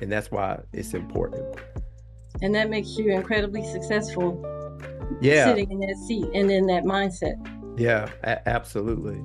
And 0.00 0.10
that's 0.10 0.30
why 0.30 0.60
it's 0.72 0.94
important. 0.94 1.44
And 2.42 2.54
that 2.54 2.68
makes 2.70 2.96
you 2.96 3.12
incredibly 3.12 3.64
successful. 3.64 4.42
Yeah. 5.20 5.46
Sitting 5.46 5.70
in 5.70 5.80
that 5.80 5.96
seat 6.06 6.26
and 6.34 6.50
in 6.50 6.66
that 6.66 6.84
mindset. 6.84 7.34
Yeah 7.78 8.08
a- 8.22 8.48
absolutely. 8.48 9.22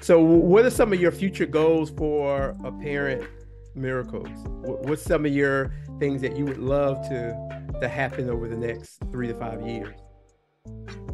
So 0.00 0.20
what 0.20 0.64
are 0.64 0.70
some 0.70 0.92
of 0.92 1.00
your 1.00 1.12
future 1.12 1.46
goals 1.46 1.90
for 1.90 2.56
apparent 2.64 3.28
miracles? 3.74 4.28
What's 4.62 5.02
some 5.02 5.24
of 5.24 5.32
your 5.32 5.72
things 5.98 6.20
that 6.22 6.36
you 6.36 6.44
would 6.44 6.58
love 6.58 7.00
to 7.08 7.70
to 7.80 7.88
happen 7.88 8.28
over 8.28 8.48
the 8.48 8.56
next 8.56 8.98
three 9.12 9.28
to 9.28 9.34
five 9.34 9.62
years 9.66 9.94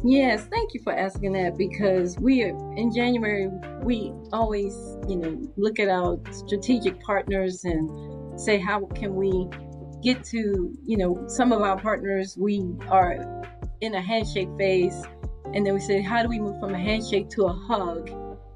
Yes, 0.03 0.45
thank 0.51 0.73
you 0.73 0.81
for 0.83 0.93
asking 0.93 1.33
that 1.33 1.57
because 1.57 2.17
we 2.19 2.43
are 2.43 2.55
in 2.75 2.93
January 2.93 3.49
we 3.81 4.13
always, 4.31 4.75
you 5.07 5.15
know, 5.15 5.51
look 5.57 5.79
at 5.79 5.89
our 5.89 6.19
strategic 6.31 7.01
partners 7.01 7.63
and 7.63 8.39
say 8.39 8.59
how 8.59 8.85
can 8.93 9.15
we 9.15 9.47
get 10.03 10.23
to, 10.25 10.71
you 10.85 10.97
know, 10.97 11.23
some 11.27 11.51
of 11.51 11.61
our 11.61 11.79
partners 11.79 12.37
we 12.39 12.63
are 12.87 13.43
in 13.81 13.95
a 13.95 14.01
handshake 14.01 14.49
phase 14.59 15.03
and 15.53 15.65
then 15.65 15.73
we 15.73 15.79
say 15.79 16.01
how 16.01 16.21
do 16.21 16.29
we 16.29 16.39
move 16.39 16.59
from 16.59 16.75
a 16.75 16.79
handshake 16.79 17.29
to 17.29 17.45
a 17.45 17.53
hug? 17.53 18.11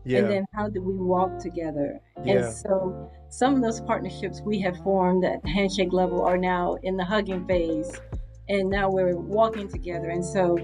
Yeah. 0.06 0.20
And 0.20 0.30
then 0.30 0.46
how 0.54 0.70
do 0.70 0.82
we 0.82 0.96
walk 0.98 1.40
together? 1.40 2.00
Yeah. 2.24 2.34
And 2.34 2.54
so 2.54 3.12
some 3.30 3.56
of 3.56 3.62
those 3.64 3.82
partnerships 3.82 4.42
we 4.42 4.60
have 4.62 4.78
formed 4.84 5.26
at 5.26 5.44
handshake 5.48 5.94
level 5.94 6.22
are 6.22 6.38
now 6.38 6.78
in 6.84 6.96
the 6.96 7.06
hugging 7.06 7.48
phase 7.48 7.92
and 8.50 8.70
now 8.70 8.90
we're 8.90 9.16
walking 9.16 9.70
together. 9.70 10.10
And 10.10 10.26
so 10.26 10.58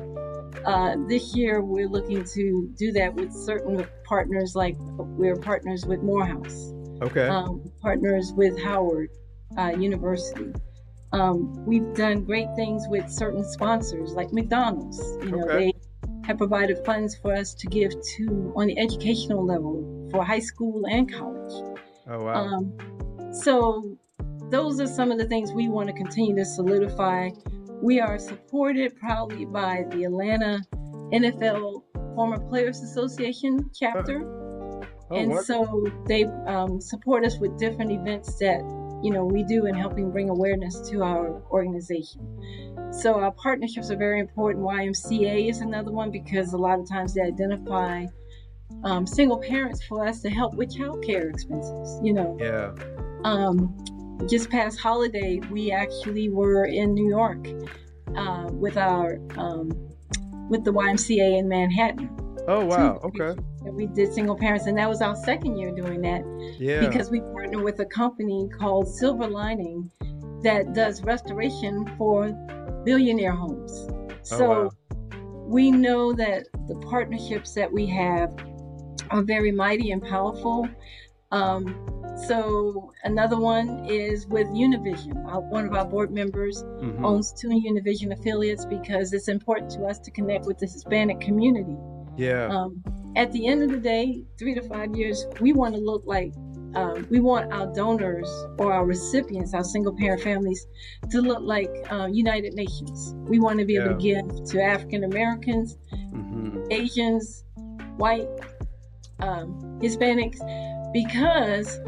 uh, 0.65 0.95
this 1.07 1.35
year, 1.35 1.61
we're 1.61 1.87
looking 1.87 2.23
to 2.23 2.73
do 2.77 2.91
that 2.93 3.13
with 3.13 3.31
certain 3.31 3.85
partners, 4.05 4.55
like 4.55 4.75
we're 4.79 5.35
partners 5.35 5.85
with 5.85 6.01
Morehouse, 6.01 6.73
okay, 7.01 7.27
um, 7.27 7.71
partners 7.81 8.33
with 8.35 8.59
Howard 8.61 9.09
uh, 9.57 9.73
University. 9.77 10.53
Um, 11.11 11.65
we've 11.65 11.93
done 11.93 12.23
great 12.23 12.47
things 12.55 12.85
with 12.89 13.09
certain 13.09 13.43
sponsors, 13.43 14.13
like 14.13 14.33
McDonald's. 14.33 14.99
You 15.23 15.31
know, 15.31 15.43
okay. 15.43 15.71
they 15.71 15.73
have 16.25 16.37
provided 16.37 16.83
funds 16.83 17.15
for 17.15 17.33
us 17.35 17.53
to 17.53 17.67
give 17.67 17.91
to 18.17 18.53
on 18.55 18.67
the 18.67 18.79
educational 18.79 19.45
level 19.45 20.09
for 20.11 20.23
high 20.23 20.39
school 20.39 20.83
and 20.89 21.11
college. 21.13 21.77
Oh 22.09 22.23
wow! 22.23 22.33
Um, 22.33 23.33
so 23.33 23.97
those 24.49 24.79
are 24.79 24.87
some 24.87 25.11
of 25.11 25.17
the 25.17 25.25
things 25.25 25.51
we 25.51 25.69
want 25.69 25.87
to 25.87 25.93
continue 25.93 26.35
to 26.35 26.45
solidify 26.45 27.29
we 27.81 27.99
are 27.99 28.17
supported 28.17 28.95
proudly 28.97 29.45
by 29.45 29.83
the 29.91 30.05
Atlanta 30.05 30.61
NFL 31.13 31.83
Former 32.15 32.39
Players 32.49 32.81
Association 32.81 33.69
chapter. 33.73 34.21
Oh, 35.11 35.15
and 35.15 35.31
what? 35.31 35.45
so 35.45 35.85
they 36.07 36.23
um, 36.47 36.81
support 36.81 37.25
us 37.25 37.37
with 37.37 37.57
different 37.59 37.91
events 37.91 38.39
that 38.39 38.59
you 39.03 39.11
know 39.11 39.23
we 39.25 39.43
do 39.43 39.67
in 39.67 39.75
helping 39.75 40.11
bring 40.11 40.29
awareness 40.29 40.89
to 40.89 41.03
our 41.03 41.43
organization. 41.51 42.91
So 42.91 43.15
our 43.19 43.31
partnerships 43.31 43.91
are 43.91 43.97
very 43.97 44.19
important. 44.19 44.65
YMCA 44.65 45.49
is 45.49 45.59
another 45.59 45.91
one 45.91 46.11
because 46.11 46.53
a 46.53 46.57
lot 46.57 46.79
of 46.79 46.89
times 46.89 47.13
they 47.13 47.21
identify 47.21 48.05
um, 48.83 49.05
single 49.05 49.37
parents 49.37 49.83
for 49.83 50.07
us 50.07 50.21
to 50.21 50.29
help 50.29 50.55
with 50.55 50.75
childcare 50.75 51.29
expenses. 51.29 51.99
You 52.03 52.13
know. 52.13 52.37
Yeah. 52.39 52.73
Um, 53.23 53.75
just 54.27 54.49
past 54.49 54.79
holiday, 54.79 55.39
we 55.51 55.71
actually 55.71 56.29
were 56.29 56.65
in 56.65 56.93
New 56.93 57.07
York 57.07 57.47
uh, 58.15 58.47
with 58.51 58.77
our 58.77 59.19
um, 59.37 59.69
with 60.49 60.63
the 60.63 60.71
YMCA 60.71 61.39
in 61.39 61.47
Manhattan. 61.47 62.09
Oh 62.47 62.65
wow! 62.65 62.99
Okay. 63.03 63.39
And 63.65 63.75
we 63.75 63.87
did 63.87 64.13
single 64.13 64.37
parents, 64.37 64.67
and 64.67 64.77
that 64.77 64.87
was 64.87 65.01
our 65.01 65.15
second 65.15 65.57
year 65.57 65.71
doing 65.71 66.01
that. 66.01 66.23
Yeah. 66.59 66.87
Because 66.87 67.09
we 67.09 67.21
partner 67.21 67.63
with 67.63 67.79
a 67.79 67.85
company 67.85 68.47
called 68.59 68.87
Silver 68.87 69.27
Lining 69.27 69.89
that 70.43 70.73
does 70.73 71.01
restoration 71.01 71.89
for 71.97 72.29
billionaire 72.85 73.33
homes. 73.33 73.87
Oh, 73.89 74.09
So 74.21 74.47
wow. 74.47 74.69
we 75.47 75.71
know 75.71 76.13
that 76.13 76.45
the 76.67 76.75
partnerships 76.87 77.53
that 77.55 77.71
we 77.71 77.87
have 77.87 78.31
are 79.09 79.23
very 79.23 79.51
mighty 79.51 79.91
and 79.91 80.03
powerful. 80.03 80.69
Um, 81.31 81.75
so 82.27 82.93
another 83.03 83.37
one 83.37 83.85
is 83.85 84.25
with 84.27 84.47
Univision. 84.47 85.15
Uh, 85.27 85.39
one 85.39 85.65
of 85.65 85.73
our 85.73 85.85
board 85.85 86.11
members 86.11 86.63
Mhm. 86.63 87.03
owns 87.03 87.33
two 87.33 87.49
Univision 87.49 88.11
affiliates 88.13 88.65
because 88.65 89.11
it's 89.11 89.27
important 89.27 89.71
to 89.71 89.85
us 89.85 89.99
to 89.99 90.11
connect 90.11 90.45
with 90.45 90.59
the 90.59 90.65
Hispanic 90.65 91.19
community. 91.19 91.75
Yeah. 92.17 92.47
Um, 92.47 92.81
at 93.15 93.31
the 93.31 93.47
end 93.47 93.63
of 93.63 93.69
the 93.69 93.77
day, 93.79 94.23
three 94.37 94.53
to 94.55 94.61
five 94.61 94.95
years, 94.95 95.25
we 95.41 95.51
want 95.53 95.75
to 95.75 95.81
look 95.81 96.03
like 96.05 96.33
um, 96.75 97.07
we 97.09 97.21
want 97.21 97.53
our 97.53 97.67
donors 97.67 98.29
or 98.59 98.73
our 98.73 98.85
recipients, 98.85 99.53
our 99.53 99.63
single 99.63 99.95
parent 99.95 100.21
families, 100.21 100.67
to 101.09 101.21
look 101.21 101.39
like 101.41 101.71
uh, 101.89 102.07
United 102.11 102.53
Nations. 102.53 103.15
We 103.29 103.39
want 103.39 103.59
to 103.59 103.65
be 103.65 103.77
able 103.77 103.95
to 103.95 104.01
give 104.01 104.43
to 104.51 104.61
African 104.61 105.05
Americans, 105.05 105.77
hmm 106.11 106.65
Asians, 106.71 107.45
white, 107.95 108.27
um, 109.21 109.79
Hispanics, 109.81 110.37
because 110.95 111.81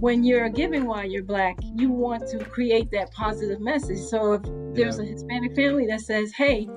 when 0.00 0.22
you're 0.22 0.50
giving 0.50 0.84
while 0.84 1.06
you're 1.06 1.22
black, 1.22 1.56
you 1.76 1.88
want 1.88 2.28
to 2.28 2.44
create 2.44 2.90
that 2.90 3.10
positive 3.10 3.58
message. 3.58 4.00
So 4.00 4.34
if 4.34 4.42
there's 4.74 4.98
Yeah. 4.98 5.04
a 5.04 5.06
Hispanic 5.06 5.56
family 5.56 5.86
that 5.86 6.02
says, 6.02 6.30
hey, 6.32 6.68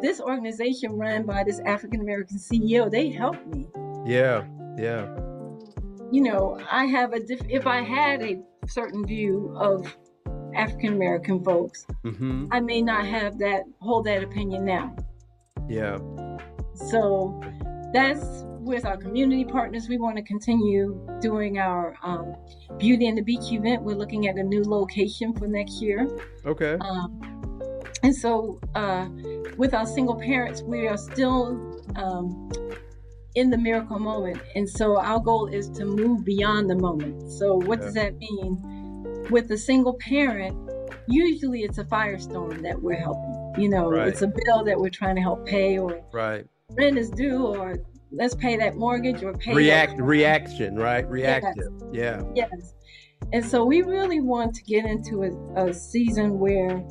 this 0.00 0.18
organization 0.18 0.92
run 0.92 1.24
by 1.24 1.44
this 1.44 1.60
African 1.66 2.00
American 2.00 2.38
CEO, 2.38 2.88
they 2.90 3.10
helped 3.10 3.46
me. 3.54 3.66
Yeah. 4.06 4.44
Yeah. 4.78 5.14
You 6.10 6.22
know, 6.22 6.58
I 6.72 6.86
have 6.86 7.12
a 7.12 7.20
diff- 7.20 7.50
if 7.50 7.66
I 7.66 7.82
had 7.82 8.22
a 8.22 8.40
certain 8.66 9.04
view 9.04 9.52
of 9.56 9.94
African 10.54 10.94
American 10.94 11.44
folks, 11.44 11.86
hmm 12.02 12.46
I 12.50 12.60
may 12.60 12.80
not 12.80 13.04
have 13.04 13.38
that 13.40 13.64
hold 13.80 14.06
that 14.06 14.22
opinion 14.22 14.64
now. 14.64 14.96
Yeah. 15.68 15.98
So 16.72 17.38
that's 17.92 18.46
with 18.60 18.84
our 18.84 18.96
community 18.96 19.44
partners. 19.44 19.88
We 19.88 19.98
want 19.98 20.16
to 20.16 20.22
continue 20.22 21.00
doing 21.20 21.58
our 21.58 21.96
um, 22.02 22.36
Beauty 22.78 23.08
and 23.08 23.16
the 23.16 23.22
Beach 23.22 23.50
event. 23.50 23.82
We're 23.82 23.96
looking 23.96 24.28
at 24.28 24.36
a 24.36 24.42
new 24.42 24.62
location 24.62 25.34
for 25.34 25.46
next 25.48 25.80
year. 25.80 26.08
Okay. 26.44 26.76
Um, 26.80 27.20
and 28.02 28.14
so 28.14 28.60
uh, 28.74 29.08
with 29.56 29.74
our 29.74 29.86
single 29.86 30.16
parents, 30.16 30.62
we 30.62 30.86
are 30.86 30.96
still 30.96 31.82
um, 31.96 32.50
in 33.34 33.50
the 33.50 33.58
miracle 33.58 33.98
moment. 33.98 34.40
And 34.54 34.68
so 34.68 34.98
our 34.98 35.20
goal 35.20 35.46
is 35.46 35.68
to 35.70 35.84
move 35.84 36.24
beyond 36.24 36.68
the 36.68 36.76
moment. 36.76 37.30
So 37.32 37.56
what 37.56 37.80
does 37.80 37.94
that 37.94 38.16
mean? 38.16 39.26
With 39.30 39.50
a 39.50 39.58
single 39.58 39.94
parent, 39.94 40.56
usually 41.08 41.62
it's 41.62 41.78
a 41.78 41.84
firestorm 41.84 42.62
that 42.62 42.80
we're 42.82 42.96
helping. 42.96 43.54
You 43.62 43.68
know, 43.68 43.90
Right. 43.90 44.08
it's 44.08 44.22
a 44.22 44.32
bill 44.44 44.64
that 44.64 44.78
we're 44.78 44.90
trying 44.90 45.16
to 45.16 45.22
help 45.22 45.46
pay 45.46 45.78
or 45.78 46.00
Right. 46.12 46.46
rent 46.72 46.98
is 46.98 47.10
due 47.10 47.46
or 47.46 47.76
let's 48.12 48.34
pay 48.34 48.56
that 48.56 48.76
mortgage 48.76 49.22
or 49.22 49.32
pay 49.34 49.54
React. 49.54 49.96
that- 49.98 50.02
Reaction. 50.02 50.76
Right. 50.76 51.08
Reactive. 51.08 51.72
Yeah. 51.92 52.22
yes 52.34 52.74
And 53.32 53.44
so 53.44 53.64
we 53.64 53.82
really 53.82 54.20
want 54.20 54.54
to 54.54 54.62
get 54.64 54.84
into 54.84 55.22
a, 55.22 55.68
a 55.68 55.72
season 55.74 56.38
where 56.38 56.82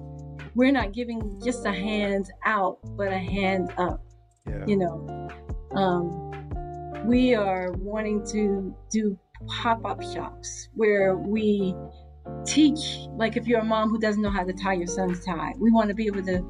we're 0.55 0.71
not 0.71 0.93
giving 0.93 1.39
just 1.43 1.65
a 1.65 1.71
hand 1.71 2.31
out, 2.45 2.79
but 2.97 3.09
a 3.09 3.17
hand 3.17 3.71
up. 3.77 4.01
Yeah. 4.47 4.65
You 4.65 4.77
know, 4.77 5.29
um, 5.75 7.05
we 7.05 7.35
are 7.35 7.71
wanting 7.73 8.25
to 8.31 8.75
do 8.89 9.17
pop 9.47 9.85
up 9.85 10.01
shops 10.01 10.69
where 10.73 11.15
we 11.17 11.75
teach, 12.45 12.99
like 13.13 13.37
if 13.37 13.47
you're 13.47 13.59
a 13.61 13.63
mom 13.65 13.89
who 13.89 13.99
doesn't 13.99 14.21
know 14.21 14.29
how 14.29 14.43
to 14.43 14.53
tie 14.53 14.73
your 14.73 14.87
son's 14.87 15.23
tie, 15.23 15.53
we 15.59 15.71
want 15.71 15.89
to 15.89 15.95
be 15.95 16.07
able 16.07 16.23
to 16.23 16.43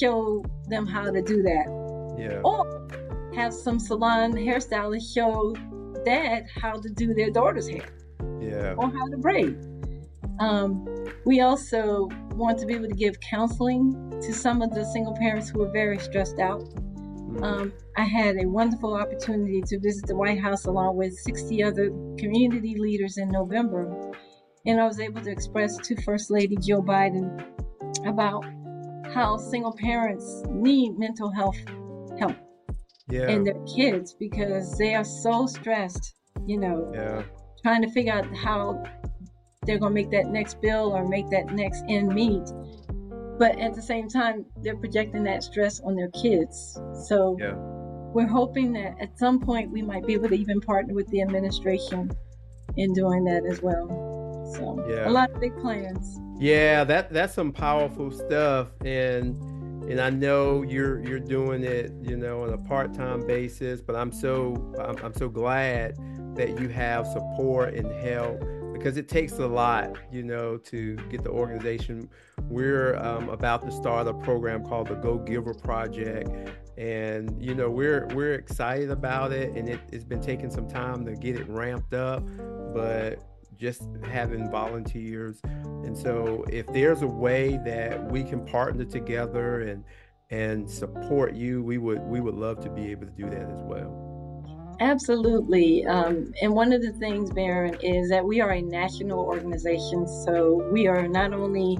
show 0.00 0.44
them 0.68 0.86
how 0.86 1.10
to 1.10 1.22
do 1.22 1.42
that. 1.42 2.16
Yeah. 2.18 2.40
Or 2.44 2.88
have 3.34 3.52
some 3.52 3.78
salon 3.78 4.32
hairstylists 4.32 5.12
show 5.14 5.54
dad 6.04 6.46
how 6.60 6.72
to 6.72 6.88
do 6.90 7.14
their 7.14 7.30
daughter's 7.30 7.68
hair 7.68 7.88
Yeah. 8.40 8.74
or 8.76 8.90
how 8.90 9.06
to 9.08 9.16
braid. 9.16 9.56
Um, 10.40 10.86
we 11.26 11.40
also 11.40 12.08
want 12.34 12.58
to 12.58 12.66
be 12.66 12.74
able 12.74 12.88
to 12.88 12.94
give 12.94 13.20
counseling 13.20 13.92
to 14.22 14.32
some 14.32 14.62
of 14.62 14.70
the 14.72 14.84
single 14.86 15.14
parents 15.16 15.50
who 15.50 15.62
are 15.62 15.70
very 15.70 15.98
stressed 15.98 16.38
out. 16.38 16.62
Mm. 16.62 17.42
Um, 17.42 17.72
I 17.96 18.04
had 18.04 18.36
a 18.42 18.48
wonderful 18.48 18.94
opportunity 18.94 19.60
to 19.66 19.78
visit 19.78 20.06
the 20.06 20.16
White 20.16 20.40
House 20.40 20.64
along 20.64 20.96
with 20.96 21.12
60 21.12 21.62
other 21.62 21.90
community 22.18 22.76
leaders 22.78 23.18
in 23.18 23.28
November. 23.28 24.12
And 24.66 24.80
I 24.80 24.86
was 24.86 24.98
able 24.98 25.20
to 25.22 25.30
express 25.30 25.76
to 25.76 26.02
First 26.02 26.30
Lady 26.30 26.56
Joe 26.56 26.82
Biden 26.82 27.44
about 28.06 28.44
how 29.12 29.36
single 29.36 29.72
parents 29.76 30.42
need 30.48 30.98
mental 30.98 31.30
health 31.30 31.56
help 32.18 32.36
yeah. 33.10 33.28
and 33.28 33.46
their 33.46 33.58
kids 33.64 34.14
because 34.14 34.76
they 34.78 34.94
are 34.94 35.04
so 35.04 35.46
stressed, 35.46 36.14
you 36.46 36.58
know, 36.58 36.90
yeah. 36.94 37.22
trying 37.62 37.82
to 37.82 37.90
figure 37.90 38.12
out 38.12 38.26
how 38.36 38.82
they're 39.66 39.78
going 39.78 39.94
to 39.94 39.94
make 39.94 40.10
that 40.10 40.26
next 40.26 40.60
bill 40.60 40.92
or 40.92 41.06
make 41.06 41.28
that 41.30 41.52
next 41.52 41.84
end 41.88 42.08
meet. 42.14 42.42
But 43.38 43.58
at 43.58 43.74
the 43.74 43.82
same 43.82 44.08
time, 44.08 44.44
they're 44.62 44.76
projecting 44.76 45.24
that 45.24 45.42
stress 45.42 45.80
on 45.80 45.96
their 45.96 46.10
kids. 46.10 46.78
So 47.06 47.36
Yeah. 47.40 47.54
we're 48.14 48.26
hoping 48.26 48.72
that 48.74 48.96
at 49.00 49.18
some 49.18 49.40
point 49.40 49.70
we 49.70 49.82
might 49.82 50.06
be 50.06 50.14
able 50.14 50.28
to 50.28 50.34
even 50.34 50.60
partner 50.60 50.94
with 50.94 51.08
the 51.08 51.22
administration 51.22 52.10
in 52.76 52.92
doing 52.92 53.24
that 53.24 53.44
as 53.46 53.62
well. 53.62 53.88
So 54.54 54.84
Yeah. 54.88 55.08
a 55.08 55.10
lot 55.10 55.30
of 55.30 55.40
big 55.40 55.56
plans. 55.58 56.20
Yeah, 56.38 56.84
that 56.84 57.12
that's 57.12 57.34
some 57.34 57.52
powerful 57.52 58.10
stuff, 58.10 58.68
and 58.84 59.36
and 59.90 60.00
I 60.00 60.08
know 60.08 60.62
you're 60.62 61.00
you're 61.00 61.18
doing 61.18 61.64
it, 61.64 61.92
you 62.00 62.16
know, 62.16 62.44
on 62.44 62.52
a 62.52 62.58
part 62.58 62.94
time 62.94 63.26
basis. 63.26 63.80
But 63.80 63.96
I'm 63.96 64.12
so 64.12 64.54
I'm, 64.78 64.96
I'm 65.04 65.14
so 65.14 65.28
glad 65.28 65.96
that 66.36 66.60
you 66.60 66.68
have 66.68 67.08
support 67.08 67.74
and 67.74 67.90
help 68.00 68.40
because 68.72 68.96
it 68.96 69.08
takes 69.08 69.32
a 69.34 69.46
lot, 69.46 69.96
you 70.12 70.22
know, 70.22 70.56
to 70.56 70.94
get 71.10 71.24
the 71.24 71.30
organization. 71.30 72.08
We're 72.42 72.96
um, 72.96 73.28
about 73.30 73.62
to 73.66 73.72
start 73.72 74.06
a 74.06 74.14
program 74.14 74.64
called 74.64 74.88
the 74.88 74.94
Go 74.94 75.18
Giver 75.18 75.54
Project, 75.54 76.30
and 76.78 77.42
you 77.42 77.56
know 77.56 77.68
we're 77.68 78.06
we're 78.14 78.34
excited 78.34 78.90
about 78.90 79.32
it, 79.32 79.56
and 79.56 79.68
it, 79.68 79.80
it's 79.92 80.04
been 80.04 80.22
taking 80.22 80.50
some 80.50 80.68
time 80.68 81.04
to 81.06 81.16
get 81.16 81.34
it 81.34 81.48
ramped 81.48 81.94
up, 81.94 82.22
but 82.72 83.29
just 83.60 83.82
having 84.04 84.50
volunteers 84.50 85.40
and 85.84 85.96
so 85.96 86.44
if 86.50 86.66
there's 86.68 87.02
a 87.02 87.06
way 87.06 87.58
that 87.64 88.02
we 88.10 88.24
can 88.24 88.44
partner 88.46 88.84
together 88.84 89.60
and 89.60 89.84
and 90.30 90.68
support 90.70 91.34
you 91.34 91.62
we 91.62 91.76
would 91.76 92.00
we 92.02 92.20
would 92.20 92.34
love 92.34 92.58
to 92.60 92.70
be 92.70 92.90
able 92.90 93.04
to 93.06 93.12
do 93.12 93.28
that 93.28 93.48
as 93.50 93.60
well 93.62 94.06
Absolutely. 94.82 95.84
Um, 95.84 96.32
and 96.40 96.54
one 96.54 96.72
of 96.72 96.80
the 96.80 96.92
things, 96.92 97.30
Baron, 97.30 97.76
is 97.82 98.08
that 98.08 98.24
we 98.24 98.40
are 98.40 98.52
a 98.52 98.62
national 98.62 99.18
organization. 99.18 100.08
So 100.24 100.66
we 100.72 100.86
are 100.86 101.06
not 101.06 101.34
only 101.34 101.78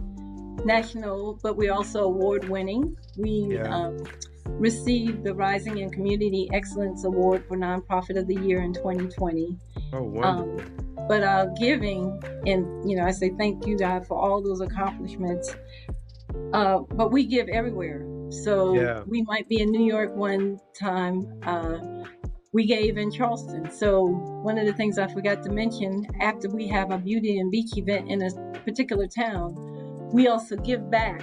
national, 0.67 1.39
but 1.43 1.57
we're 1.57 1.73
also 1.73 2.05
award 2.05 2.47
winning. 2.51 2.95
We 3.17 3.47
Yeah. 3.55 3.75
um, 3.75 4.05
received 4.49 5.25
the 5.25 5.35
Rising 5.35 5.79
in 5.79 5.89
Community 5.89 6.51
Excellence 6.53 7.05
Award 7.05 7.43
for 7.49 7.57
Nonprofit 7.57 8.19
of 8.19 8.27
the 8.27 8.35
Year 8.35 8.61
in 8.61 8.75
2020. 8.75 9.57
oh 9.95 10.03
wonderful 10.03 10.61
Um, 10.61 10.90
but 11.09 11.23
our 11.23 11.49
giving, 11.59 12.21
and 12.47 12.89
you 12.89 12.97
know, 12.97 13.05
I 13.05 13.11
say 13.11 13.31
thank 13.39 13.67
you, 13.67 13.77
God, 13.79 14.07
for 14.07 14.19
all 14.19 14.43
those 14.43 14.61
accomplishments. 14.61 15.55
Uh, 16.53 16.81
but 16.93 17.13
we 17.13 17.25
give 17.25 17.49
everywhere. 17.49 18.07
So 18.31 18.75
Yeah. 18.75 19.03
we 19.07 19.23
might 19.23 19.49
be 19.49 19.61
in 19.61 19.71
New 19.71 19.85
York 19.85 20.15
one 20.15 20.61
time. 20.79 21.27
Uh, 21.43 22.05
we 22.53 22.67
gave 22.67 22.97
in 22.97 23.11
Charleston. 23.11 23.71
So 23.71 24.07
one 24.43 24.59
of 24.59 24.67
the 24.67 24.73
things 24.73 24.99
I 24.99 25.07
forgot 25.07 25.43
to 25.45 25.51
mention, 25.51 26.07
after 26.21 26.49
we 26.49 26.67
have 26.69 26.91
a 26.91 26.99
beauty 26.99 27.39
and 27.39 27.51
beach 27.51 27.77
event 27.77 28.09
in 28.09 28.23
a 28.23 28.31
particular 28.65 29.07
town, 29.07 29.55
we 30.13 30.29
also 30.29 30.57
give 30.57 30.91
back 30.91 31.23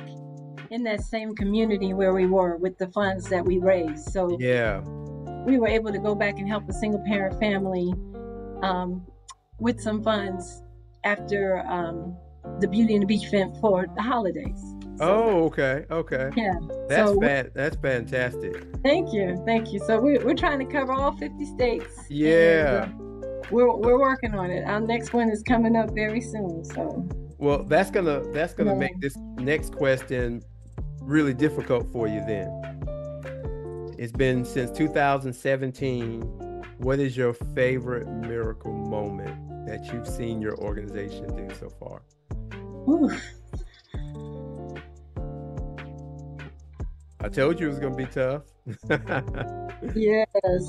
in 0.72 0.84
that 0.84 1.02
same 1.02 1.36
community 1.36 1.94
where 1.94 2.14
we 2.14 2.26
were 2.26 2.58
with 2.58 2.78
the 2.78 2.88
funds 2.88 3.30
that 3.30 3.46
we 3.46 3.60
raised. 3.60 4.12
So 4.12 4.38
yeah 4.40 4.82
we 5.48 5.58
were 5.58 5.68
able 5.68 5.94
to 5.94 5.98
go 5.98 6.14
back 6.14 6.40
and 6.40 6.48
help 6.48 6.68
a 6.68 6.74
single 6.74 7.02
parent 7.06 7.40
family 7.40 7.94
um, 8.62 9.02
with 9.60 9.80
some 9.82 10.04
funds 10.04 10.64
after 11.04 11.60
um, 11.68 12.16
the 12.60 12.68
Beauty 12.68 12.94
and 12.94 13.04
the 13.04 13.08
Beach 13.08 13.26
event 13.28 13.58
for 13.60 13.88
the 13.96 14.02
holidays. 14.02 14.60
So, 14.98 15.04
oh 15.04 15.44
okay 15.46 15.86
okay 15.92 16.32
yeah. 16.36 16.56
that's 16.90 17.12
so 17.12 17.22
fan- 17.22 17.52
that's 17.54 17.76
fantastic 17.76 18.66
thank 18.84 19.14
you, 19.14 19.40
thank 19.46 19.72
you. 19.72 19.80
So 19.86 20.02
we're, 20.02 20.26
we're 20.26 20.34
trying 20.34 20.58
to 20.58 20.66
cover 20.66 20.92
all 20.92 21.12
50 21.12 21.46
states. 21.46 22.06
Yeah. 22.10 22.88
Uh, 22.90 23.04
we're, 23.52 23.76
we're 23.76 24.00
working 24.00 24.34
on 24.34 24.50
it. 24.50 24.64
Our 24.66 24.80
next 24.80 25.14
one 25.14 25.30
is 25.30 25.44
coming 25.44 25.76
up 25.76 25.92
very 25.92 26.20
soon. 26.22 26.66
So 26.66 27.08
well 27.38 27.64
that's 27.64 27.92
gonna 27.92 28.24
that's 28.32 28.56
gonna 28.56 28.72
Yeah. 28.72 28.80
make 28.80 29.00
this 29.00 29.16
next 29.38 29.76
question 29.76 30.42
really 31.02 31.34
difficult 31.34 31.92
for 31.92 32.08
you 32.08 32.22
then 32.26 32.50
it's 34.00 34.12
been 34.12 34.44
since 34.46 34.72
2017 34.78 36.22
what 36.78 37.00
is 37.00 37.18
your 37.18 37.34
favorite 37.34 38.08
miracle 38.08 38.74
moment 38.74 39.66
that 39.66 39.92
you've 39.92 40.08
seen 40.08 40.42
your 40.42 40.56
organization 40.58 41.28
do 41.36 41.54
so 41.56 41.70
far 41.70 42.02
oof. 42.88 43.24
I 47.20 47.30
told 47.30 47.60
you 47.60 47.68
it 47.68 47.70
was 47.70 47.80
gonna 47.80 47.96
be 47.96 48.06
tough. 48.06 48.44
yes. 49.96 50.64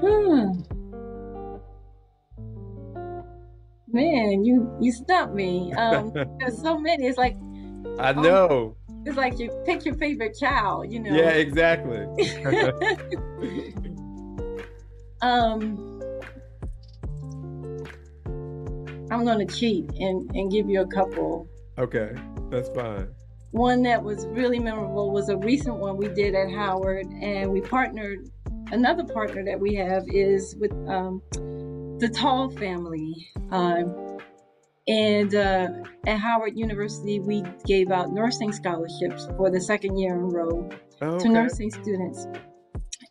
Hmm. 0.00 0.52
Man, 3.88 4.44
you 4.44 4.76
you 4.80 4.92
stumped 4.92 5.34
me. 5.34 5.72
Um, 5.74 6.12
there's 6.38 6.60
so 6.60 6.78
many. 6.78 7.06
It's 7.06 7.18
like 7.18 7.36
I 7.98 8.12
know. 8.12 8.76
It's 9.06 9.16
like 9.16 9.38
you 9.38 9.50
pick 9.66 9.84
your 9.84 9.94
favorite 9.96 10.36
child. 10.38 10.90
You 10.90 11.00
know. 11.00 11.14
Yeah, 11.14 11.30
exactly. 11.30 12.00
um, 15.20 15.94
I'm 19.10 19.24
gonna 19.24 19.46
cheat 19.46 19.90
and 19.98 20.30
and 20.34 20.50
give 20.50 20.68
you 20.68 20.80
a 20.80 20.86
couple. 20.86 21.48
okay, 21.78 22.14
that's 22.50 22.68
fine. 22.70 23.08
One 23.50 23.82
that 23.84 24.02
was 24.02 24.26
really 24.26 24.58
memorable 24.58 25.12
was 25.12 25.28
a 25.28 25.36
recent 25.36 25.76
one 25.76 25.96
we 25.96 26.08
did 26.08 26.34
at 26.34 26.50
Howard, 26.50 27.06
and 27.06 27.52
we 27.52 27.60
partnered. 27.60 28.28
Another 28.72 29.04
partner 29.04 29.44
that 29.44 29.60
we 29.60 29.74
have 29.74 30.04
is 30.08 30.56
with 30.56 30.72
um, 30.88 31.22
the 32.00 32.08
Tall 32.12 32.50
family. 32.50 33.30
Um, 33.50 34.03
and 34.86 35.34
uh, 35.34 35.68
at 36.06 36.18
Howard 36.18 36.56
University, 36.56 37.20
we 37.20 37.42
gave 37.66 37.90
out 37.90 38.12
nursing 38.12 38.52
scholarships 38.52 39.26
for 39.36 39.50
the 39.50 39.60
second 39.60 39.96
year 39.96 40.14
in 40.14 40.20
a 40.20 40.24
row 40.24 40.70
Oh, 41.00 41.18
to 41.18 41.28
nursing 41.28 41.70
students. 41.70 42.26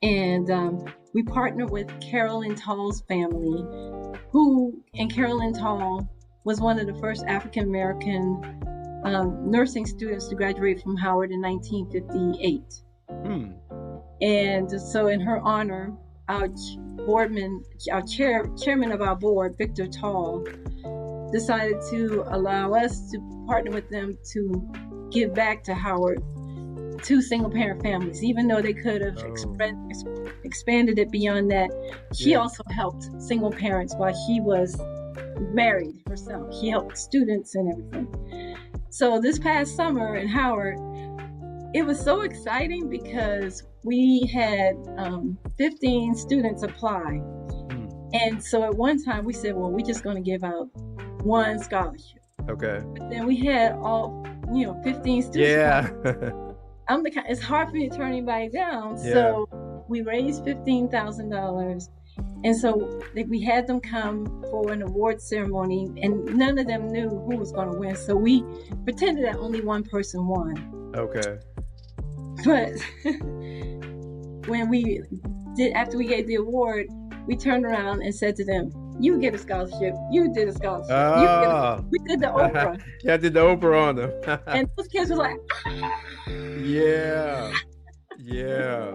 And 0.02 0.50
um, 0.50 0.86
we 1.14 1.24
partnered 1.24 1.70
with 1.70 1.88
Carolyn 2.02 2.56
Tall's 2.56 3.02
family, 3.08 3.64
who, 4.32 4.82
and 4.96 5.14
Carolyn 5.14 5.54
Tall 5.54 6.10
was 6.44 6.60
one 6.60 6.80
of 6.80 6.88
the 6.88 6.96
first 6.96 7.24
African 7.28 7.64
American 7.64 8.62
um, 9.04 9.50
nursing 9.50 9.86
students 9.86 10.28
to 10.30 10.36
graduate 10.36 10.82
from 10.82 10.96
Howard 10.98 11.32
in 11.32 11.42
1958. 11.42 12.62
Hmm. 13.10 13.52
And 14.22 14.82
so, 14.82 15.08
in 15.08 15.20
her 15.20 15.40
honor, 15.40 15.94
our 16.30 16.48
boardman, 17.06 17.64
our 17.92 18.02
chair, 18.02 18.50
chairman 18.62 18.92
of 18.92 19.02
our 19.02 19.16
board, 19.16 19.56
Victor 19.58 19.88
Tall, 19.88 20.46
decided 21.34 21.78
to 21.90 22.24
allow 22.28 22.74
us 22.74 23.10
to 23.12 23.20
partner 23.48 23.72
with 23.72 23.90
them 23.90 24.18
to 24.32 24.72
give 25.12 25.34
back 25.34 25.64
to 25.64 25.74
Howard 25.74 26.22
to 27.04 27.22
single 27.22 27.50
parent 27.50 27.82
families, 27.82 28.24
even 28.24 28.48
though 28.48 28.62
they 28.62 28.74
could 28.74 29.02
have 29.02 29.18
Oh. 29.18 29.24
expre- 29.30 29.90
ex- 29.90 30.04
expanded 30.46 31.00
it 31.00 31.12
beyond 31.12 31.52
that. 31.52 31.70
She 32.14 32.32
Yeah. 32.32 32.38
also 32.38 32.64
helped 32.70 33.10
single 33.22 33.52
parents 33.52 33.94
while 33.98 34.14
she 34.26 34.40
was 34.40 34.80
married 35.54 35.96
herself. 36.08 36.54
She 36.62 36.70
helped 36.70 36.98
students 36.98 37.56
and 37.56 37.72
everything. 37.74 38.56
So 38.90 39.20
this 39.20 39.40
past 39.40 39.76
summer 39.76 40.16
in 40.16 40.28
Howard, 40.28 40.78
it 41.74 41.84
was 41.86 42.00
so 42.00 42.22
exciting 42.22 42.88
because 42.88 43.64
we 43.84 44.30
had 44.34 44.76
um, 44.98 45.38
15 45.58 46.14
students 46.16 46.62
apply. 46.64 47.22
And 48.14 48.42
so 48.42 48.64
at 48.64 48.76
one 48.76 49.04
time 49.04 49.26
we 49.26 49.34
said, 49.34 49.56
well, 49.56 49.72
we're 49.72 49.86
just 49.86 50.04
going 50.04 50.16
to 50.16 50.22
give 50.22 50.44
out 50.44 50.70
one 51.24 51.60
scholarship. 51.60 52.20
Okay. 52.50 52.82
But 52.98 53.10
then 53.10 53.26
we 53.26 53.38
had 53.38 53.74
all, 53.74 54.26
you 54.54 54.66
know, 54.66 54.82
15 54.84 55.22
students. 55.24 55.38
Yeah. 55.38 55.90
I'm 56.90 57.04
the 57.04 57.12
kind, 57.12 57.26
it's 57.30 57.42
hard 57.42 57.70
for 57.70 57.76
me 57.76 57.90
to 57.90 57.96
turn 57.96 58.10
anybody 58.10 58.50
down. 58.50 58.98
Yeah. 58.98 59.14
So 59.14 59.86
we 59.88 60.02
raised 60.02 60.44
$15,000. 60.44 61.90
And 62.44 62.56
so 62.56 63.02
like, 63.16 63.28
we 63.28 63.42
had 63.42 63.68
them 63.68 63.80
come 63.80 64.26
for 64.52 64.72
an 64.72 64.82
award 64.82 65.22
ceremony, 65.22 65.90
and 66.02 66.26
none 66.26 66.58
of 66.60 66.68
them 66.68 66.90
knew 66.90 67.10
who 67.10 67.38
was 67.38 67.52
going 67.52 67.72
to 67.72 67.78
win. 67.78 67.96
So 67.96 68.16
we 68.16 68.44
pretended 68.84 69.24
that 69.26 69.38
only 69.38 69.62
one 69.62 69.84
person 69.84 70.28
won. 70.28 70.92
Okay. 70.96 71.40
But 72.44 72.74
when 74.48 74.70
we 74.70 75.02
did, 75.56 75.74
after 75.74 75.98
we 75.98 76.06
gave 76.08 76.28
the 76.28 76.36
award, 76.36 76.88
we 77.26 77.38
turned 77.38 77.66
around 77.66 78.02
and 78.02 78.14
said 78.14 78.36
to 78.36 78.46
them, 78.46 78.72
"You 79.00 79.20
get 79.20 79.34
a 79.36 79.38
scholarship. 79.38 79.96
You 80.12 80.34
did 80.34 80.48
a 80.48 80.54
scholarship. 80.54 80.92
Oh. 80.92 81.24
A, 81.24 81.48
ah. 81.48 81.82
we 81.90 82.00
did 82.00 82.20
the 82.20 82.28
Oprah. 82.28 82.82
yeah, 83.04 83.14
I 83.14 83.18
did 83.18 83.34
the 83.34 83.42
Oprah 83.42 83.90
on 83.90 83.96
them. 83.96 84.12
and 84.48 84.70
those 84.78 84.88
kids 84.88 85.10
were 85.10 85.18
like, 85.18 85.38
"Yeah, 86.28 87.52
yeah." 88.20 88.92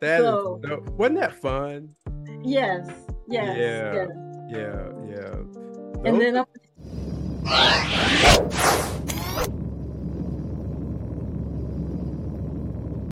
That 0.00 0.20
so, 0.20 0.60
is, 0.64 0.90
wasn't 0.98 1.20
that 1.20 1.34
fun? 1.40 1.94
Yes. 2.42 2.90
Yes. 3.28 3.56
Yeah. 3.56 3.94
Yes. 3.94 4.10
Yeah. 4.50 4.90
Yeah. 5.08 5.36
And 6.04 6.20
then. 6.20 6.44